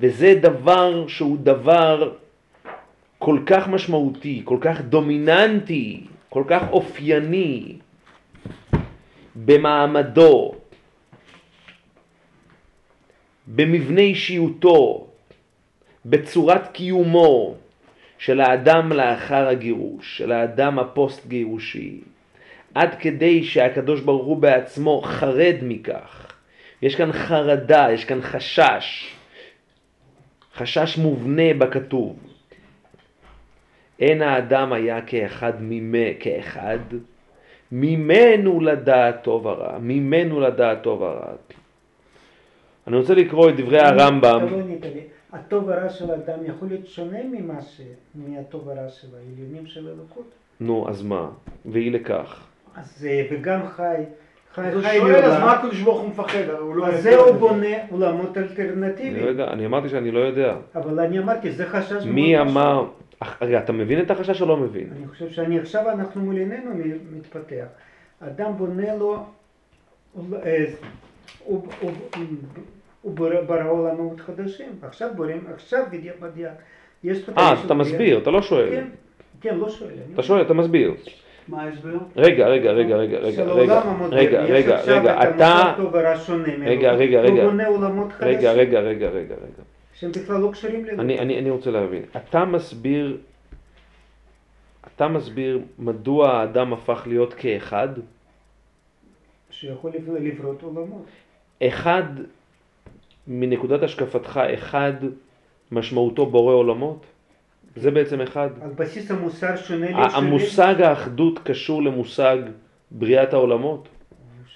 [0.00, 2.14] וזה דבר שהוא דבר
[3.18, 7.76] כל כך משמעותי, כל כך דומיננטי, כל כך אופייני
[9.36, 10.54] במעמדו,
[13.46, 15.06] במבנה אישיותו,
[16.06, 17.54] בצורת קיומו
[18.18, 22.00] של האדם לאחר הגירוש, של האדם הפוסט גירושי,
[22.74, 26.32] עד כדי שהקדוש ברוך הוא בעצמו חרד מכך.
[26.82, 29.14] יש כאן חרדה, יש כאן חשש,
[30.54, 32.29] חשש מובנה בכתוב.
[34.00, 35.94] אין האדם היה כאחד ממ...
[36.20, 36.78] כאחד,
[37.72, 41.32] ממנו לדעת טוב ורע, ממנו לדעת טוב ורע.
[42.86, 44.46] אני רוצה לקרוא את דברי הרמב"ם.
[45.32, 47.80] הטוב ורע של האדם יכול להיות שונה ממה ש...
[48.14, 50.30] מהטוב ורע של העליונים של אלוקות.
[50.60, 51.28] נו, אז מה?
[51.64, 52.46] והיא לכך.
[52.76, 53.94] אז אה, וגם חי,
[54.54, 55.40] חי, אז הוא חי שואל, אז.
[55.40, 56.38] מה הקדוש ברוך הוא מפחד?
[56.74, 56.86] לא...
[56.86, 57.02] אז.
[57.02, 59.26] זה הוא בונה עולמות אני אלטרנטיביים.
[59.26, 60.54] יודע, אני אמרתי שאני לא יודע.
[60.74, 62.86] אבל אני אמרתי, זה חשש מי אמר...
[63.40, 64.88] רגע, אתה מבין את החשש או לא מבין?
[64.98, 66.70] אני חושב שאני עכשיו, אנחנו מול עינינו
[67.12, 67.64] מתפתח.
[68.20, 69.16] אדם בונה לו,
[70.12, 70.64] הוא- אה,
[71.44, 71.90] הוא הוא-
[73.02, 73.14] הוא
[73.46, 74.68] ברא עולמות חדשים.
[74.82, 76.16] עכשיו בוראים, עכשיו בדיוק.
[77.04, 77.74] יש פה אה, אתה.
[77.74, 78.70] מסביר, אתה לא שואל.
[78.70, 78.84] כן,
[79.40, 79.90] כן, לא שואל.
[80.14, 80.94] אתה שואל, אתה מסביר.
[81.48, 81.98] מה ההסבר?
[82.16, 83.82] רגע, רגע, רגע, רגע, רגע, רגע.
[84.10, 85.72] רגע, רגע, רגע, את אתה...
[85.78, 86.92] רגע.
[86.92, 86.92] רגע.
[86.92, 89.62] רגע, רגע, רגע, רגע, רגע.
[90.00, 91.02] שהם בכלל לא קשורים לזה.
[91.02, 92.02] אני, אני, אני רוצה להבין.
[92.16, 93.18] אתה מסביר,
[94.94, 97.88] אתה מסביר מדוע האדם הפך להיות כאחד?
[99.50, 101.04] שיכול לב- לברות עולמות.
[101.62, 102.02] אחד,
[103.26, 104.92] מנקודת השקפתך, אחד
[105.72, 107.06] משמעותו בורא עולמות?
[107.76, 108.50] זה בעצם אחד.
[108.62, 112.38] על בסיס המוסר שונה המושג האחדות קשור למושג
[112.90, 113.88] בריאת העולמות?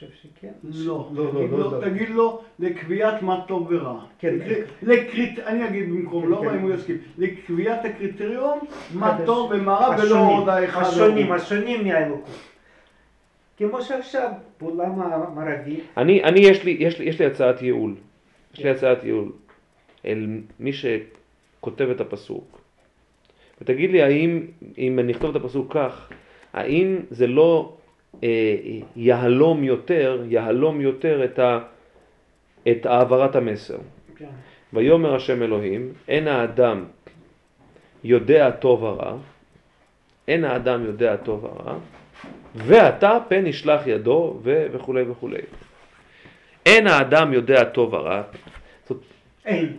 [0.06, 0.52] חושב שכן.
[0.64, 1.08] לא.
[1.14, 1.80] לא, לא, תגיד לא, לא.
[1.80, 4.00] תגיד לו לקביעת מה טוב ורע.
[4.18, 4.34] כן.
[4.34, 5.38] לקר- לקריט...
[5.38, 6.44] אני אגיד במקום, כן, לא כן.
[6.44, 6.98] יודע אם הוא יסכים.
[7.18, 8.58] לקביעת הקריטריון,
[8.94, 9.26] מה חדש.
[9.26, 10.82] טוב ומה רע, ולא עוד האחד.
[10.82, 11.32] השונים.
[11.32, 12.30] השונים מהאלוקות.
[13.56, 14.30] כמו שעכשיו,
[14.60, 17.94] בעולם המערבי, אני, אני יש, לי, יש, לי, יש לי הצעת ייעול.
[18.54, 19.32] יש לי הצעת ייעול.
[20.06, 20.26] אל
[20.60, 22.60] מי שכותב את הפסוק.
[23.60, 24.46] ותגיד לי, האם,
[24.78, 26.08] אם אני אכתוב את הפסוק כך,
[26.52, 27.83] האם זה לא אה,
[28.96, 31.58] יהלום יותר, יהלום יותר את, ה,
[32.70, 33.78] את העברת המסר?
[34.16, 34.24] כן,
[34.72, 36.84] ויאמר השם אלוהים, אין האדם
[38.04, 39.16] יודע טוב ורע,
[40.28, 41.78] אין האדם יודע טוב ורע,
[42.54, 45.40] ועתה פן ישלח ידו ו- וכולי וכולי.
[46.66, 48.22] אין האדם יודע טוב ורע,
[49.46, 49.76] אין.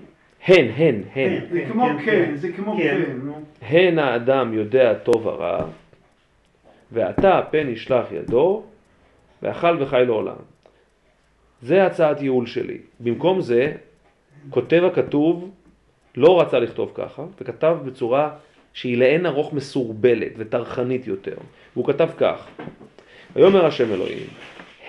[0.47, 2.35] הן, הן, הן, זה כמו כן, כן, כן.
[2.35, 3.01] זה כמו כן.
[3.59, 3.77] כן.
[3.77, 5.65] הן האדם יודע טוב ורע,
[6.91, 8.63] ועתה פן ישלח ידו,
[9.41, 10.35] ואכל וחי לעולם.
[11.61, 12.77] זה הצעת ייעול שלי.
[12.99, 13.73] במקום זה,
[14.49, 15.51] כותב הכתוב
[16.17, 18.29] לא רצה לכתוב ככה, וכתב בצורה
[18.73, 21.35] שהיא לאין ארוך מסורבלת וטרחנית יותר.
[21.75, 22.47] והוא כתב כך:
[23.35, 24.27] ויאמר השם אלוהים,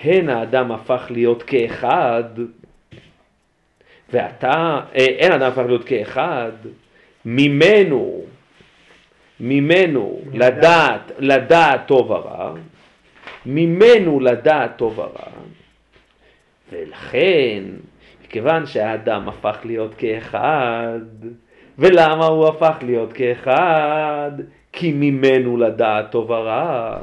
[0.01, 2.23] הן האדם הפך להיות כאחד,
[4.13, 6.51] ואתה, אה, אין האדם הפך להיות כאחד,
[7.25, 8.21] ממנו,
[9.39, 12.53] ממנו לדעת, לדעת טוב ורע,
[13.45, 15.31] ממנו לדעת טוב ורע,
[16.71, 17.63] ולכן,
[18.25, 20.99] מכיוון שהאדם הפך להיות כאחד,
[21.77, 24.31] ולמה הוא הפך להיות כאחד?
[24.71, 26.99] כי ממנו לדעת טוב ורע.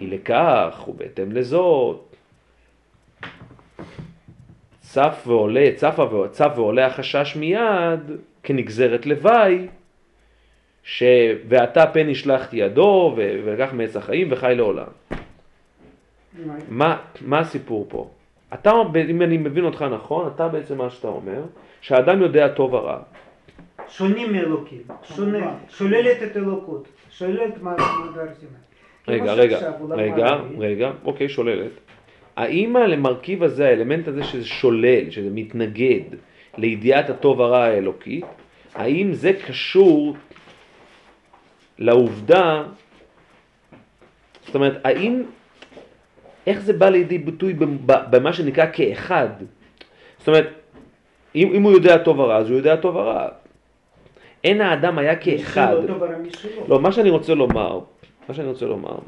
[0.00, 2.16] אי לכך, ובהתאם לזאת,
[4.80, 5.70] צף ועולה,
[6.30, 8.10] צף ועולה החשש מיד,
[8.42, 9.66] כנגזרת לוואי,
[10.90, 11.02] ש...
[11.48, 13.40] ואתה פן השלכתי ידו, ו...
[13.44, 14.86] ולקח מעץ החיים וחי לעולם.
[16.68, 18.10] מה, מה הסיפור פה?
[18.54, 18.72] אתה,
[19.10, 21.42] אם אני מבין אותך נכון, אתה בעצם מה שאתה אומר,
[21.80, 22.98] שהאדם יודע טוב ורע.
[23.88, 28.48] שונים מאלוקים, שונה, שוללת את אלוקות, שוללת מה מה דרזים.
[29.08, 29.58] רגע, רגע,
[29.90, 31.72] רגע, רגע, אוקיי, שוללת.
[32.36, 36.02] האם למרכיב הזה, האלמנט הזה שזה שולל, שזה מתנגד
[36.58, 38.20] לידיעת הטוב הרע האלוקי,
[38.74, 40.16] האם זה קשור
[41.80, 42.62] לעובדה,
[44.46, 45.22] זאת אומרת, האם,
[46.46, 49.28] איך זה בא לידי ביטוי במ- במה שנקרא כאחד?
[50.18, 50.48] זאת אומרת,
[51.34, 53.28] אם, אם הוא יודע טוב ורע, אז הוא יודע טוב ורע.
[54.44, 55.74] אין האדם היה כאחד.
[56.68, 57.80] לא, מה שאני רוצה לומר,
[58.28, 58.98] מה שאני רוצה לומר,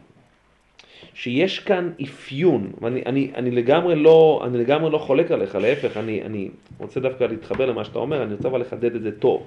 [1.14, 6.22] שיש כאן אפיון, ואני אני, אני לגמרי, לא, אני לגמרי לא חולק עליך, להפך, אני,
[6.22, 6.48] אני
[6.78, 9.46] רוצה דווקא להתחבר למה שאתה אומר, אני רוצה אבל לחדד את זה טוב.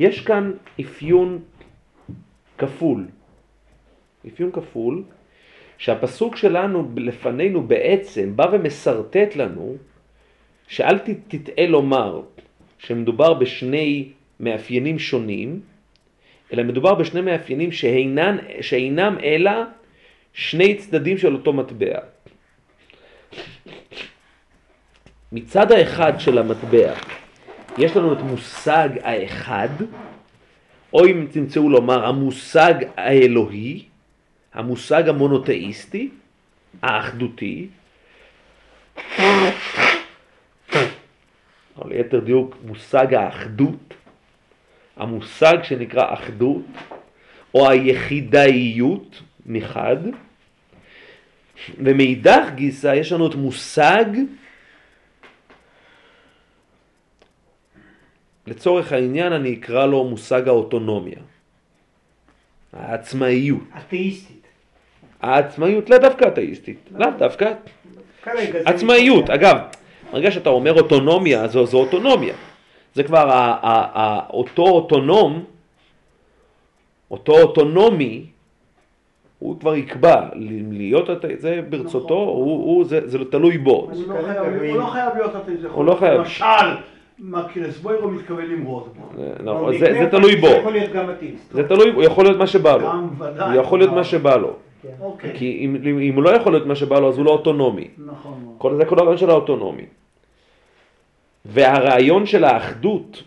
[0.00, 1.38] יש כאן אפיון
[2.58, 3.06] כפול,
[4.28, 5.02] אפיון כפול,
[5.78, 9.76] שהפסוק שלנו לפנינו בעצם בא ומסרטט לנו
[10.68, 12.22] שאל תטעה לומר
[12.78, 14.08] שמדובר בשני
[14.40, 15.60] מאפיינים שונים,
[16.52, 19.50] אלא מדובר בשני מאפיינים שאינן, שאינם אלא
[20.32, 21.98] שני צדדים של אותו מטבע.
[25.32, 26.94] מצד האחד של המטבע
[27.78, 29.68] יש לנו את מושג האחד,
[30.92, 33.84] או אם תמצאו לומר המושג האלוהי,
[34.54, 36.08] המושג המונותאיסטי,
[36.82, 37.66] האחדותי,
[41.76, 43.94] או ליתר דיוק מושג האחדות,
[44.96, 46.64] המושג שנקרא אחדות,
[47.54, 49.96] או היחידאיות מחד,
[51.78, 54.04] ומאידך גיסא יש לנו את מושג,
[58.48, 61.18] לצורך העניין אני אקרא לו מושג האוטונומיה,
[62.72, 63.62] העצמאיות.
[63.78, 64.46] אתאיסטית.
[65.22, 67.52] העצמאיות לאו דווקא אתאיסטית, לאו דווקא
[68.64, 69.30] עצמאיות.
[69.30, 69.56] אגב,
[70.12, 72.34] ברגע שאתה אומר אוטונומיה, זו, זו אוטונומיה.
[72.94, 73.54] זה כבר
[74.30, 75.44] אותו אוטונום,
[77.10, 78.26] אותו אוטונומי,
[79.38, 80.28] הוא כבר יקבע,
[80.70, 83.90] להיות, את זה ברצותו, הוא, הוא, זה, זה תלוי בו.
[83.92, 84.70] הוא לא חייב-.
[84.70, 86.20] הוא לא חייב להיות אתאיסט, הוא לא חייב.
[86.20, 86.44] למשל,
[87.20, 89.08] מקירס בוירו מתכוון למרוד בו.
[89.16, 91.52] זה- נכון, זה, במקרה זה תלוי בו, זה יכול להיות גם אתאיסט.
[91.52, 93.52] זה תלוי, הוא יכול להיות מה שבא לו, גם ודאי.
[93.52, 94.88] הוא יכול להיות מה שבא לו, כן.
[95.00, 97.30] אוקיי, כי אם, אם אם הוא לא יכול להיות מה שבא לו אז הוא לא
[97.30, 97.88] אוטונומי,
[98.58, 99.82] נכון זה כל הרעיון של האוטונומי.
[101.44, 103.22] והרעיון של האחדות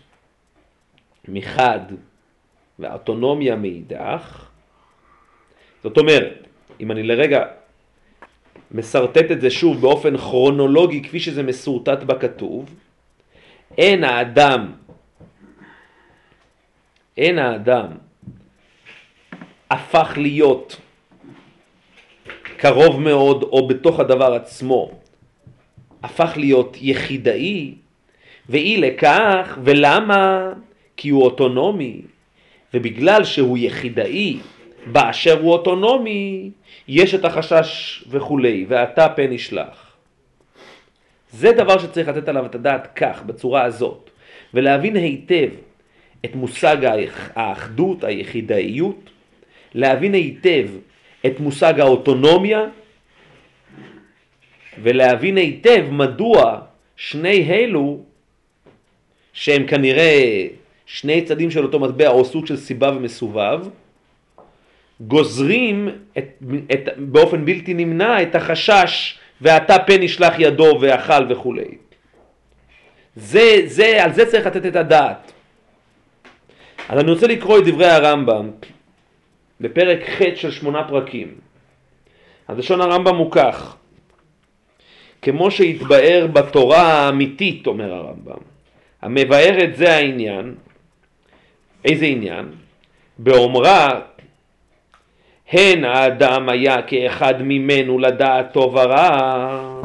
[1.28, 1.80] מחד
[2.78, 4.46] והאוטונומיה מאידך,
[5.82, 6.46] זאת אומרת,
[6.80, 7.44] אם אני לרגע
[8.70, 12.74] מסרטט את זה שוב באופן כרונולוגי כפי שזה מסורטט בכתוב,
[13.78, 14.72] אין האדם,
[17.16, 17.86] אין האדם
[19.70, 20.80] הפך להיות
[22.56, 24.90] קרוב מאוד או בתוך הדבר עצמו,
[26.02, 27.74] הפך להיות יחידאי,
[28.48, 30.52] ואי לכך, ולמה?
[30.96, 32.00] כי הוא אוטונומי,
[32.74, 34.38] ובגלל שהוא יחידאי
[34.86, 36.50] באשר הוא אוטונומי,
[36.88, 39.81] יש את החשש וכולי, ואתה פן ישלח.
[41.32, 44.10] זה דבר שצריך לתת עליו את הדעת כך, בצורה הזאת,
[44.54, 45.48] ולהבין היטב
[46.24, 49.10] את מושג האח- האחדות, היחידאיות,
[49.74, 50.68] להבין היטב
[51.26, 52.64] את מושג האוטונומיה,
[54.82, 56.60] ולהבין היטב מדוע
[56.96, 58.00] שני אלו,
[59.32, 60.46] שהם כנראה
[60.86, 63.60] שני צדים של אותו מטבע או סוג של סיבה ומסובב,
[65.00, 71.68] גוזרים את, את, באופן בלתי נמנע את החשש ועתה פן ישלח ידו ואכל וכולי.
[73.16, 75.32] זה, זה, על זה צריך לתת את הדעת.
[76.88, 78.50] אז אני רוצה לקרוא את דברי הרמב"ם
[79.60, 81.34] בפרק ח' של שמונה פרקים.
[82.48, 83.76] אז לשון הרמב"ם הוא כך:
[85.22, 88.42] כמו שהתבאר בתורה האמיתית, אומר הרמב"ם,
[89.02, 90.54] המבארת זה העניין,
[91.84, 92.52] איזה עניין?
[93.18, 94.00] באומרה,
[95.52, 99.82] הן האדם היה כאחד ממנו לדעת טוב ורע.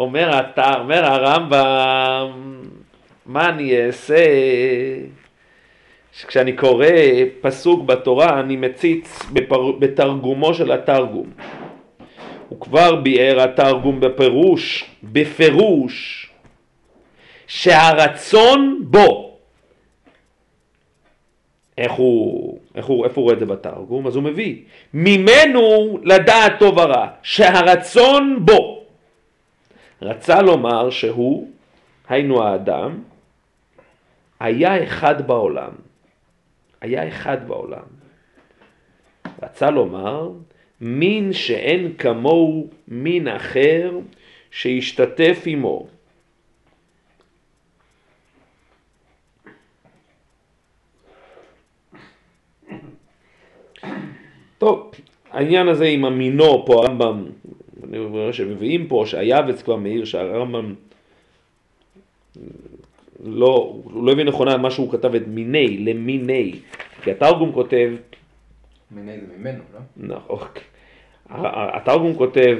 [0.00, 2.62] אומר אתה, אומר הרמב"ם,
[3.26, 4.24] מה אני אעשה?
[6.26, 6.86] כשאני קורא
[7.40, 9.72] פסוק בתורה אני מציץ בפר...
[9.72, 11.26] בתרגומו של התרגום.
[12.48, 16.28] הוא כבר ביאר התרגום בפירוש, בפירוש,
[17.46, 19.36] שהרצון בו,
[21.78, 24.06] איך הוא, איך הוא, איפה הוא רואה את זה בתרגום?
[24.06, 24.56] אז הוא מביא,
[24.94, 28.84] ממנו לדעת טוב ורע, שהרצון בו.
[30.02, 31.48] רצה לומר שהוא,
[32.08, 33.02] היינו האדם,
[34.40, 35.70] היה אחד בעולם.
[36.80, 37.82] היה אחד בעולם.
[39.42, 40.30] רצה לומר,
[40.80, 43.92] מין שאין כמוהו מין אחר
[44.50, 45.86] שישתתף עמו.
[54.62, 54.90] טוב,
[55.30, 57.24] העניין הזה עם המינו פה הרמב"ם,
[57.84, 60.74] אני רואה שמביאים פה שהיעבץ כבר מעיר שהרמב"ם
[63.24, 66.52] לא, הוא לא הבין נכונה מה שהוא כתב את מיני, למיני,
[67.02, 67.90] כי התרגום כותב...
[68.90, 69.80] מיני זה ממנו, לא?
[69.96, 70.48] נכון.
[71.28, 72.58] התרגום כותב,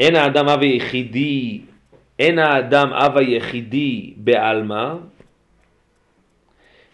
[0.00, 1.60] אין האדם אב היחידי,
[2.18, 4.94] אין האדם אב היחידי בעלמא,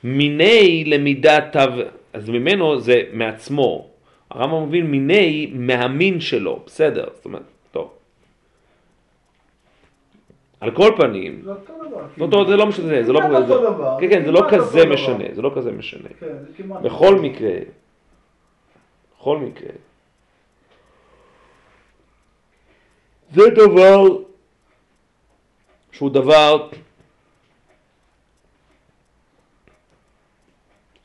[0.05, 3.87] מיני למידת תו, אז ממנו זה מעצמו.
[4.31, 7.91] הרמב"ם מבין מיני מהמין שלו, בסדר, זאת אומרת, טוב.
[10.61, 12.07] על כל פנים, זה אותו דבר.
[12.19, 13.97] לא, טוב, זה לא משנה, זה לא, כמעט זה- אותו דבר.
[14.01, 14.87] כן, כן, זה לא כזה.
[14.87, 16.09] משנה, זה לא כזה משנה.
[16.21, 16.37] כן.
[16.83, 17.53] בכל מקרה,
[19.19, 19.73] בכל מקרה,
[23.31, 24.03] זה דבר
[25.93, 26.69] שהוא דבר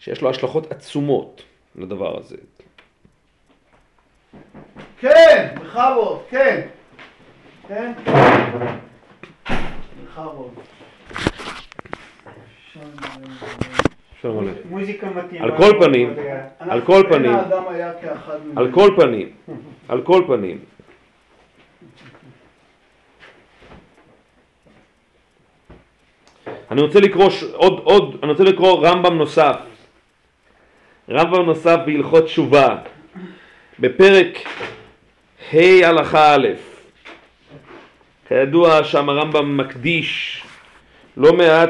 [0.05, 1.41] שיש לו השלכות עצומות
[1.75, 2.35] לדבר הזה.
[4.99, 6.67] כן, בכבוד, כן.
[7.67, 7.93] כן?
[10.03, 10.53] בכבוד.
[14.21, 14.69] שלום עליכם.
[14.69, 15.45] מוזיקה מתאימה.
[15.45, 16.15] על כל פנים,
[16.59, 17.35] על כל פנים.
[18.55, 19.29] על כל פנים,
[19.87, 20.59] על כל פנים,
[26.71, 27.29] אני רוצה לקרוא.
[27.53, 29.74] עוד, עוד, אני רוצה לקרוא רמב"ם נוסף,
[31.09, 32.77] רמב"ם נוסף בהלכות תשובה,
[33.79, 34.37] בפרק
[35.53, 36.47] ה' הלכה א',
[38.27, 40.43] כידוע שם הרמב"ם מקדיש
[41.17, 41.69] לא מעט,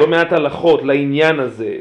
[0.00, 1.76] לא מעט הלכות לעניין הזה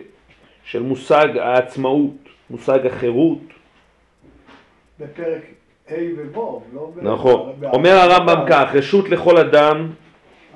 [0.63, 2.11] של מושג העצמאות,
[2.49, 3.39] מושג החירות,
[4.99, 5.41] בפרק
[5.89, 7.03] ה' ובו, לא ב...
[7.03, 7.53] נכון.
[7.59, 8.45] באלף אומר הרמב"ם.
[8.49, 9.89] כך, רשות לכל אדם,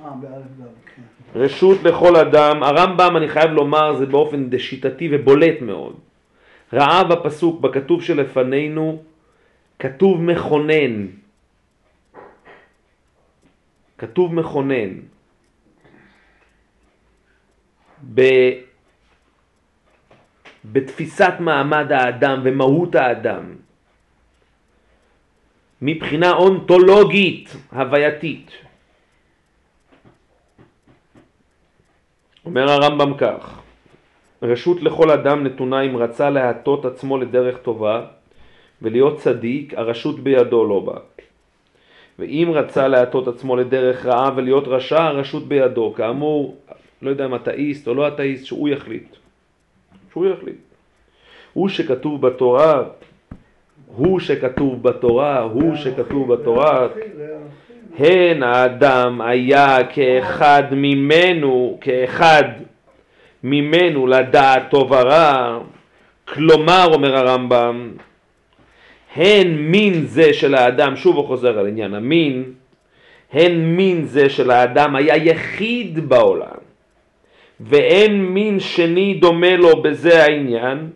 [0.05, 0.63] אה, באלף ד',
[0.95, 1.39] כן.
[1.39, 6.04] רשות לכל אדם, הרמב"ם אני חייב לומר זה באופן שיטתי ובולט מאוד.
[6.75, 9.03] ראה בפסוק, בכתוב שלפנינו,
[9.79, 11.07] כתוב מכונן.
[13.97, 14.91] כתוב מכונן.
[18.13, 18.21] ב...
[20.65, 23.55] בתפיסת מעמד האדם ומהות האדם.
[25.81, 28.51] מבחינה אונתולוגית, הווייתית.
[32.45, 33.64] אומר הרמב"ם כך,
[34.41, 38.05] רשות לכל אדם נתונה אם רצה להטות עצמו לדרך טובה
[38.81, 40.99] ולהיות צדיק, הרשות בידו לא בא.
[42.19, 45.93] ואם רצה להטות עצמו לדרך רעה ולהיות רשע, הרשות בידו.
[45.97, 46.57] כאמור,
[47.01, 49.15] לא יודע אם אתאיסט או לא אתאיסט, שהוא יחליט.
[50.11, 50.55] שהוא יחליט.
[51.53, 52.83] הוא שכתוב בתורה,
[53.87, 56.87] הוא שכתוב בתורה, הוא שכתוב בתורה,
[57.97, 62.43] הן האדם היה כאחד ממנו, כאחד
[63.45, 65.59] ממנו לדעת טוב ורע,
[66.25, 67.91] כלומר, אומר הרמב"ם,
[69.15, 72.43] הן מין זה של האדם, שוב הוא חוזר על עניין המין,
[73.33, 76.57] הן מין זה של האדם היה יחיד בעולם,
[77.59, 80.89] ואין מין שני דומה לו בזה העניין,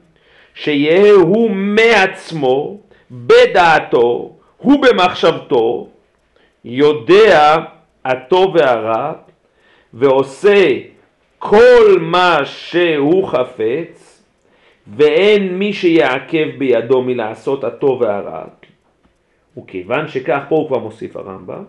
[0.54, 2.80] שיהיה הוא מעצמו,
[3.12, 5.88] בדעתו, הוא במחשבתו,
[6.66, 7.56] יודע
[8.06, 9.14] הטוב והרע
[9.94, 10.66] ועושה
[11.40, 14.24] כל מה שהוא חפץ
[14.88, 18.44] ואין מי שיעכב בידו מלעשות הטוב והרע
[19.58, 21.64] וכיוון שכך, פה הוא כבר מוסיף הרמב"ם,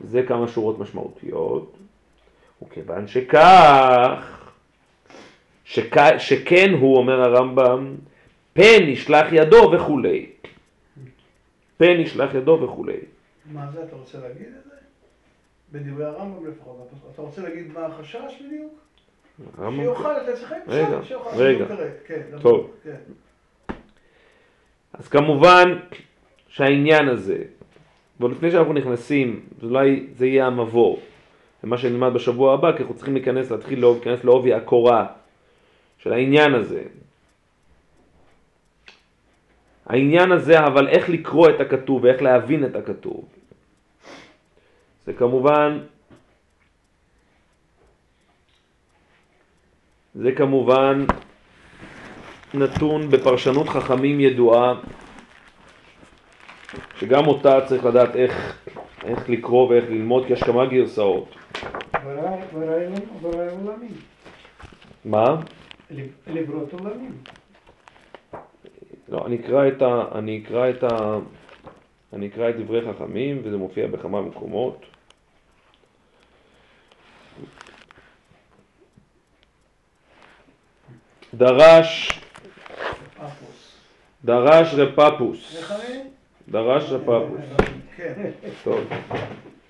[0.00, 1.76] זה כמה שורות משמעותיות,
[2.62, 4.50] וכיוון שכך,
[5.64, 7.94] שכ, שכן הוא, אומר הרמב"ם,
[8.52, 10.26] פן ישלח ידו וכולי.
[11.76, 12.98] פן ישלח ידו וכולי.
[13.52, 14.76] מה זה, אתה רוצה להגיד את זה?
[15.72, 16.88] בדברי הרמב"ם לפחות.
[17.14, 18.72] אתה רוצה להגיד מה החשש בדיוק?
[19.76, 20.52] שיוכל, אתה צריך...
[20.66, 21.00] רגע,
[21.36, 21.64] רגע,
[22.06, 22.70] כן, טוב.
[22.84, 22.96] כן.
[24.92, 25.78] אז כמובן
[26.48, 27.38] שהעניין הזה,
[28.20, 30.96] ולפני שאנחנו נכנסים, אולי זה יהיה המבוא,
[31.64, 35.06] ומה שנלמד בשבוע הבא, כי אנחנו צריכים להיכנס, להתחיל להיכנס לעובי הקורה
[35.98, 36.82] של העניין הזה.
[39.86, 43.24] העניין הזה, אבל איך לקרוא את הכתוב ואיך להבין את הכתוב.
[45.06, 45.80] זה כמובן,
[50.14, 51.04] זה כמובן
[52.54, 54.74] נתון בפרשנות חכמים ידועה,
[56.98, 58.62] שגם אותה צריך לדעת איך,
[59.04, 61.34] איך לקרוא ואיך ללמוד, כי יש כמה גרסאות.
[65.04, 65.24] מה?
[66.26, 67.12] לברות עולמים.
[69.08, 70.04] לא, אני אקרא את ה...
[70.18, 71.18] אני אקרא את ה...
[72.12, 74.95] אני אקרא את דברי חכמים, וזה מופיע בכמה מקומות.
[81.36, 82.20] דרש,
[84.24, 85.70] דרש רפפוס.
[86.48, 87.40] דרש רפפוס.
[87.96, 88.30] כן.
[88.64, 88.80] טוב.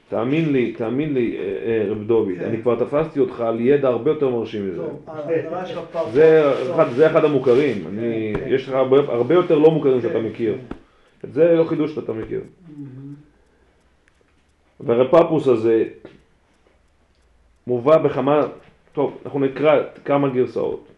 [0.08, 2.44] תאמין לי, תאמין לי, אה, אה, רב דוד, כן.
[2.44, 4.82] אני כבר תפסתי אותך על ידע הרבה יותר מרשים מזה.
[6.94, 8.74] זה אחד המוכרים, כן, יש לך
[9.08, 10.58] הרבה יותר לא מוכרים שאתה מכיר.
[11.24, 12.40] את זה לא חידוש שאתה מכיר.
[14.80, 15.84] והרפפוס הזה
[17.66, 18.46] מובא בכמה,
[18.92, 20.88] טוב, אנחנו נקרא כמה גרסאות.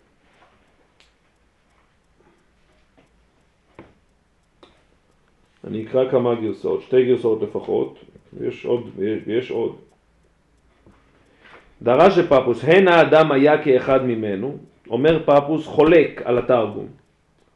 [5.68, 7.98] אני אקרא כמה גרסאות, שתי גרסאות לפחות,
[8.32, 8.90] ויש עוד,
[9.26, 9.76] ויש עוד.
[11.82, 14.56] דרש לפפוס, הן האדם היה כאחד ממנו,
[14.90, 16.86] אומר פפוס חולק על התרגום,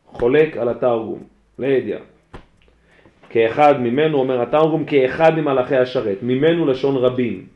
[0.06, 1.22] חולק על התרגום,
[1.58, 2.00] לידיעה.
[3.28, 7.46] כאחד ממנו, אומר התרגום, כאחד ממלאכי השרת, ממנו לשון רבים.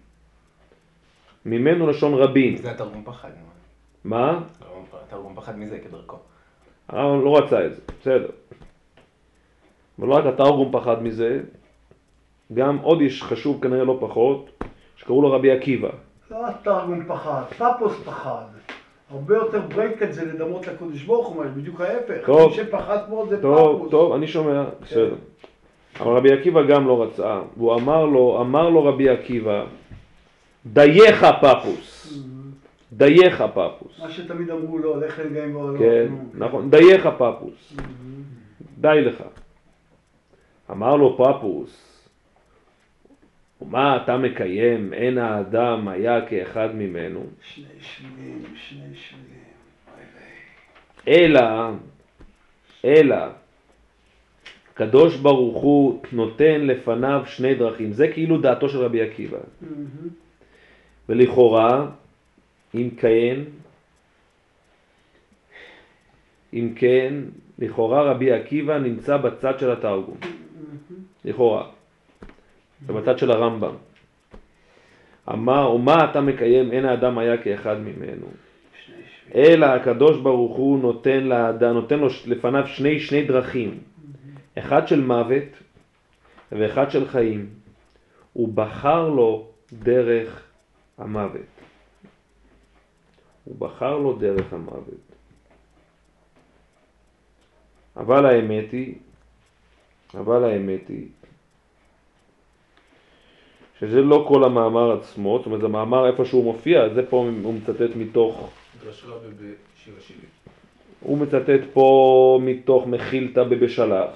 [1.46, 2.56] ממנו לשון רבים.
[2.56, 3.30] זה התרגום פחד.
[4.04, 4.40] מה?
[5.06, 6.16] התרגום פחד מזה כדרכו.
[6.88, 8.30] הרב לא רצה את זה, בסדר.
[9.98, 11.40] אבל לא רק התרגום פחד מזה,
[12.54, 14.62] גם עוד איש חשוב כנראה לא פחות,
[14.96, 15.88] שקראו לו רבי עקיבא.
[16.30, 18.44] לא התרגום פחד, פפוס פחד.
[19.10, 22.26] הרבה יותר ברקת זה לדמות לקודש ברוך הוא, בדיוק ההפך.
[22.26, 23.90] טוב, מי שפחד מאוד זה טוב, פפוס.
[23.90, 24.84] טוב, אני שומע, כן.
[24.84, 25.14] בסדר.
[26.00, 29.64] אבל רבי עקיבא גם לא רצה, והוא אמר לו, אמר לו רבי עקיבא,
[30.66, 32.96] דייך פפוס, Mm-hmm.
[32.96, 34.00] דייך פפוס.
[34.02, 35.78] מה שתמיד אמרו לו, לך לגעים בעולו.
[35.78, 37.76] כן, נכון, דייך פפוס,
[38.78, 39.22] די לך.
[40.70, 42.08] אמר לו פפוס,
[43.60, 49.46] ומה אתה מקיים, אין האדם היה כאחד ממנו, שני שבילים, שני שבילים.
[51.08, 51.70] אלא,
[52.84, 53.16] אלא,
[54.74, 57.92] קדוש ברוך הוא נותן לפניו שני דרכים.
[57.92, 59.38] זה כאילו דעתו של רבי עקיבא.
[61.08, 61.86] ולכאורה,
[62.74, 63.40] אם כן,
[66.54, 67.14] אם כן,
[67.58, 70.16] לכאורה רבי עקיבא נמצא בצד של התרגום.
[71.26, 71.66] לכאורה.
[72.86, 73.74] זה בצד של הרמב"ם.
[75.28, 78.26] אמר, ומה אתה מקיים, אין האדם היה כאחד ממנו.
[79.34, 83.78] אלא הקדוש ברוך הוא נותן לאדם, נותן לו לפניו שני, שני דרכים.
[84.58, 85.50] אחד של מוות
[86.52, 87.48] ואחד של חיים.
[88.32, 90.44] הוא בחר לו דרך
[90.98, 91.40] המוות.
[93.44, 95.06] הוא בחר לו דרך המוות.
[97.96, 98.94] אבל האמת היא,
[100.14, 101.08] אבל האמת היא,
[103.80, 107.54] שזה לא כל המאמר עצמו, זאת אומרת, זה מאמר איפה שהוא מופיע, זה פה הוא
[107.54, 108.50] מצטט מתוך.
[111.00, 114.10] הוא מצטט פה מתוך מחילתא בבשלח.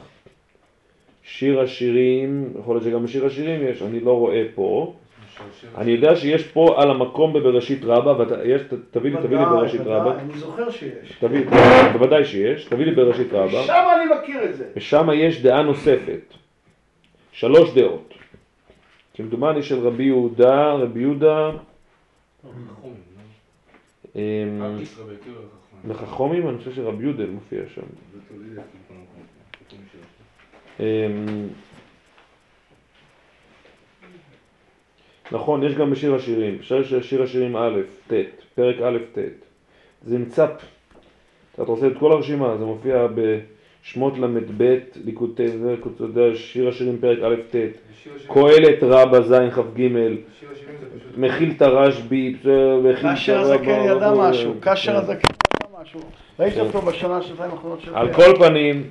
[1.23, 4.95] שיר השירים, יכול להיות שגם בשיר השירים יש, אני לא רואה פה.
[5.78, 10.20] אני יודע שיש פה על המקום בבראשית רבה, ויש, תביא לי, תביא לי בראשית רבה.
[10.20, 11.12] אני זוכר שיש.
[11.20, 11.41] תביא,
[11.93, 13.62] בוודאי שיש, תביא לי בראשית רבה.
[13.62, 14.65] שם אני מכיר את זה.
[14.77, 16.35] ושם יש דעה נוספת,
[17.32, 18.10] שלוש דעות.
[19.20, 21.51] כמדומני של רבי יהודה, רבי יהודה,
[24.16, 24.78] אמ,
[25.88, 27.82] בחכומים, אני חושב שרבי יהודה מופיע שם.
[30.80, 31.48] אמ,
[35.32, 38.12] נכון, יש גם בשיר השירים, שיר, שיר השירים א', ט',
[38.55, 39.18] פרק א', ט'.
[40.02, 40.47] זה נמצא,
[41.55, 43.06] אתה רוצה את כל הרשימה, זה מופיע
[43.82, 47.57] שמות ל"ב, ליקוטי זה, קוצודי, שיר השירים פרק א' ט',
[48.27, 49.89] קהלת רבה ז' כ"ג.
[51.16, 52.36] מכיל את הרשב"י,
[52.82, 54.98] מכיל את כאשר הרב- הזקן ידע משהו, כאשר כן.
[54.98, 55.28] הזקן
[55.61, 56.01] ידע משהו.
[56.40, 57.94] ראיתי אותו בשנה, שנתיים האחרונות של...
[57.94, 58.85] על כל פנים,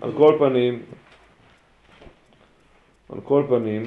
[0.00, 0.82] על כל פנים,
[3.12, 3.82] על כל פנים,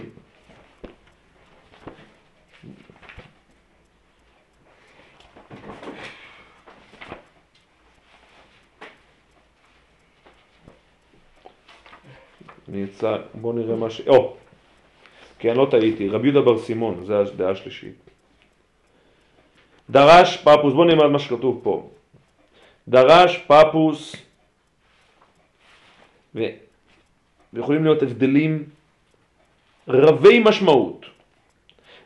[12.74, 14.02] אני יצא, בוא נראה מה ש...
[14.08, 14.36] או,
[15.40, 17.96] כן, לא טעיתי, רבי יהודה בר סימון, זה הדעה השלישית.
[19.90, 21.90] דרש פפוס, בוא נלמד מה שכתוב פה.
[22.88, 24.16] דרש פפוס,
[26.36, 26.40] ו...
[27.54, 28.64] ויכולים להיות הבדלים
[29.88, 31.06] רבי משמעות.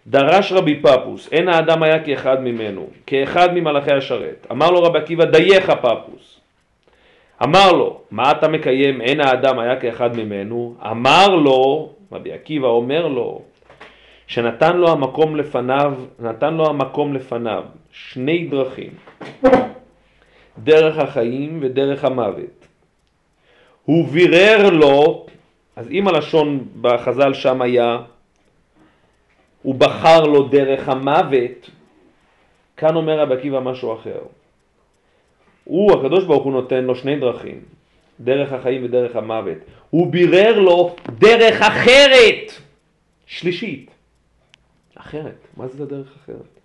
[0.08, 4.48] דרש רבי פפוס, אין האדם היה כאחד ממנו, כאחד ממלאכי השרת.
[4.52, 6.37] אמר לו רבי עקיבא, דייך פפוס.
[7.44, 10.76] אמר לו, מה אתה מקיים, אין האדם היה כאחד ממנו?
[10.92, 13.42] אמר לו, רבי עקיבא אומר לו,
[14.28, 18.92] שנתן לו המקום לפניו, נתן לו המקום לפניו שני דרכים,
[20.58, 22.68] דרך החיים ודרך המוות.
[23.86, 25.26] הוא בירר לו,
[25.76, 27.98] אז אם הלשון בחז"ל שם היה,
[29.64, 31.70] הוא בחר לו דרך המוות,
[32.78, 34.20] כאן אומר רבי עקיבא משהו אחר.
[35.68, 37.62] הוא, הקדוש ברוך הוא נותן לו שני דרכים,
[38.20, 39.58] דרך החיים ודרך המוות.
[39.90, 42.52] הוא בירר לו דרך אחרת,
[43.26, 43.92] שלישית.
[44.96, 46.60] אחרת, מה זה דרך אחרת?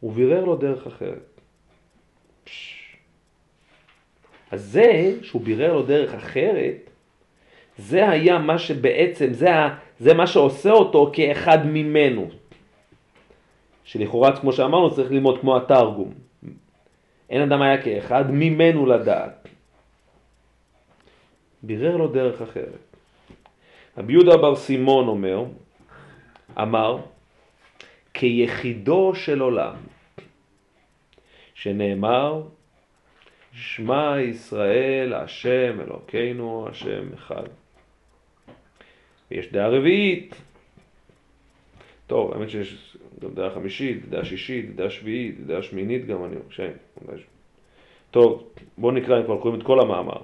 [0.00, 1.40] הוא בירר לו דרך אחרת.
[2.44, 2.96] פש.
[4.50, 6.90] אז זה שהוא בירר לו דרך אחרת,
[7.78, 9.48] זה היה מה שבעצם, זה,
[10.00, 12.28] זה מה שעושה אותו כאחד ממנו.
[13.84, 16.25] שלכאורה, כמו שאמרנו, צריך ללמוד כמו התרגום.
[17.30, 19.48] אין אדם היה כאחד ממנו לדעת.
[21.62, 22.96] בירר לו דרך אחרת.
[23.98, 25.44] רבי יהודה בר סימון אומר,
[26.58, 26.98] אמר,
[28.14, 29.74] כיחידו של עולם,
[31.54, 32.42] שנאמר,
[33.52, 37.46] שמע ישראל, השם אלוקינו, השם אחד.
[39.30, 40.34] ויש דעה רביעית.
[42.06, 46.70] טוב, האמת שיש גם דעה חמישית, דעה שישית, דעה שביעית, דעה שמינית גם אני חושב.
[48.10, 48.44] טוב,
[48.78, 50.20] בואו נקרא, אם כבר קוראים את כל המאמר.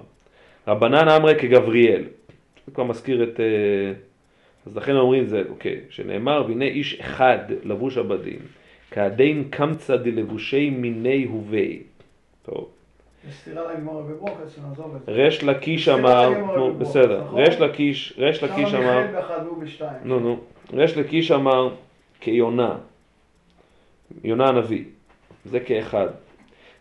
[0.67, 2.03] רבנן אמרי כגבריאל.
[2.65, 3.39] זה כבר מזכיר את...
[3.39, 3.93] אה,
[4.65, 8.39] אז לכן אומרים זה, אוקיי, שנאמר, והנה איש אחד לבוש הבדים,
[8.91, 11.83] כעדין קמצא דלבושי מיני הווי.
[12.43, 12.69] טוב.
[15.07, 17.39] ריש לקיש אמר, נו בסדר, נכון?
[17.39, 19.05] ריש לקיש, ריש לקיש אמר.
[20.03, 20.39] נו נו,
[20.73, 21.69] ריש לקיש אמר
[22.23, 22.77] כיונה,
[24.23, 24.83] יונה הנביא,
[25.45, 26.07] זה כאחד.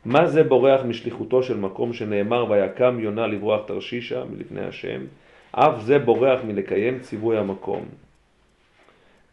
[0.04, 5.00] מה זה בורח משליחותו של מקום שנאמר ויקם יונה לברוח תרשישה מלפני השם,
[5.52, 7.84] אף זה בורח מלקיים ציווי המקום.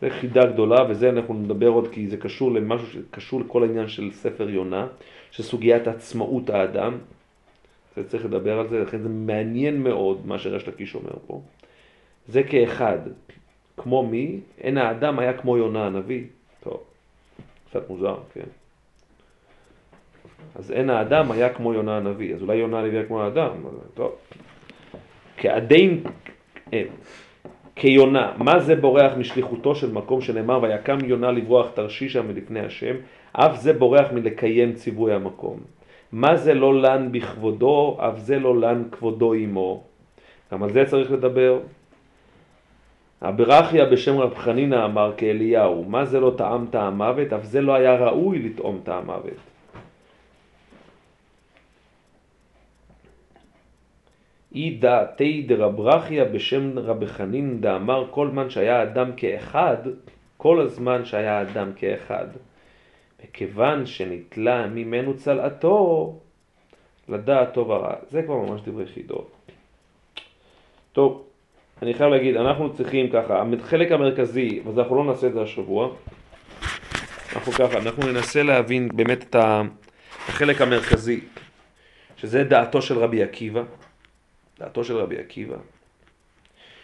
[0.02, 4.12] זה חידה גדולה וזה אנחנו נדבר עוד כי זה קשור למשהו שקשור לכל העניין של
[4.12, 4.88] ספר יונה,
[5.32, 6.98] שסוגיית עצמאות האדם,
[7.96, 11.42] זה צריך לדבר על זה, לכן זה מעניין מאוד מה שריש לקיש אומר פה.
[12.28, 13.00] זה כאחד,
[13.82, 14.40] כמו מי?
[14.62, 16.24] אין האדם היה כמו יונה הנביא.
[16.60, 16.84] טוב,
[17.70, 18.50] קצת מוזר, כן.
[20.56, 23.50] אז אין האדם היה כמו יונה הנביא, אז אולי יונה הנביא היה כמו האדם,
[23.94, 24.16] טוב.
[25.38, 26.04] כעדין,
[26.74, 26.84] אה,
[27.76, 32.96] כיונה, מה זה בורח משליחותו של מקום שנאמר ויקם יונה לברוח תרשישה מלפני השם,
[33.32, 35.60] אף זה בורח מלקיים ציווי המקום.
[36.12, 39.84] מה זה לא לן בכבודו, אף זה לא לן כבודו עמו.
[40.52, 41.60] גם על זה צריך לדבר.
[43.22, 47.74] הברכיה בשם רב חנינא אמר כאליהו, מה זה לא טעם טעם מוות, אף זה לא
[47.74, 49.40] היה ראוי לטעום טעם מוות.
[54.56, 59.78] אי דעתי דרברכיה בשם רבי חנין דאמר כל זמן שהיה אדם כאחד,
[60.38, 62.28] כל הזמן שהיה אדם כאחד.
[63.24, 66.16] וכיוון שנתלה ממנו צלעתו,
[67.10, 67.96] לדעת טוב ורע.
[68.10, 69.32] זה כבר ממש דברי חידות.
[70.94, 71.29] טוב,
[71.82, 75.90] אני חייב להגיד, אנחנו צריכים ככה, החלק המרכזי, אז אנחנו לא נעשה את זה השבוע,
[77.36, 79.36] אנחנו ככה, אנחנו ננסה להבין באמת את
[80.30, 81.20] החלק המרכזי,
[82.18, 83.64] שזה דעתו של רבי עקיבא,
[84.60, 85.56] דעתו של רבי עקיבא,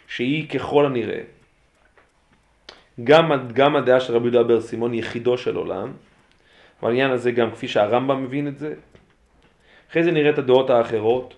[0.07, 1.21] שהיא ככל הנראה,
[3.03, 5.91] גם, גם הדעה של רבי יהודה בר סימון יחידו של עולם,
[6.83, 8.73] והעניין הזה גם כפי שהרמב"ם מבין את זה.
[9.91, 11.33] אחרי זה נראה את הדעות האחרות,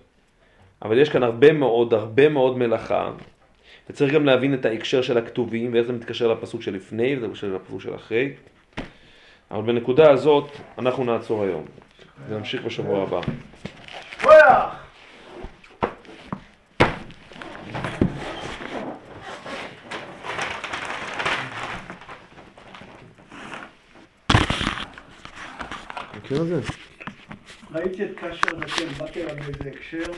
[0.82, 3.10] אבל יש כאן הרבה מאוד, הרבה מאוד מלאכה,
[3.90, 7.80] וצריך גם להבין את ההקשר של הכתובים, ואיך זה מתקשר לפסוק שלפני, וזה מתקשר לפסוק
[7.80, 8.32] של אחרי.
[9.50, 11.64] אבל בנקודה הזאת אנחנו נעצור היום,
[12.28, 13.20] ונמשיך בשבוע הבא.
[26.16, 26.60] מכיר את זה?
[27.72, 30.12] ראיתי את קשר הזקן, באתי אליו באיזה הקשר.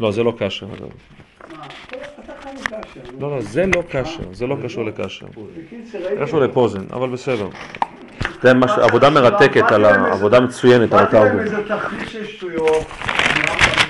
[0.00, 0.66] לא, זה לא קשר.
[3.18, 5.26] לא, לא, זה לא קשר, זה לא קשור לקשר.
[6.22, 7.48] קשור לפוזן, אבל בסדר.
[8.42, 8.50] זה
[8.82, 11.40] עבודה מרתקת, על ה- עבודה מצוינת על התרגום.
[11.40, 12.86] איזה תכלית של שטויות,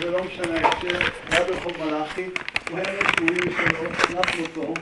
[0.03, 0.99] זה לא משנה ההקשר,
[1.31, 2.25] היה ברחוב מלאכי,
[2.71, 4.75] הוא היה רפואי שלו, נחנו אותו, הוא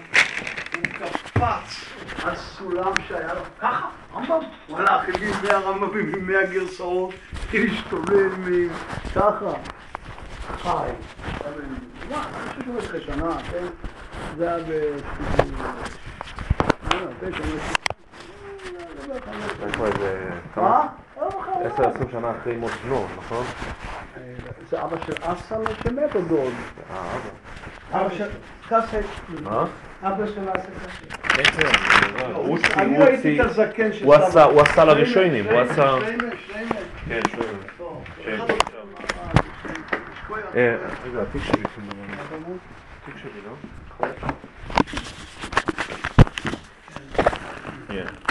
[0.92, 1.84] קפץ
[2.24, 4.34] על סולם שהיה לו, ככה, רמב"ם,
[4.66, 8.68] הוא הלך, הביא מאה רמב"מים עם מאה גרסאות, התחיל להשתולל מ...
[9.14, 9.52] ככה,
[10.62, 10.90] חי.
[12.10, 12.24] מה,
[12.56, 13.66] אני חושב אחרי שנה, כן?
[14.36, 14.96] זה היה ב...
[20.56, 20.86] מה?
[21.64, 23.44] עשר, עשרים שנה אחרי מות בנו, נכון?
[24.70, 26.52] זה אבא של אסל שמת או דוד?
[27.92, 28.28] אבא של
[28.68, 28.94] קאסט,
[29.42, 29.64] מה?
[30.02, 30.40] אבא של
[31.22, 31.68] קשה.
[32.76, 34.44] אני ראיתי את הזקן של הוא עשה- סבא.
[34.44, 35.96] הוא עשה לראשונים, הוא עשה...
[37.08, 37.46] כן, שואל.
[37.78, 38.34] טוב, כן.
[38.34, 38.58] אחד עוד-
[40.24, 40.39] שכוייח.
[40.39, 42.14] אה, רגע, התיק שלי כמובן.
[43.02, 44.06] התיק שלי, לא?
[47.88, 48.29] כן.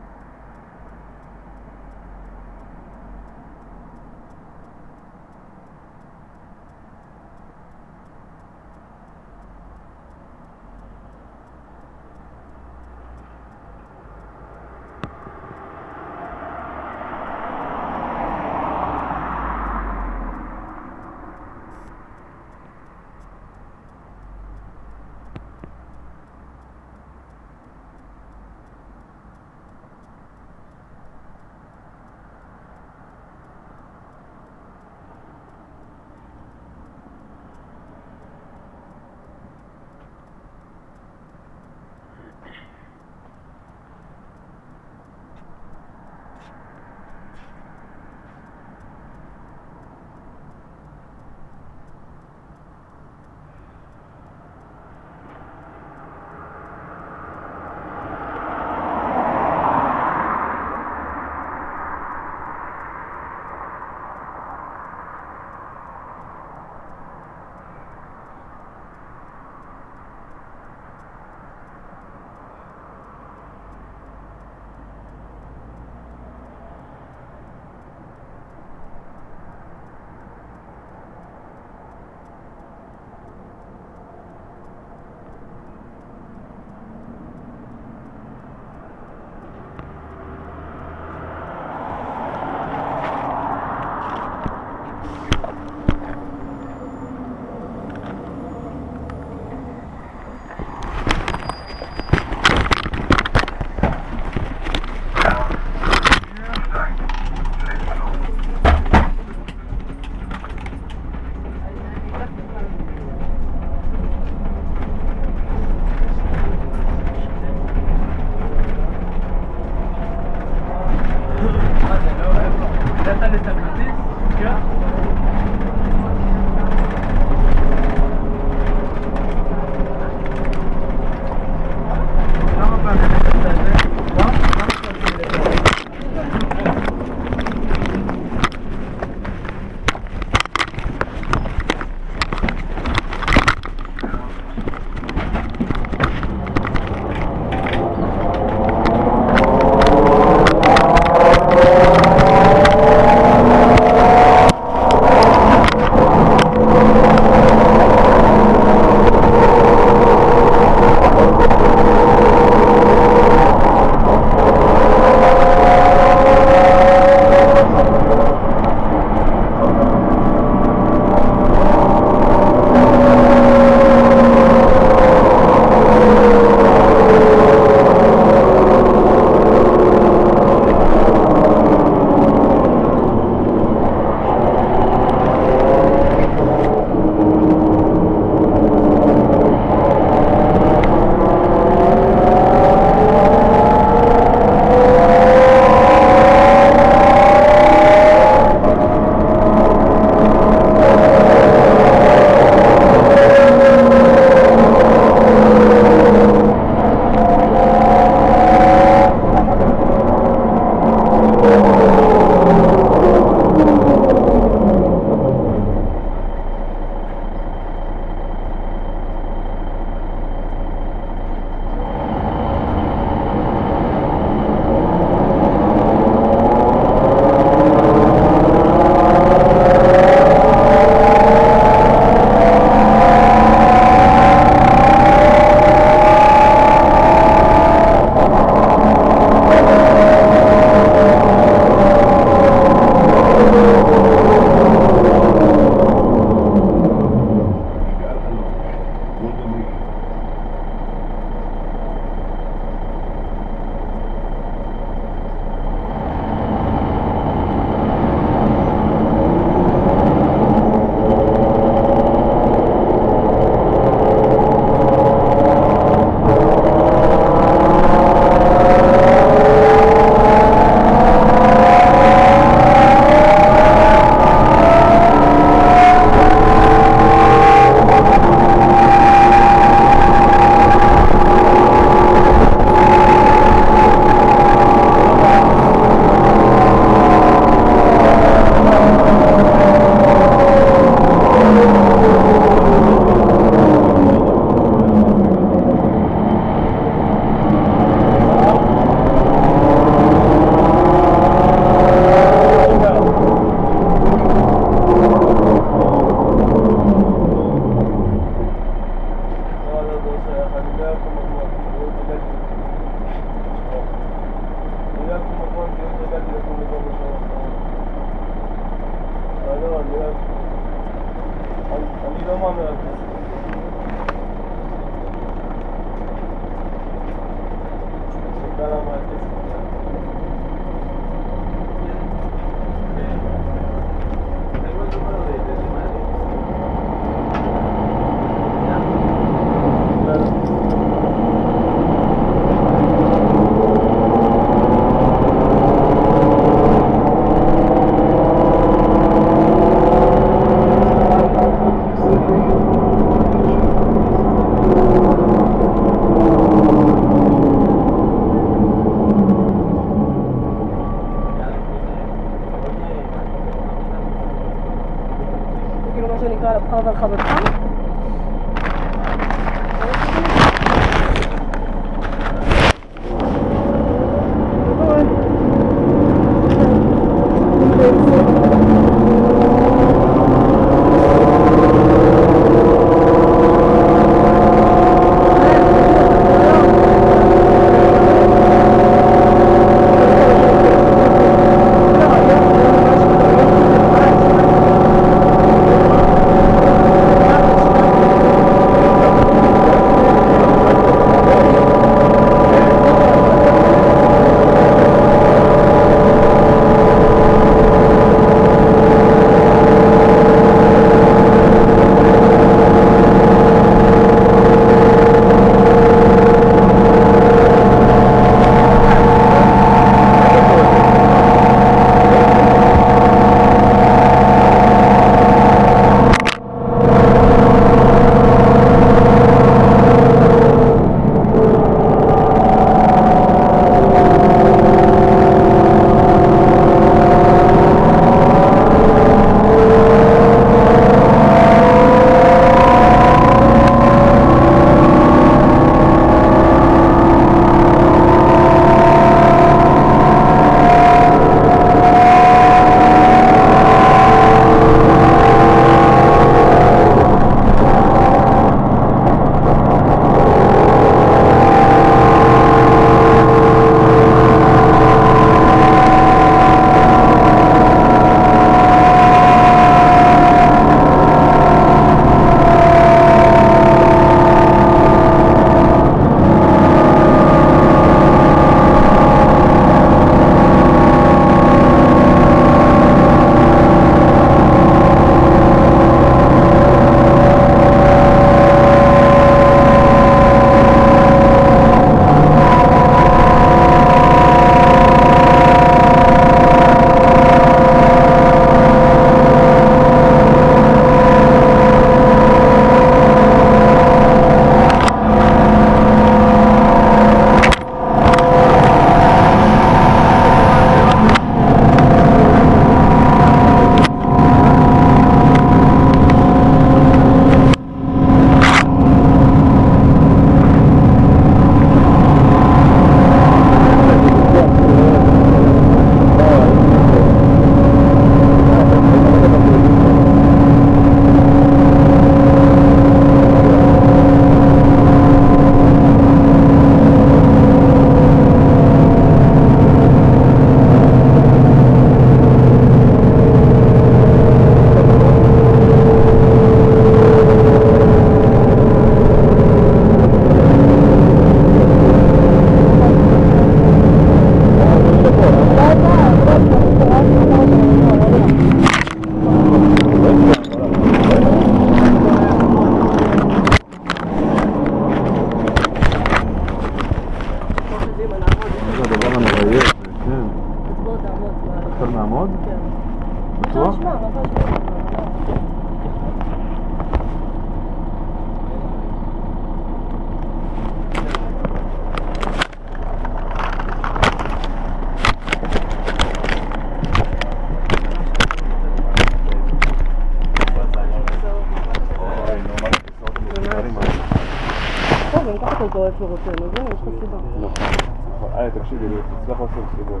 [595.90, 596.66] ככה קורא איפה רוצה, מבין?
[596.66, 597.16] יש לך סיבה.
[597.40, 598.28] נכון.
[598.34, 598.86] אה, תקשיבי,
[599.20, 600.00] תצטרך לעשות סיבות.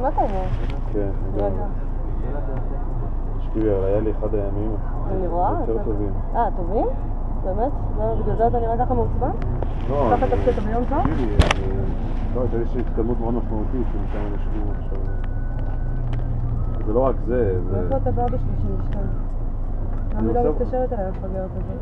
[0.00, 0.44] מה אתה אומר?
[0.92, 1.64] כן, רגע.
[3.38, 4.76] תשמעי, היה לי אחד הימים
[5.10, 5.82] אני רואה יותר.
[5.84, 6.12] טובים.
[6.34, 6.86] אה, טובים?
[7.44, 7.72] באמת?
[7.98, 9.30] לא, בגלל זה אתה נראה ככה מעוצבן?
[9.90, 10.98] לא, ככה אני- חושב ביום טוב?
[10.98, 11.36] תקשיבי,
[12.34, 14.98] לא, הייתה איזושהי התקדמות מאוד משמעותית שמשם אנשים עכשיו...
[16.86, 17.76] זה לא רק זה, זה...
[17.80, 18.96] מאיפה אתה בא ב-32?
[20.14, 21.81] למה היא לא מתקשרת אליי המפגרת הזאת?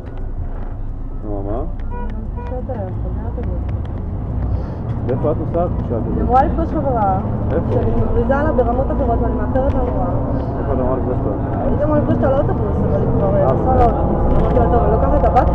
[5.11, 6.23] איפה את נוסעת היא כזאת?
[6.23, 7.19] אמורה לפגוש חברה,
[7.53, 7.73] איפה?
[7.73, 10.11] שאני מבריזה לה ברמות אחרות ואני מאחרת להמורה.
[10.59, 11.61] איפה את אמרת לפגוש אותה?
[11.65, 14.21] הייתי אמורה לפגוש אותה על האוטובוס, אבל היא כבר אה, נסעה לאוטובוס.
[14.41, 15.49] אמרתי לה, טוב, אני לוקחת את הבת,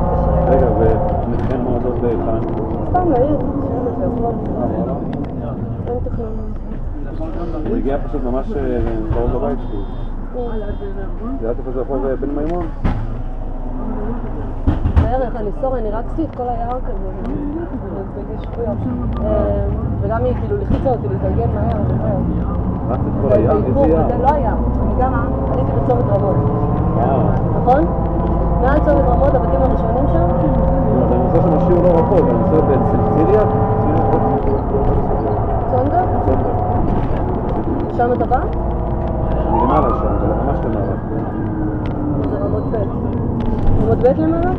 [0.47, 0.57] אליי.
[0.57, 0.67] רגע,
[1.27, 2.39] ומתכנן מועדות לכאן?
[2.89, 4.25] סתם לעיר, את יכול.
[4.25, 4.93] אה, וואלה.
[5.87, 6.53] אין תכנון.
[7.67, 8.79] הוא הגיע פשוט ממש אה,
[9.13, 9.79] קרוב לבית שלי.
[11.41, 12.67] יודעת איפה זה רחוב אה, בן מימון?
[15.05, 17.09] בערך, אני סורי, אני רצתי את כל היער כזה,
[18.41, 18.77] שטויות.
[19.25, 19.65] אה,
[20.01, 22.19] וגם היא כאילו לחיצה אותי להתארגן מהר, וזהו.
[22.89, 23.59] רצת כל היער?
[23.59, 24.07] באיפור, איזה יער?
[24.07, 24.53] זה לא היה.
[24.83, 25.13] אני גם
[25.51, 26.35] עליתי בצומת רמות,
[26.97, 27.17] אה,
[27.61, 27.85] נכון?
[28.61, 30.27] מעל צומת רמות, הבתים הראשונים שם?
[31.11, 33.41] אני נוסע שם שיעור לא רחוק, אני נוסע בציליה?
[35.71, 36.01] צונדה?
[37.97, 38.41] שם אתה בא?
[39.63, 40.95] למעלה שם, זה ממש למעלה.
[42.29, 42.75] זה רמות ב'.
[43.83, 44.51] רמות ב' למעלה?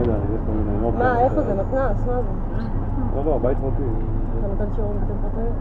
[0.00, 0.98] לא יודע, אני יש כל מיני מוקר.
[0.98, 1.54] מה, איפה זה?
[1.54, 2.06] מתנ"ס?
[2.06, 2.28] מה זה?
[3.16, 3.82] לא, לא, בית פרטי.
[4.38, 5.52] אתה נותן שיעורים בבתים פרטיים?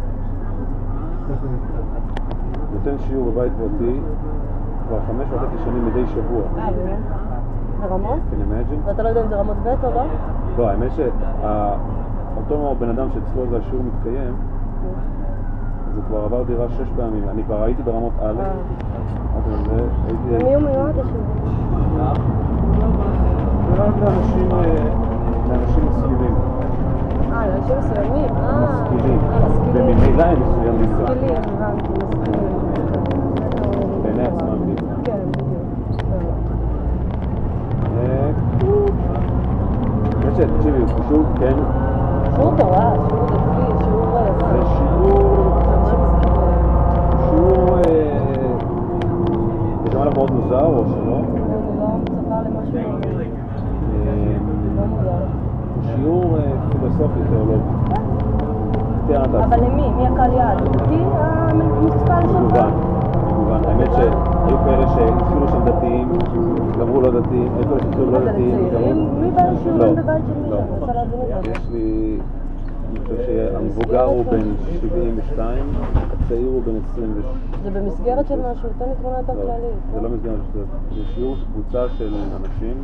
[2.73, 3.99] נותן שיעור בבית פרטי
[4.87, 6.41] כבר חמש וחצי שנים מדי שבוע.
[6.57, 6.97] אה, באמת?
[7.79, 8.19] זה רמות?
[8.31, 8.87] can you imagine?
[8.87, 10.03] ואתה לא יודע אם זה רמות ב' או לא?
[10.57, 14.35] לא, האמת שאותו בן אדם שאצלו זה השיעור מתקיים,
[15.89, 17.29] אז הוא כבר עבר דירה שש פעמים.
[17.29, 18.51] אני כבר הייתי ברמות א', אה.
[19.65, 20.43] זה, הייתי...
[20.43, 21.39] למי הוא מיועד השיעור?
[23.75, 24.57] זה רק לאנשים, אה,
[25.49, 26.35] לאנשים משכילים.
[27.31, 28.25] אה, לאנשים מסוימים?
[28.37, 29.19] אה, משכילים.
[29.19, 29.73] אה, משכילים.
[29.73, 30.81] וממילא הם מסוימים.
[30.81, 32.49] משכילים, הבנתי, משכילים.
[34.03, 34.89] בעיני עצמם בדיוק.
[35.03, 35.63] כן, בדיוק.
[37.97, 38.31] אה,
[40.23, 41.55] האמת שתקשיבי, הוא פשוט, כן,
[42.35, 44.65] שיעור תורה, שיעור דתי, שיעור אה, זה יפה.
[44.77, 46.59] שיעור, אנשים מסכימים.
[47.29, 47.81] שיעור, אה,
[49.83, 51.17] זה נשמע לך מאוד מוזר או שלא?
[51.17, 52.77] אני לא מצפה למשהו
[54.07, 54.37] אה,
[54.75, 55.11] לא מודע.
[55.11, 57.63] הוא שיעור אה, פילוסופי, תיאולוגי.
[59.43, 59.89] אבל למי?
[59.97, 60.57] מי הקהל יעד?
[60.63, 62.41] דתי המוניציפלי שלך?
[62.41, 62.71] מגוון,
[63.41, 63.65] מגוון.
[63.65, 66.09] האמת שהיו כאלה שהתחילו שם דתיים,
[66.79, 69.21] גמרו לא דתיים, היו כאלה שהתחילו לא דתיים?
[69.21, 70.57] מי בא לשיעורים לא, בבית של מי לא.
[70.57, 70.63] שם?
[70.63, 71.51] אני רוצה להבין את זה.
[71.51, 72.17] יש לי,
[72.91, 75.65] אני חושב שהמבוגר הוא בן 72,
[76.11, 77.25] הצעיר הוא בן 26.
[77.63, 78.69] זה במסגרת של משהו?
[78.79, 79.75] תן לי תמונה יותר לא, כללית.
[79.93, 80.59] זה לא מסגרת, זה
[80.95, 82.75] זה שיעור של קבוצה של אנשים.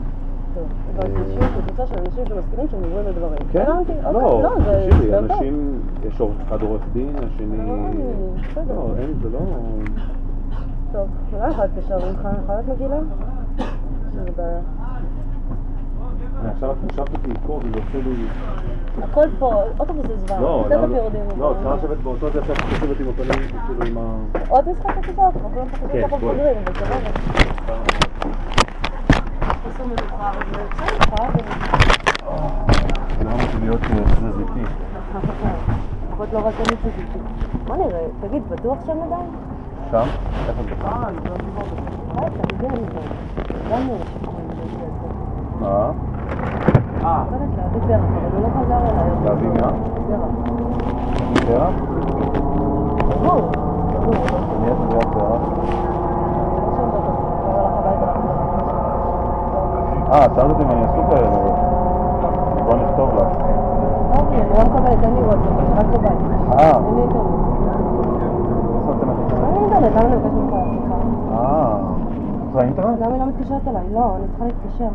[1.67, 3.39] קבוצה של אנשים שמסכימים שהם עוברים לדברים.
[3.51, 5.17] כן, הבנתי, אוקיי, לא, לא, זה תקשיבי.
[5.17, 7.57] אנשים, יש אחד עורך דין, השני...
[8.51, 8.73] בסדר.
[8.73, 9.39] לא, אין, זה לא...
[10.91, 12.99] טוב, אולי אחד קשר ממך, יכול להיות מגעילה?
[14.11, 14.59] שזה בעיה.
[16.51, 18.25] עכשיו את חשבת אותי לקרוא וזה עושה לי...
[19.03, 20.41] הכל פה, אוטובוס זה זוועה.
[20.41, 20.87] לא, לא.
[21.37, 24.17] לא, אפשר לשבת באותו זה, עכשיו לשבת עם הפנים, כאילו עם ה...
[24.49, 26.35] עוד משחק עתידות, כבר כולם כן, ככה בואי.
[26.35, 27.09] מפגרים, אבל סבבה.
[29.75, 31.31] עשו מלוכה, אבל בסדר, חייב.
[33.17, 34.63] זה לא מתאים להיות תזזיתי.
[36.09, 37.19] לפחות לא רק אני ציפיתי.
[37.67, 39.29] בוא נראה, תגיד, בטוח שם עדיין?
[39.91, 40.07] שם?
[40.47, 40.75] איפה זה?
[42.17, 42.99] היי, תגיד לי זה.
[43.71, 44.85] גם נראה שקוראים לזה.
[45.59, 47.23] מה?
[47.23, 49.09] עובדת להביא דרך, אבל הוא לא חזר אליי.
[49.25, 49.71] להביא מה?
[50.09, 50.21] דרך.
[51.47, 51.73] פרח?
[53.23, 53.51] ברור.
[53.91, 54.25] ברור.
[54.57, 55.41] אני איך זה הפרח?
[56.61, 57.15] לא שם דבר.
[57.41, 58.35] כבר הלך הביתה לחזור.
[60.15, 61.33] אה, שאלת אותי אם אני עסוק הערב.
[62.65, 63.27] בוא נכתוב לך.
[64.19, 66.19] אוקיי, אני לא מקבלת, אין לי וואטסאפ, אני רק בבית.
[66.59, 66.77] אה.
[66.77, 67.25] אין לי אינטרנט.
[68.75, 69.45] איפה אתם נכנסים?
[69.45, 70.95] אין לי אינטרנט, למה אני מבקשת ממך סליחה?
[71.33, 71.77] אה,
[72.53, 72.99] זה האינטרנט?
[72.99, 73.83] למה היא לא מתקשרת אליי?
[73.93, 74.89] לא, אני צריכה להתקשר.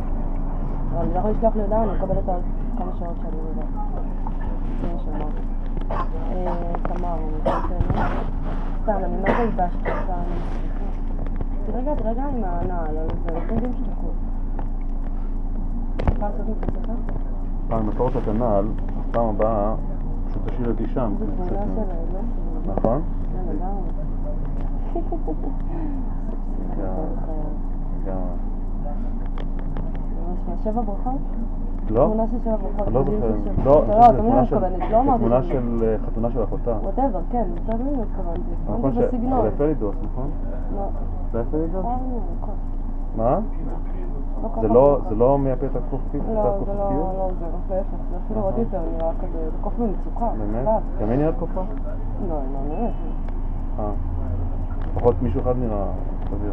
[0.93, 2.43] אבל אני לא יכולה לשלוח לי הודעה, אני מקבלת עוד
[2.79, 3.37] כמה שעות שאני.
[3.55, 5.43] זה מה שאמרתי.
[6.33, 6.53] אה,
[6.83, 7.81] תמר, אני חושבת...
[8.83, 10.23] סתם, אני מה זה ייבשתי סתם.
[11.67, 14.30] תירגע, תירגע עם הנעל, על זה, אנחנו יודעים שתקעו.
[17.69, 18.65] פעם בתור את הנעל,
[19.11, 19.75] הפעם הבאה
[20.29, 21.13] פשוט תשאיר אותי שם.
[22.67, 23.03] נכון?
[28.05, 28.13] כן,
[30.65, 31.15] שבע ברכות?
[31.91, 32.05] לא?
[32.07, 32.93] תמונה של שבע ברכות.
[32.93, 33.33] לא זוכר.
[33.65, 35.53] לא, לא, תמונה של- מתכוונת, לא אמרתי תמונה שזה.
[35.53, 36.71] של חתונה של אחותה.
[36.83, 38.41] ווטאבר, כן, מה התכוונתי.
[38.69, 38.93] נכון.
[38.93, 39.09] זה
[39.57, 40.31] פלידוס, נכון?
[40.77, 40.87] לא,
[41.33, 41.85] זה פלידוס?
[41.85, 41.97] אה.
[43.17, 43.39] מה?
[44.43, 44.69] לא זה.
[44.69, 46.23] לא, לא מייפה את הכוכבית?
[46.29, 50.29] לא, זה לא, לא זה, להפך, זה אפילו עוד יותר נראה כזה, זה קוף במצוקה.
[50.39, 50.69] באמת?
[51.01, 51.61] גם היא נראית קופה?
[52.29, 52.95] לא, לא נראית.
[53.79, 53.91] אה.
[54.93, 55.85] לפחות מישהו אחד נראה
[56.31, 56.53] סביר.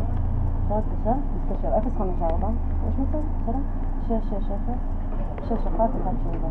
[0.63, 1.11] אפשר להתקשר?
[1.47, 2.47] תתקשר, 054,
[2.89, 3.17] יש מצב?
[3.43, 3.59] בסדר?
[4.07, 4.75] 660
[5.47, 6.49] 6117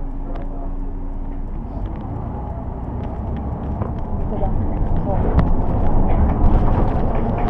[4.30, 4.46] תודה.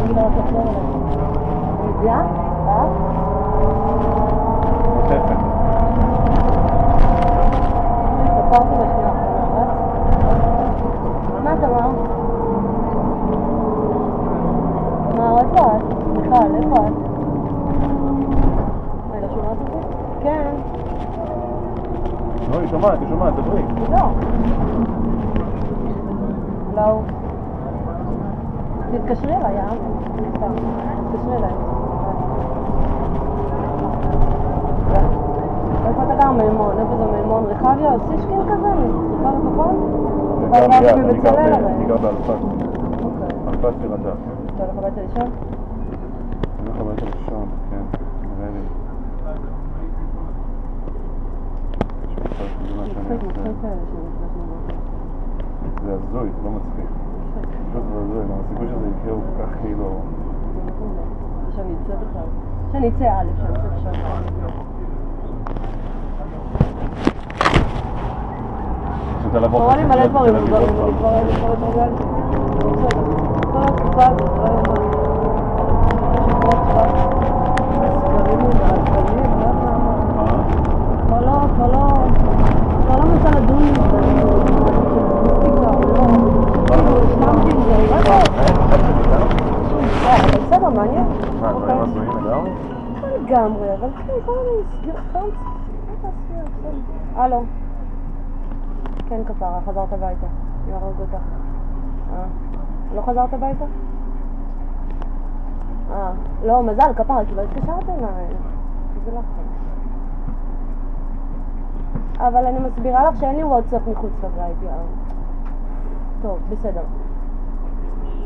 [0.03, 0.81] אגיד לה רק לחזור אליי.
[1.99, 2.21] מגיעה?
[2.65, 2.91] ואת?
[3.57, 3.76] תכף.
[8.47, 9.65] התפרתי בשנייה האחרונה?
[11.43, 11.95] מה את אמרת?
[15.17, 15.81] מה, איפה את?
[16.11, 16.93] מיכל, איפה את?
[19.21, 19.87] לא שומעת אותי?
[20.23, 20.55] כן,
[22.51, 23.61] נו, היא שומעת, היא שומעת, דברי.
[23.91, 24.09] לא.
[26.75, 27.01] לא.
[28.91, 29.69] תתקשרי אליי, אה?
[31.11, 31.76] תתקשרי אליי.
[35.87, 36.75] איפה אתה גר מימון?
[36.79, 37.43] איפה זה מימון?
[37.45, 37.93] רחביה?
[37.93, 38.67] אוסישקין כזה?
[38.67, 39.75] רחביה כחול?
[40.53, 41.73] אני רחביה גר ליד, אני גר בבצלאל ב- הרי.
[41.73, 42.41] אני גר באלפת.
[43.03, 43.37] אוקיי.
[43.47, 44.11] אלפת טירתה.
[44.55, 45.29] אתה הולך הביתה לישון?
[46.59, 47.83] אני הולך הביתה לישון, כן,
[48.37, 48.63] נראה לי.
[52.07, 53.39] יש מצב שזה מה שאני מצחיק, עושה.
[53.39, 54.77] מצחיק כאלה שנפגשנו בבוקר.
[55.85, 56.89] זה הזוי, לא מצחיק.
[57.71, 59.89] פשוט זה הזוי, גם הסיכוי שזה יקרה הוא כל כך כאילו...
[61.55, 62.27] שאני אצא בכלל.
[62.71, 64.66] שאני אצא א', שאני אצא בשעה.
[69.26, 69.64] פשוט על הבוקר.
[69.64, 70.98] קורה לי מלא של דברים, תל אביב דברים, עוד אני פעם.
[70.98, 72.04] כבר אני כבר התרגלתי.
[72.66, 73.02] בסדר.
[73.52, 74.82] כל התקופה הזאת, לא יאמן.
[76.28, 76.90] שבועות רק
[78.02, 79.94] סגרים לי והגלים, לא יודעת מה.
[80.16, 80.26] מה?
[81.06, 81.88] כבר לא, כבר לא,
[82.86, 84.00] כבר לא מנסה לדון עם זה,
[85.22, 86.02] מיסטיקה או לא.
[86.66, 88.28] כאילו, השלמתי עם זה, אני לא יודעת.
[90.06, 91.06] אה, אבל בסדר, מעניין.
[91.40, 91.74] מה, אוקיי.
[91.74, 92.50] דברים הזויים לגמרי?
[93.02, 95.32] לא לגמרי, אבל כן, כל מיני סגירות.
[97.16, 97.42] הלו.
[99.09, 100.27] כן, כפרה, חזרת הביתה.
[100.67, 101.23] יהרוג אותך.
[102.13, 102.23] אה,
[102.95, 103.65] לא חזרת הביתה?
[105.91, 106.11] אה,
[106.45, 108.27] לא, מזל, כפרה, כי לא התקשרת אליי.
[109.05, 109.47] זה לחץ.
[112.19, 114.83] אבל אני מסבירה לך שאין לי וואטסאפ מחוץ לבית, יאללה.
[116.21, 116.83] טוב, בסדר.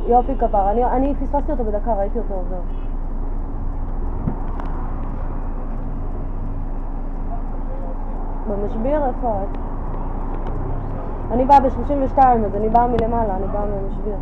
[0.08, 2.62] יופי כפרה, אני, אני פספסתי אותו בדקה, ראיתי אותו עובר.
[8.48, 9.06] במשביר?
[9.06, 9.71] איפה את?
[11.32, 14.16] אני באה ב-32, אז אני באה מלמעלה, אני באה מהמשביר.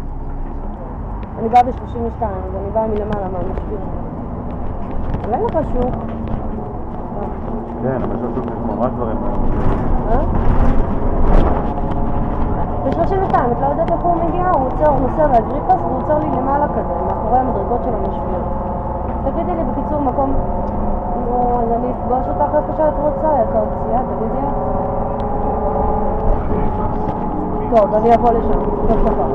[1.39, 3.79] אני באה ב-32, אז אני באה מלמעלה מהמשביר.
[5.23, 5.95] אבל אין לך שוק.
[7.83, 9.17] כן, אבל יש לעשות ממש דברים.
[10.09, 10.21] אה?
[12.83, 14.49] ב-32, את לא יודעת איפה הוא מגיע?
[14.49, 18.41] הוא עוצר, הוא נוסע באגריפס והוא עוצר לי למעלה כזה, מאחורי המדרגות של המשביר.
[19.23, 20.33] תגידי לי בקיצור מקום,
[21.25, 24.98] נו, אז אני אפגוש אותך איפה שאת רוצה, יקרצייה, תגידי איפה.
[27.75, 29.27] טוב, אני אבוא לשם, טוב ככה.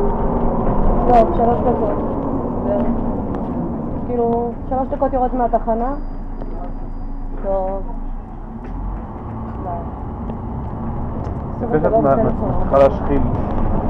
[1.09, 1.99] טוב, שלוש דקות.
[4.07, 5.95] כאילו, שלוש דקות יורד מהתחנה.
[7.43, 7.83] טוב.
[11.63, 13.23] יפה שאת מצליחה להשחיל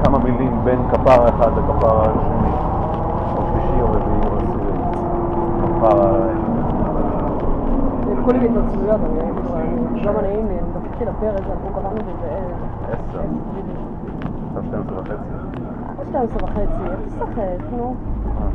[0.05, 2.51] כמה מילים בין כפרה אחד לכפרה השני,
[3.37, 4.73] או שלישי או רביעי או עשירי.
[5.79, 6.11] כפרה...
[8.25, 8.61] כולי כאילו,
[9.57, 12.31] אני- לא נעים לי, אני דפקתי לפרק, אנחנו קבענו בזה
[12.93, 13.21] עשר.
[14.57, 15.15] עכשיו 12 וחצי.
[16.11, 17.95] 12 וחצי, איך תשחק, נו,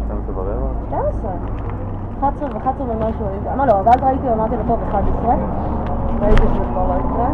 [0.05, 0.67] 12 ורבע?
[0.87, 1.31] 12.
[2.19, 5.35] 11 ו-11 ומשהו, אני- מה לא, ואז ראיתי, אמרתי לו, טוב, 11.
[6.21, 7.27] ראיתי שזה כבר לא יקרה.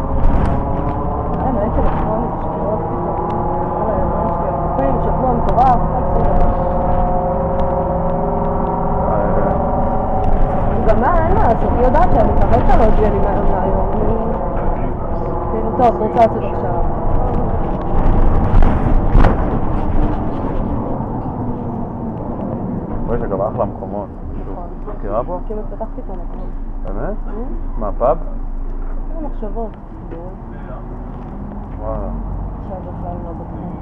[1.44, 3.30] אה, מלא טלפונים, שטויות פתאום.
[3.80, 6.22] וואלה, יאמן שלי, החופים, שבוע מטורף, חצי.
[10.88, 12.84] גם מה, אין מה לעשות, היא יודעת שאני מקווה שאתה לא
[13.50, 13.86] מהיום
[15.50, 16.65] כאילו, טוב, רוצה לצאת עכשיו.
[23.16, 24.08] יש לה גם אחלה מקומות.
[24.52, 24.68] נכון.
[24.98, 25.38] מכירה פה?
[25.48, 26.48] כמעט פתחתי את המקום.
[26.84, 27.16] באמת?
[27.28, 27.32] אה?
[27.78, 28.18] מה, פאב?
[29.16, 29.70] אין מחשבות.
[30.10, 30.16] נו,
[31.80, 32.08] וואלה.
[32.62, 33.76] עכשיו בכלל לא בתחום.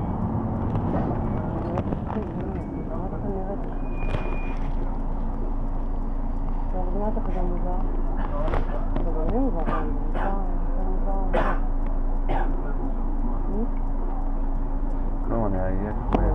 [2.15, 3.59] איך אני נראית?
[6.73, 7.79] טוב, אז מה אתה כזה מוזר?
[8.97, 10.31] אבל אני מוזר, אני מוזר,
[10.81, 11.39] אני מוזר.
[11.39, 11.55] אה?
[15.27, 15.97] כלום, אני עייף.
[16.19, 16.35] עייף.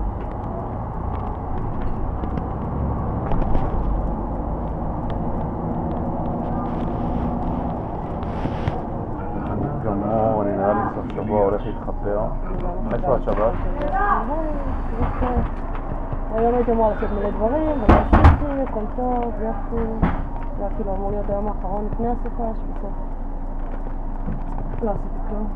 [9.52, 12.20] אני גמור, אני נראה לי סוף שבוע הולך להתחפר.
[12.94, 13.54] איפה את שבת?
[16.32, 19.86] היום הייתי אמורה לעשות מלא דברים, עשיתי, הכל טוב, יופי.
[20.58, 22.94] זה היה כאילו אמור להיות היום האחרון לפני הסופה, שבסוף
[24.84, 25.48] לא עשיתי כלום.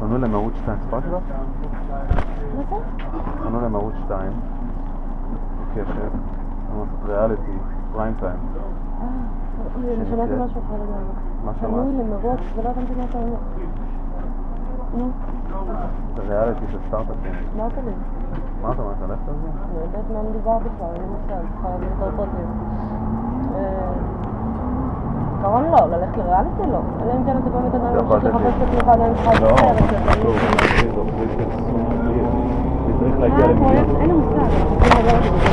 [0.00, 1.22] פנו להם ערוץ 2, סיפרתי לך?
[3.42, 4.32] פנו להם ערוץ 2.
[5.76, 6.10] קשת,
[6.70, 7.56] אמרו לעשות ריאליטי,
[7.92, 8.38] פריים טיים.
[9.00, 9.06] אה,
[10.10, 11.14] שמעתי משהו אחר לגמרי.
[11.44, 11.86] מה פנו שמעת?
[11.96, 13.36] לי מראש ולא הבנתי מה אתה אומר.
[14.96, 15.10] נו,
[16.16, 17.32] זה ריאליטי של סטארט-אפים.
[17.56, 17.92] אמרת לי.
[18.62, 19.48] מה אתה אומר, אתה הולכת על זה?
[19.48, 22.48] אני יודעת מה מדובר בכלל, אין לי מושג, צריכה להבין יותר פרטים.
[23.54, 23.92] אה,
[25.46, 26.80] בעיקרון לא, ללכת לריאליטי לא.
[27.02, 29.46] אלא אם כן אתה באמת עדיין אתה ממשיך לחפש את עצמך עדיין לא, מה שאתה
[30.06, 31.06] שחשוב, לא-
[32.86, 33.56] אני צריך להגיע אה.
[33.56, 35.46] פרויקט, אין לי מושג.